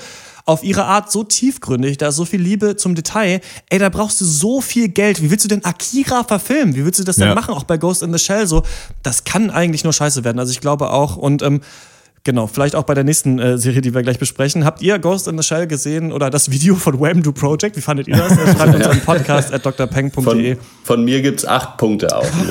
[0.47, 3.41] auf ihre Art so tiefgründig, da ist so viel Liebe zum Detail.
[3.71, 5.23] Ey, da brauchst du so viel Geld.
[5.23, 6.75] Wie willst du denn Akira verfilmen?
[6.77, 7.35] Wie willst du das denn Ja.
[7.35, 7.55] machen?
[7.55, 8.63] Auch bei Ghost in the Shell so.
[9.03, 10.39] Das kann eigentlich nur scheiße werden.
[10.39, 11.63] Also ich glaube auch und ähm,
[12.27, 14.65] Genau, vielleicht auch bei der nächsten äh, Serie, die wir gleich besprechen.
[14.65, 17.77] Habt ihr Ghost in the Shell gesehen oder das Video von Wham Do Project?
[17.77, 18.33] Wie fandet ihr das?
[18.57, 20.55] Schreibt uns an podcast at drpeng.de.
[20.57, 22.33] Von, von mir gibt's acht Punkte auf.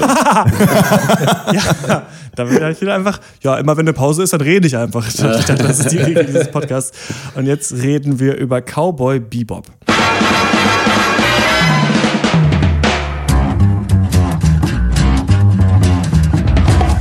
[1.53, 5.07] Ja, da halt wieder einfach, ja, immer wenn eine Pause ist, dann rede ich einfach.
[5.07, 6.97] Ich dachte, das ist die Regel dieses Podcasts.
[7.35, 9.67] Und jetzt reden wir über Cowboy Bebop.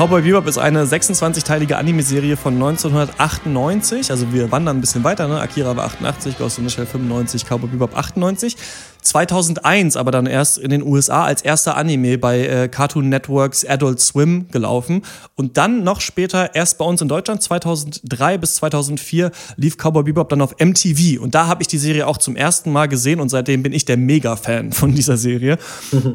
[0.00, 4.10] Cowboy Bebop ist eine 26-teilige Anime-Serie von 1998.
[4.10, 5.28] Also wir wandern ein bisschen weiter.
[5.28, 5.38] Ne?
[5.38, 8.56] Akira war 88, Ghost in the Shell 95, Cowboy Bebop 98.
[9.02, 14.00] 2001 aber dann erst in den USA als erster Anime bei äh, Cartoon Networks Adult
[14.00, 15.02] Swim gelaufen.
[15.34, 20.28] Und dann noch später erst bei uns in Deutschland 2003 bis 2004 lief Cowboy Bebop
[20.28, 21.20] dann auf MTV.
[21.20, 23.84] Und da habe ich die Serie auch zum ersten Mal gesehen und seitdem bin ich
[23.84, 25.58] der Mega-Fan von dieser Serie.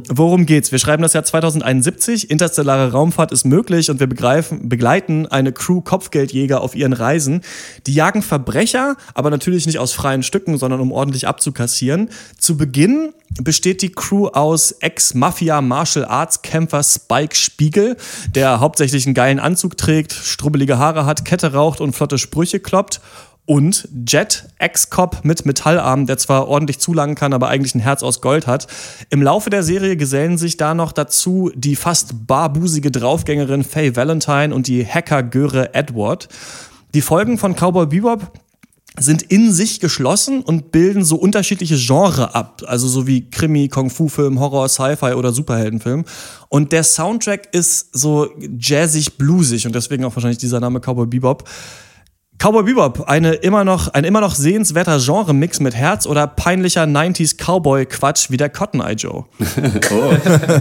[0.10, 0.72] Worum geht's?
[0.72, 2.30] Wir schreiben das Jahr 2071.
[2.30, 7.42] Interstellare Raumfahrt ist möglich und wir begreifen, begleiten eine Crew Kopfgeldjäger auf ihren Reisen.
[7.88, 12.10] Die jagen Verbrecher, aber natürlich nicht aus freien Stücken, sondern um ordentlich abzukassieren.
[12.38, 12.75] Zu Beginn
[13.42, 17.96] besteht die Crew aus Ex-Mafia-Martial-Arts-Kämpfer Spike Spiegel,
[18.34, 23.00] der hauptsächlich einen geilen Anzug trägt, strubbelige Haare hat, Kette raucht und flotte Sprüche kloppt.
[23.48, 28.20] Und Jet, Ex-Cop mit Metallarm, der zwar ordentlich zulangen kann, aber eigentlich ein Herz aus
[28.20, 28.66] Gold hat.
[29.12, 34.52] Im Laufe der Serie gesellen sich da noch dazu die fast barbusige Draufgängerin Faye Valentine
[34.54, 36.28] und die Hacker-Göre Edward.
[36.96, 38.32] Die Folgen von Cowboy Bebop
[39.00, 42.62] sind in sich geschlossen und bilden so unterschiedliche Genre ab.
[42.66, 46.06] Also so wie Krimi, Kung-Fu-Film, Horror, Sci-Fi oder Superheldenfilm.
[46.50, 51.48] Und der Soundtrack ist so jazzig, bluesig und deswegen auch wahrscheinlich dieser Name Cowboy Bebop.
[52.38, 57.38] Cowboy Bebop, eine immer noch, ein immer noch sehenswerter Genre-Mix mit Herz oder peinlicher 90s
[57.38, 59.26] Cowboy-Quatsch wie der Cotton Eye Joe.
[59.92, 60.14] Oh.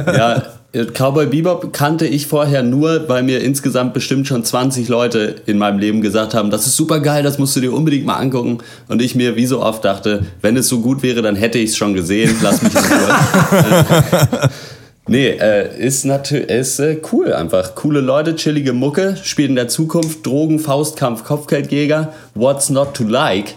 [0.07, 5.37] Ja, äh, Cowboy Bebop kannte ich vorher nur, weil mir insgesamt bestimmt schon 20 Leute
[5.47, 8.17] in meinem Leben gesagt haben, das ist super geil, das musst du dir unbedingt mal
[8.17, 8.59] angucken.
[8.89, 11.71] Und ich mir wie so oft dachte, wenn es so gut wäre, dann hätte ich
[11.71, 14.51] es schon gesehen, lass mich in Ruhe.
[15.07, 17.75] Nee, äh, ist natürlich ist äh, cool einfach.
[17.75, 23.57] Coole Leute, chillige Mucke, spielt in der Zukunft Drogen, Faustkampf, Kopfgeldjäger, What's not to like.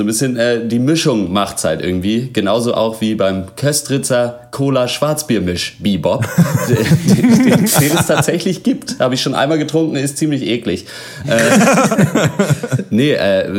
[0.00, 2.30] So ein bisschen äh, die Mischung macht's halt irgendwie.
[2.32, 6.26] Genauso auch wie beim Köstritzer Cola Schwarzbiermisch Bebop,
[6.70, 8.98] den, den, den es tatsächlich gibt.
[8.98, 10.86] Habe ich schon einmal getrunken, ist ziemlich eklig.
[11.26, 11.36] Äh,
[12.88, 13.52] nee, äh,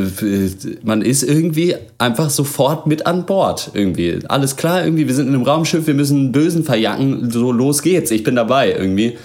[0.81, 4.17] man ist irgendwie einfach sofort mit an Bord irgendwie.
[4.27, 7.83] Alles klar, irgendwie, wir sind in einem Raumschiff, wir müssen einen Bösen verjacken, so los
[7.83, 9.15] geht's, ich bin dabei irgendwie.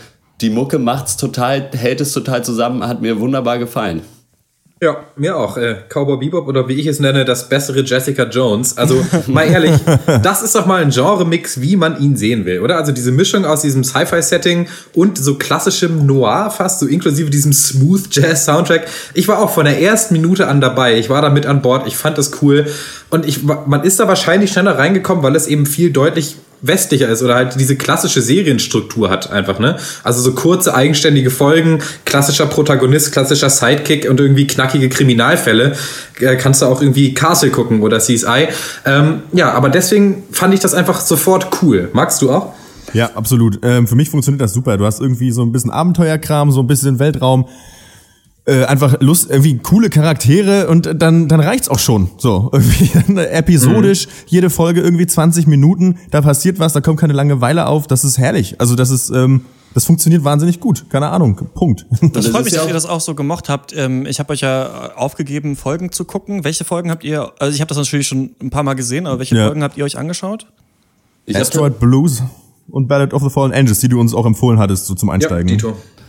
[0.42, 4.02] Die Mucke macht's total, hält es total zusammen, hat mir wunderbar gefallen.
[4.82, 5.56] Ja, mir auch.
[5.56, 8.76] Äh, Cowboy Bebop oder wie ich es nenne, das bessere Jessica Jones.
[8.76, 9.72] Also mal ehrlich,
[10.22, 12.76] das ist doch mal ein Genre-Mix, wie man ihn sehen will, oder?
[12.76, 18.08] Also diese Mischung aus diesem Sci-Fi-Setting und so klassischem Noir fast, so inklusive diesem Smooth
[18.10, 18.86] Jazz-Soundtrack.
[19.14, 20.98] Ich war auch von der ersten Minute an dabei.
[20.98, 21.86] Ich war da mit an Bord.
[21.86, 22.66] Ich fand das cool.
[23.08, 27.22] Und ich, man ist da wahrscheinlich schneller reingekommen, weil es eben viel deutlich westlicher ist
[27.22, 29.76] oder halt diese klassische Serienstruktur hat einfach, ne?
[30.02, 35.76] Also so kurze eigenständige Folgen, klassischer Protagonist, klassischer Sidekick und irgendwie knackige Kriminalfälle.
[36.20, 38.48] Äh, kannst du auch irgendwie Castle gucken oder CSI.
[38.84, 41.90] Ähm, ja, aber deswegen fand ich das einfach sofort cool.
[41.92, 42.54] Magst du auch?
[42.92, 43.58] Ja, absolut.
[43.62, 44.76] Ähm, für mich funktioniert das super.
[44.76, 47.46] Du hast irgendwie so ein bisschen Abenteuerkram, so ein bisschen Weltraum.
[48.46, 52.10] Äh, einfach Lust, irgendwie coole Charaktere und dann, dann reicht's auch schon.
[52.16, 57.66] So, irgendwie episodisch, jede Folge irgendwie 20 Minuten, da passiert was, da kommt keine Langeweile
[57.66, 58.60] auf, das ist herrlich.
[58.60, 59.42] Also das ist, ähm,
[59.74, 60.86] das funktioniert wahnsinnig gut.
[60.88, 61.86] Keine Ahnung, Punkt.
[62.00, 63.74] Das das freut mich, dass ihr das auch so gemocht habt.
[63.76, 66.44] Ähm, ich habe euch ja aufgegeben, Folgen zu gucken.
[66.44, 69.18] Welche Folgen habt ihr, also ich habe das natürlich schon ein paar Mal gesehen, aber
[69.18, 69.46] welche Ja.
[69.46, 70.46] Folgen habt ihr euch angeschaut?
[71.26, 72.22] Ich Asteroid Blues
[72.70, 75.14] und Ballad of the Fallen Angels, die du uns auch empfohlen hattest, so zum Ja,
[75.14, 75.60] Einsteigen.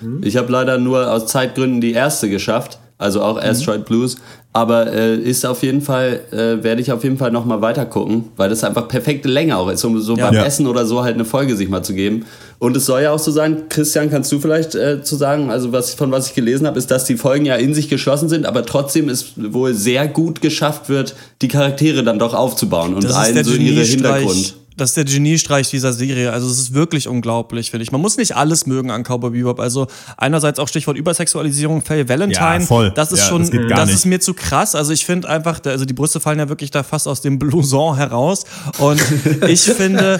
[0.01, 0.25] Dito.
[0.27, 4.15] ich hab leider nur aus Zeitgründen die erste geschafft, also auch Asteroid Blues.
[4.53, 8.29] Aber äh, ist auf jeden Fall, äh, werde ich auf jeden Fall nochmal weiter gucken,
[8.37, 10.25] weil das einfach perfekte Länge auch ist, um so Ja.
[10.25, 10.45] beim Ja.
[10.45, 12.25] Essen oder so halt eine Folge sich mal zu geben.
[12.57, 15.71] Und es soll ja auch so sein, Christian, kannst du vielleicht äh, zu sagen, also
[15.73, 18.47] was von was ich gelesen habe, ist, dass die Folgen ja in sich geschlossen sind,
[18.47, 23.43] aber trotzdem es wohl sehr gut geschafft wird, die Charaktere dann doch aufzubauen und allen
[23.43, 24.55] so ihre Hintergrund.
[24.77, 26.31] Das ist der Geniestreich dieser Serie.
[26.31, 27.91] Also es ist wirklich unglaublich, finde ich.
[27.91, 29.59] Man muss nicht alles mögen an Cowboy Bebop.
[29.59, 32.59] Also einerseits auch Stichwort Übersexualisierung, Faye Valentine.
[32.59, 32.91] Ja, voll.
[32.95, 34.75] Das ist Ja, schon, das das ist mir zu krass.
[34.75, 37.97] Also ich finde einfach, also die Brüste fallen ja wirklich da fast aus dem Blouson
[37.97, 38.45] heraus.
[38.77, 39.01] Und
[39.47, 40.19] ich finde,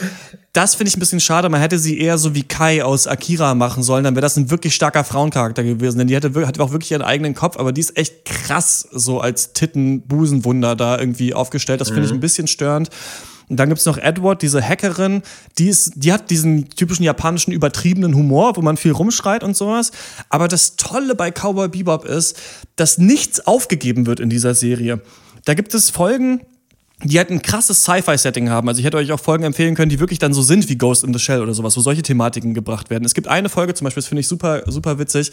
[0.53, 1.49] das finde ich ein bisschen schade.
[1.49, 4.03] Man hätte sie eher so wie Kai aus Akira machen sollen.
[4.03, 5.99] Dann wäre das ein wirklich starker Frauencharakter gewesen.
[5.99, 7.57] Denn die hatte, wir- hatte auch wirklich ihren eigenen Kopf.
[7.57, 11.79] Aber die ist echt krass so als Titten-Busenwunder da irgendwie aufgestellt.
[11.81, 12.89] Das finde ich ein bisschen störend.
[13.49, 15.21] Und dann gibt's noch Edward, diese Hackerin,
[15.57, 19.91] die, ist, die hat diesen typischen japanischen übertriebenen Humor, wo man viel rumschreit und sowas.
[20.29, 22.37] Aber das Tolle bei Cowboy Bebop ist,
[22.75, 25.01] dass nichts aufgegeben wird in dieser Serie.
[25.45, 26.41] Da gibt es Folgen,
[27.03, 28.67] die halt ein krasses Sci-Fi-Setting haben.
[28.67, 31.03] Also ich hätte euch auch Folgen empfehlen können, die wirklich dann so sind wie Ghost
[31.03, 33.05] in the Shell oder sowas, wo solche Thematiken gebracht werden.
[33.05, 35.31] Es gibt eine Folge zum Beispiel, das finde ich super, super witzig,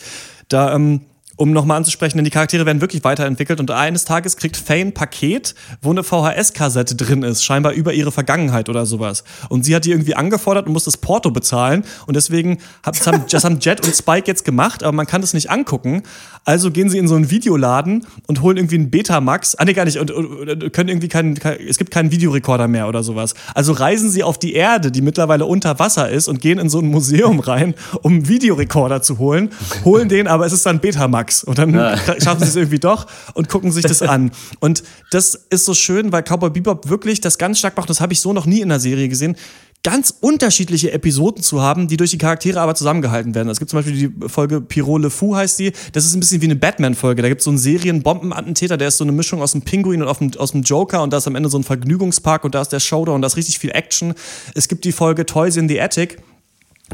[0.49, 1.01] da, ähm,
[1.37, 4.95] um nochmal anzusprechen, denn die Charaktere werden wirklich weiterentwickelt und eines Tages kriegt Faye ein
[4.95, 9.25] Paket, wo eine VHS-Kassette drin ist, scheinbar über ihre Vergangenheit oder sowas.
[9.49, 13.25] Und sie hat die irgendwie angefordert und muss das Porto bezahlen und deswegen das, haben,
[13.31, 16.03] das haben Jet und Spike jetzt gemacht, aber man kann das nicht angucken.
[16.45, 19.55] Also gehen sie in so einen Videoladen und holen irgendwie einen Betamax.
[19.55, 19.99] Ah, nee, gar nicht.
[19.99, 23.35] Und, und, und können irgendwie keinen, kein, es gibt keinen Videorekorder mehr oder sowas.
[23.55, 26.81] Also reisen sie auf die Erde, die mittlerweile unter Wasser ist, und gehen in so
[26.81, 29.51] ein Museum rein, um einen Videorekorder zu holen,
[29.85, 31.24] holen den, aber es ist dann Betamax.
[31.45, 31.73] Und dann
[32.23, 34.31] schaffen sie es irgendwie doch und gucken sich das an.
[34.61, 37.89] Und das ist so schön, weil Cowboy Bebop wirklich das ganz stark macht.
[37.89, 39.37] Das habe ich so noch nie in der Serie gesehen
[39.85, 43.51] ganz unterschiedliche Episoden zu haben, die durch die Charaktere aber zusammengehalten werden.
[43.51, 45.73] Es gibt zum Beispiel die Folge Pierrot Le Fou heißt die.
[45.93, 47.21] Das ist ein bisschen wie eine Batman-Folge.
[47.21, 50.21] Da gibt es so einen Serienbombenattentäter, der ist so eine Mischung aus dem Pinguin und
[50.21, 52.71] dem, aus dem Joker und da ist am Ende so ein Vergnügungspark und da ist
[52.71, 54.15] der Showdown und da ist richtig viel Action.
[54.55, 56.19] Es gibt die Folge Toys in the Attic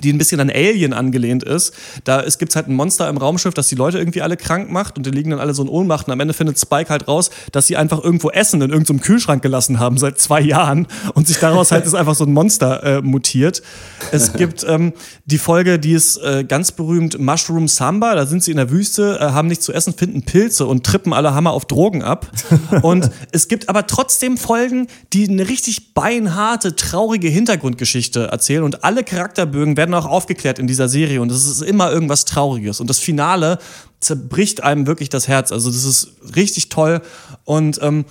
[0.02, 1.74] die ein bisschen an Alien angelehnt ist.
[2.04, 4.96] Da es gibt halt ein Monster im Raumschiff, das die Leute irgendwie alle krank macht
[4.96, 7.30] und die liegen dann alle so in Ohnmacht und am Ende findet Spike halt raus,
[7.52, 11.38] dass sie einfach irgendwo Essen in irgendeinem Kühlschrank gelassen haben seit zwei Jahren und sich
[11.38, 13.62] daraus halt ist einfach so ein Monster äh, mutiert.
[14.12, 14.92] Es gibt ähm,
[15.26, 19.18] die Folge, die ist äh, ganz berühmt, Mushroom Samba, da sind sie in der Wüste,
[19.20, 22.30] äh, haben nichts zu essen, finden Pilze und trippen alle Hammer auf Drogen ab.
[22.82, 29.04] Und es gibt aber trotzdem Folgen, die eine richtig beinharte, traurige Hintergrundgeschichte erzählen und alle
[29.04, 32.80] Charakterbögen werden auch aufgeklärt in dieser Serie und es ist immer irgendwas Trauriges.
[32.80, 33.58] Und das Finale
[33.98, 35.52] zerbricht einem wirklich das Herz.
[35.52, 37.00] Also das ist richtig toll
[37.44, 38.04] und ähm,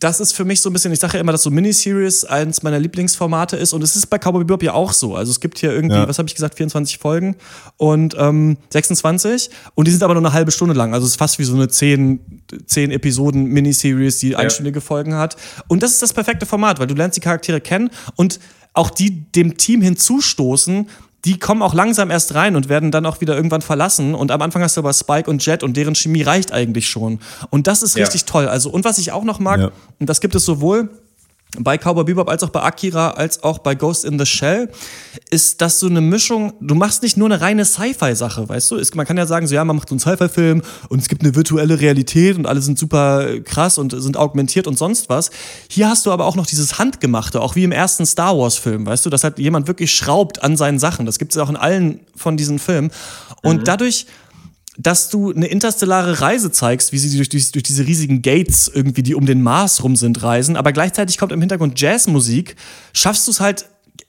[0.00, 2.62] das ist für mich so ein bisschen, ich sage ja immer, dass so Miniseries eins
[2.64, 5.14] meiner Lieblingsformate ist und es ist bei Cowboy Bebop ja auch so.
[5.14, 6.08] Also es gibt hier irgendwie, Ja.
[6.08, 7.36] was habe ich gesagt, 24 Folgen
[7.76, 10.92] und ähm, 26 und die sind aber nur eine halbe Stunde lang.
[10.94, 15.36] Also es ist fast wie so eine 10, 10 Episoden Miniseries, die einstündige Folgen hat.
[15.68, 18.38] Und das ist das perfekte Format, weil du lernst die Charaktere kennen und
[18.74, 20.88] auch die dem Team hinzustoßen,
[21.26, 24.14] die kommen auch langsam erst rein und werden dann auch wieder irgendwann verlassen.
[24.14, 27.18] Und am Anfang hast du aber Spike und Jet und deren Chemie reicht eigentlich schon.
[27.50, 28.04] Und das ist Ja.
[28.04, 28.46] richtig toll.
[28.46, 29.70] Also, und was ich auch noch mag, Ja.
[29.98, 30.88] und das gibt es sowohl
[31.58, 34.70] bei Cowboy Bebop als auch bei Akira als auch bei Ghost in the Shell
[35.30, 38.76] ist das so eine Mischung, du machst nicht nur eine reine Sci-Fi-Sache, weißt du?
[38.76, 41.22] Es, man kann ja sagen, so ja, man macht so einen Sci-Fi-Film und es gibt
[41.22, 45.30] eine virtuelle Realität und alle sind super krass und sind augmentiert und sonst was.
[45.68, 49.06] Hier hast du aber auch noch dieses Handgemachte, auch wie im ersten Star Wars-Film, weißt
[49.06, 51.06] du, dass halt jemand wirklich schraubt an seinen Sachen.
[51.06, 52.90] Das gibt es auch in allen von diesen Filmen.
[53.42, 54.06] Und dadurch
[54.78, 59.02] dass du eine interstellare Reise zeigst, wie sie durch, durch, durch diese riesigen Gates irgendwie,
[59.02, 62.56] die um den Mars rum sind, reisen, aber gleichzeitig kommt im Hintergrund Jazzmusik,
[62.92, 63.66] schaffst du es halt,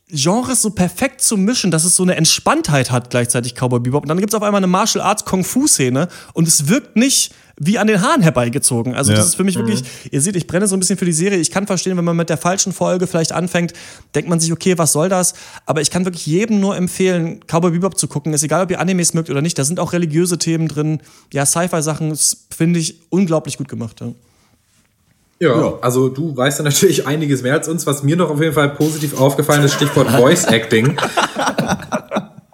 [0.10, 4.04] Genres so perfekt zu mischen, dass es so eine Entspanntheit hat, gleichzeitig Cowboy Bebop.
[4.04, 6.96] Und dann gibt es auf einmal eine Martial Arts Kung Fu Szene und es wirkt
[6.96, 8.96] nicht wie an den Haaren herbeigezogen.
[8.96, 9.18] Also Ja.
[9.18, 11.40] das ist für mich wirklich, ihr seht, ich brenne so ein bisschen für die Serie.
[11.40, 13.74] Ich kann verstehen, wenn man mit der falschen Folge vielleicht anfängt,
[14.16, 15.34] denkt man sich, okay, was soll das?
[15.66, 18.32] Aber ich kann wirklich jedem nur empfehlen, Cowboy Bebop zu gucken.
[18.34, 19.58] Ist egal, ob ihr Animes mögt oder nicht.
[19.58, 21.00] Da sind auch religiöse Themen drin.
[21.34, 24.00] Ja, Sci-Fi-Sachen, das finde ich unglaublich gut gemacht.
[24.02, 24.12] Ja.
[25.40, 27.86] Ja, also du weißt ja natürlich einiges mehr als uns.
[27.86, 30.98] Was mir noch auf jeden Fall positiv aufgefallen ist, Stichwort Voice Acting.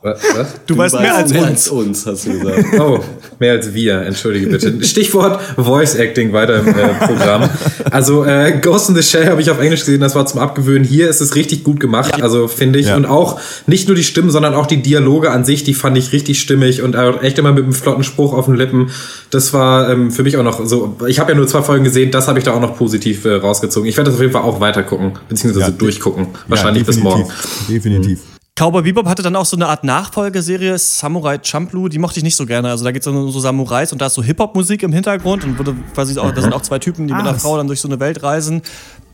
[0.04, 0.20] Was?
[0.36, 0.48] was?
[0.68, 1.50] Du, weißt mehr als mehr uns.
[1.50, 2.66] als uns, hast du gesagt.
[2.80, 3.00] Oh,
[3.40, 4.84] mehr als wir, entschuldige bitte.
[4.84, 7.50] Stichwort Voice Acting weiter im äh, Programm.
[7.90, 10.84] Also äh, Ghost in the Shell habe ich auf Englisch gesehen, das war zum Abgewöhnen.
[10.84, 12.88] Hier ist es richtig gut gemacht, also finde ich.
[12.88, 12.98] Ja.
[12.98, 16.12] Und auch nicht nur die Stimmen, sondern auch die Dialoge an sich, die fand ich
[16.12, 18.92] richtig stimmig und auch echt immer mit einem flotten Spruch auf den Lippen.
[19.30, 22.12] Das war ähm, für mich auch noch so, ich habe ja nur zwei Folgen gesehen,
[22.12, 23.88] das habe ich da auch noch positiv äh, rausgezogen.
[23.88, 26.28] Ich werde das auf jeden Fall auch weiter gucken, beziehungsweise Ja, durchgucken.
[26.50, 27.26] Wahrscheinlich ja, bis morgen.
[27.70, 28.20] definitiv.
[28.64, 32.38] Cowboy Bebop hatte dann auch so eine Art Nachfolgeserie, Samurai Champloo, die mochte ich nicht
[32.38, 32.69] so gerne.
[32.69, 35.60] Also da geht es um so Samurais und da ist so Hip-Hop-Musik im Hintergrund und
[35.60, 37.81] wurde quasi auch, da sind auch zwei Typen, die mit einer Ah, Frau dann durch
[37.81, 38.61] so eine Welt reisen.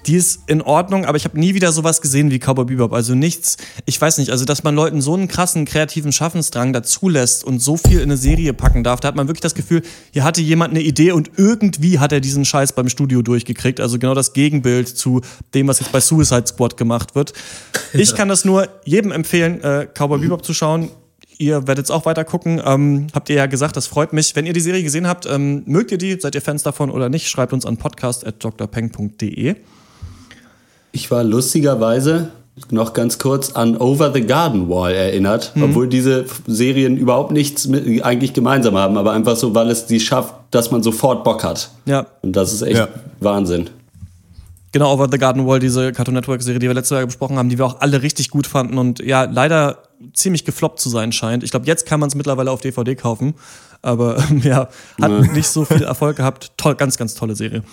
[0.05, 2.93] Die ist in Ordnung, aber ich habe nie wieder sowas gesehen wie Cowboy Bebop.
[2.93, 7.43] Also nichts, ich weiß nicht, also dass man Leuten so einen krassen kreativen Schaffensdrang dazulässt
[7.43, 9.81] und so viel in eine Serie packen darf, da hat man wirklich das Gefühl,
[10.11, 13.81] hier hatte jemand eine Idee und irgendwie hat er diesen Scheiß beim Studio durchgekriegt.
[13.81, 15.21] Also genau das Gegenbild zu
[15.53, 17.33] dem, was jetzt bei Suicide Squad gemacht wird.
[17.93, 20.89] Ich kann das nur jedem empfehlen, äh, Cowboy Bebop zu schauen.
[21.37, 22.61] Ihr werdet es auch weiter gucken.
[22.65, 24.35] Ähm, habt ihr ja gesagt, das freut mich.
[24.35, 26.19] Wenn ihr die Serie gesehen habt, ähm, mögt ihr die?
[26.19, 27.29] Seid ihr Fans davon oder nicht?
[27.29, 29.55] Schreibt uns an podcast.drpeng.de.
[30.91, 32.29] Ich war lustigerweise
[32.71, 35.63] noch ganz kurz an Over the Garden Wall erinnert, Mhm.
[35.63, 39.99] obwohl diese Serien überhaupt nichts mit, eigentlich gemeinsam haben, aber einfach so, weil es die
[39.99, 41.69] schafft, dass man sofort Bock hat.
[41.85, 42.87] Ja, Und das ist echt Ja.
[43.21, 43.69] Wahnsinn.
[44.71, 47.49] Genau, Over the Garden Wall, diese Cartoon Network Serie, die wir letztes Jahr besprochen haben,
[47.49, 49.77] die wir auch alle richtig gut fanden und ja, leider
[50.13, 51.43] ziemlich gefloppt zu sein scheint.
[51.43, 53.33] Ich glaube, jetzt kann man es mittlerweile auf DVD kaufen,
[53.81, 54.67] aber ja,
[55.01, 56.51] hat nicht so viel Erfolg gehabt.
[56.57, 57.63] Toll, ganz, ganz tolle Serie.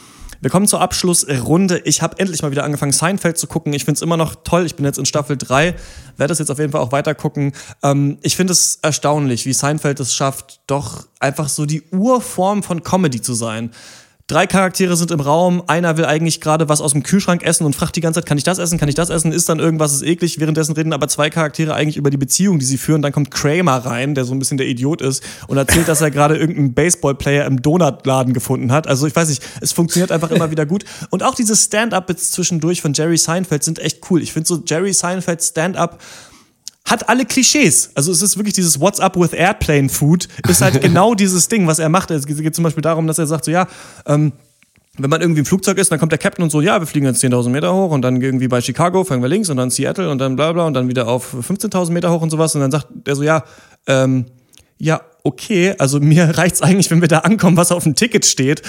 [0.47, 1.81] Wir kommen zur Abschlussrunde.
[1.87, 3.73] Ich habe endlich mal wieder angefangen, Seinfeld zu gucken.
[3.73, 4.65] Ich finde es immer noch toll.
[4.65, 5.75] Ich bin jetzt in Staffel 3,
[6.19, 7.53] werde das jetzt auf jeden Fall auch weiter gucken.
[7.83, 12.85] Ähm, ich finde es erstaunlich, wie Seinfeld es schafft, doch einfach so die Urform von
[12.85, 13.73] Comedy zu sein.
[14.29, 17.77] Drei Charaktere sind im Raum, einer will eigentlich gerade was aus dem Kühlschrank essen und
[17.77, 19.93] fragt die ganze Zeit, kann ich das essen, kann ich das essen, ist dann irgendwas,
[19.93, 23.13] ist eklig, währenddessen reden aber zwei Charaktere eigentlich über die Beziehung, die sie führen, dann
[23.13, 26.37] kommt Kramer rein, der so ein bisschen der Idiot ist und erzählt, dass er gerade
[26.37, 30.67] irgendeinen Baseballplayer im Donutladen gefunden hat, also ich weiß nicht, es funktioniert einfach immer wieder
[30.67, 30.85] gut.
[31.11, 34.93] Und auch diese Stand-Up-Bits zwischendurch von Jerry Seinfeld sind echt cool, ich finde so Jerry
[34.93, 36.01] Seinfeld Stand-Up
[36.87, 37.91] hat alle Klischees.
[37.95, 41.67] Also es ist wirklich dieses What's up with Airplane Food, ist halt genau dieses Ding,
[41.67, 42.11] was er macht.
[42.11, 43.67] Es geht zum Beispiel darum, dass er sagt so, ja,
[44.07, 44.33] ähm,
[44.99, 47.07] wenn man irgendwie im Flugzeug ist, dann kommt der Captain und so, ja, wir fliegen
[47.07, 50.11] jetzt 10.000 Meter hoch und dann irgendwie bei Chicago fangen wir links und dann Seattle
[50.11, 52.71] und dann bla bla und dann wieder auf 15.000 Meter hoch und sowas und dann
[52.71, 53.45] sagt er so, ja,
[53.87, 54.27] ähm,
[54.79, 58.63] ja, okay, also mir reicht's eigentlich, wenn wir da ankommen, was auf dem Ticket steht.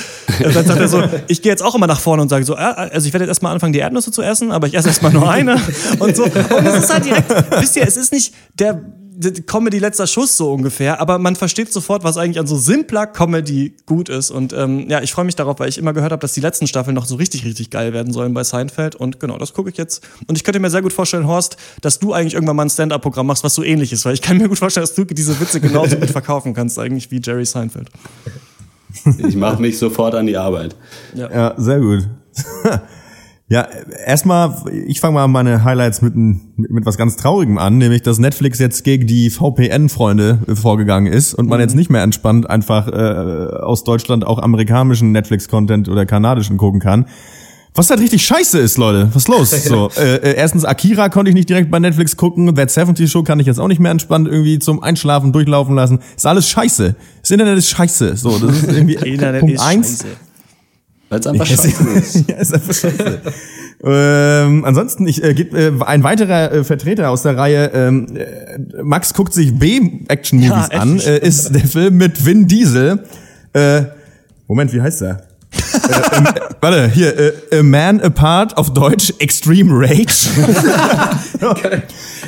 [0.43, 2.55] Und dann sagt er so, ich gehe jetzt auch immer nach vorne und sage so,
[2.55, 5.13] ah, also ich werde jetzt erstmal anfangen, die Erdnüsse zu essen, aber ich esse erstmal
[5.13, 5.61] nur eine
[5.99, 6.23] und so.
[6.23, 8.81] Und es ist halt direkt, wisst ihr, es ist nicht der
[9.45, 13.73] Comedy letzter Schuss so ungefähr, aber man versteht sofort, was eigentlich an so simpler Comedy
[13.85, 14.30] gut ist.
[14.30, 16.68] Und ähm, ja, ich freue mich darauf, weil ich immer gehört habe, dass die letzten
[16.68, 18.95] Staffeln noch so richtig, richtig geil werden sollen bei Seinfeld.
[18.95, 20.07] Und genau, das gucke ich jetzt.
[20.27, 23.27] Und ich könnte mir sehr gut vorstellen, Horst, dass du eigentlich irgendwann mal ein Stand-up-Programm
[23.27, 25.60] machst, was so ähnlich ist, weil ich kann mir gut vorstellen, dass du diese Witze
[25.60, 27.89] genauso gut verkaufen kannst, eigentlich wie Jerry Seinfeld.
[29.18, 30.76] Ich mache mich sofort an die Arbeit.
[31.14, 32.07] Ja, sehr gut.
[33.49, 33.65] ja,
[34.06, 34.56] erstmal,
[34.88, 38.60] ich fange mal meine Highlights mit, mit, mit was ganz Traurigem an, nämlich dass Netflix
[38.60, 43.86] jetzt gegen die VPN-Freunde vorgegangen ist und man jetzt nicht mehr entspannt einfach äh, aus
[43.86, 47.06] Deutschland auch amerikanischen Netflix-Content oder kanadischen gucken kann.
[47.74, 49.10] Was halt richtig scheiße ist, Leute.
[49.14, 49.52] Was ist los?
[49.68, 52.53] So, äh, äh, erstens, Akira konnte ich nicht direkt bei Netflix gucken.
[52.56, 55.99] That 70 Show kann ich jetzt auch nicht mehr entspannt irgendwie zum Einschlafen durchlaufen lassen.
[56.15, 56.95] Ist alles scheiße.
[57.22, 58.18] Das Internet ist scheiße.
[58.18, 59.90] So, das ist irgendwie Internet Punkt ist eins.
[59.90, 60.27] scheiße.
[61.09, 62.29] Weil es einfach scheiße ist.
[62.29, 63.21] ja, ist einfach scheiße.
[63.84, 68.84] ähm, ansonsten, ich äh, gibt, äh, ein weiterer äh, Vertreter aus der Reihe, ähm, äh,
[68.84, 73.03] Max guckt sich B-Action-Movies Ja, an, äh, ist der Film mit Vin Diesel.
[73.53, 73.84] Äh,
[74.47, 75.27] Moment, wie heißt der?
[75.53, 76.27] äh, ähm,
[76.59, 80.29] warte, hier, äh, A Man Apart auf Deutsch, Extreme Rage.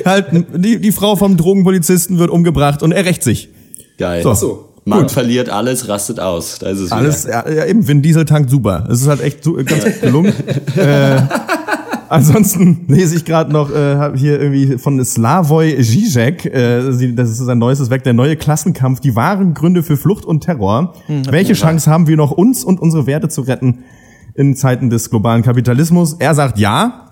[0.06, 3.50] halt, die, die Frau vom Drogenpolizisten wird umgebracht und er rächt sich.
[3.98, 4.22] Geil.
[4.22, 4.32] So.
[4.32, 4.69] So.
[4.90, 5.12] Man Gut.
[5.12, 6.58] verliert alles, rastet aus.
[6.58, 8.88] Da ist es Alles, ja, ja, eben, Vin Diesel tankt super.
[8.90, 10.32] Es ist halt echt so, ganz gut gelungen.
[10.76, 11.20] äh,
[12.08, 17.58] ansonsten lese ich gerade noch äh, hier irgendwie von Slavoj Žižek, äh, das ist sein
[17.58, 20.94] neuestes Werk, der neue Klassenkampf, die wahren Gründe für Flucht und Terror.
[21.06, 23.84] Welche Chance haben wir noch, uns und unsere Werte zu retten
[24.34, 26.14] in Zeiten des globalen Kapitalismus?
[26.14, 27.09] Er sagt ja.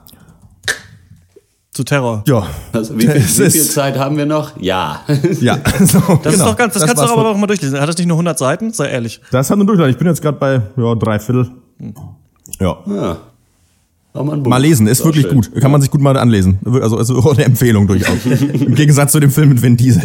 [1.79, 2.25] Zu Terror.
[2.27, 2.45] Ja.
[2.73, 4.61] Also, wie, wie ist- viel Zeit haben wir noch?
[4.61, 5.03] Ja.
[5.41, 7.81] Ja, so, Das ist doch ganz, das, kannst du aber auch mal durchlesen.
[7.81, 8.73] Hat das nicht nur 100 Seiten?
[8.73, 9.21] Sei ehrlich.
[9.31, 9.93] Das hat nur durchgeladen.
[9.93, 11.53] Ich bin jetzt gerade bei ja, drei Viertel.
[12.59, 12.79] Ja.
[12.85, 13.17] ja.
[14.13, 14.39] Auch mal.
[14.39, 15.37] Mal lesen, ist Auch wirklich schön.
[15.37, 15.55] gut.
[15.61, 16.59] Kann man sich gut mal anlesen.
[16.65, 18.27] Also, also eine Empfehlung durchaus.
[18.27, 20.03] Im Gegensatz zu dem Film mit Vin Diesel.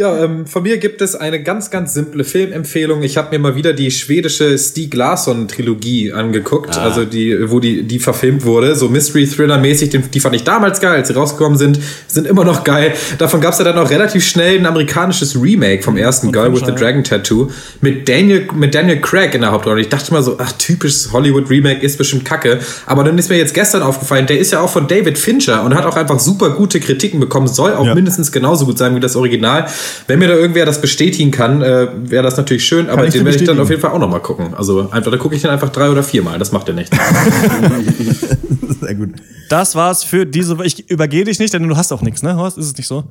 [0.00, 3.02] Ja, ähm, von mir gibt es eine ganz, ganz simple Filmempfehlung.
[3.02, 7.98] Ich habe mir mal wieder die schwedische Stieg Larsson-Trilogie angeguckt, also die, wo die, die
[7.98, 8.74] verfilmt wurde.
[8.76, 12.64] So Mystery-Thriller-mäßig, die, die fand ich damals geil, als sie rausgekommen sind, sind immer noch
[12.64, 12.94] geil.
[13.18, 16.62] Davon gab es ja dann auch relativ schnell ein amerikanisches Remake vom ersten Girl with
[16.64, 17.50] the Dragon Tattoo
[17.82, 19.82] mit Daniel, mit Daniel Craig in der Hauptrolle.
[19.82, 22.60] Ich dachte mal so, ach, typisches Hollywood-Remake ist bestimmt kacke.
[22.86, 25.74] Aber dann ist mir jetzt gestern aufgefallen, der ist ja auch von David Fincher und
[25.74, 27.94] hat auch einfach super gute Kritiken bekommen, soll auch Ja.
[27.94, 29.66] mindestens genauso gut sein wie das Original.
[30.06, 33.24] Wenn mir da irgendwer das bestätigen kann, äh, wäre das natürlich schön, aber ich den
[33.24, 34.54] werde ich dann auf jeden Fall auch nochmal gucken.
[34.54, 36.96] Also einfach, da gucke ich dann einfach drei oder viermal, das macht ja nichts.
[38.80, 39.10] Sehr gut.
[39.48, 40.66] Das war's für diese Woche.
[40.66, 42.58] Ich übergehe dich nicht, denn du hast auch nichts, ne, Horst?
[42.58, 43.04] Ist es nicht so?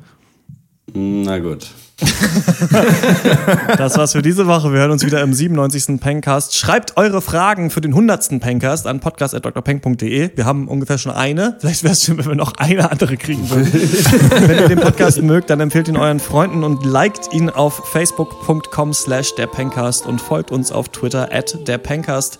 [0.93, 1.67] Na gut.
[3.77, 4.71] Das war's für diese Woche.
[4.71, 5.99] Wir hören uns wieder im 97.
[5.99, 6.55] Pencast.
[6.55, 8.39] Schreibt eure Fragen für den 100.
[8.39, 10.31] Pencast an podcast.drpeng.de.
[10.35, 11.57] Wir haben ungefähr schon eine.
[11.59, 13.71] Vielleicht wäre es schön, wenn wir noch eine andere kriegen würden.
[14.47, 18.93] wenn ihr den Podcast mögt, dann empfehlt ihn euren Freunden und liked ihn auf facebook.com
[18.93, 22.39] slash der Pencast und folgt uns auf Twitter at der Pencast.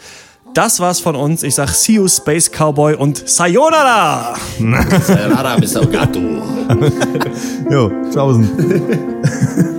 [0.60, 1.44] Das war's von uns.
[1.44, 4.36] Ich sag see you Space Cowboy und Sayonara!
[4.58, 5.86] Sayonara, Mr.
[5.86, 6.20] Gato.
[7.72, 9.79] Jo, tschaußen.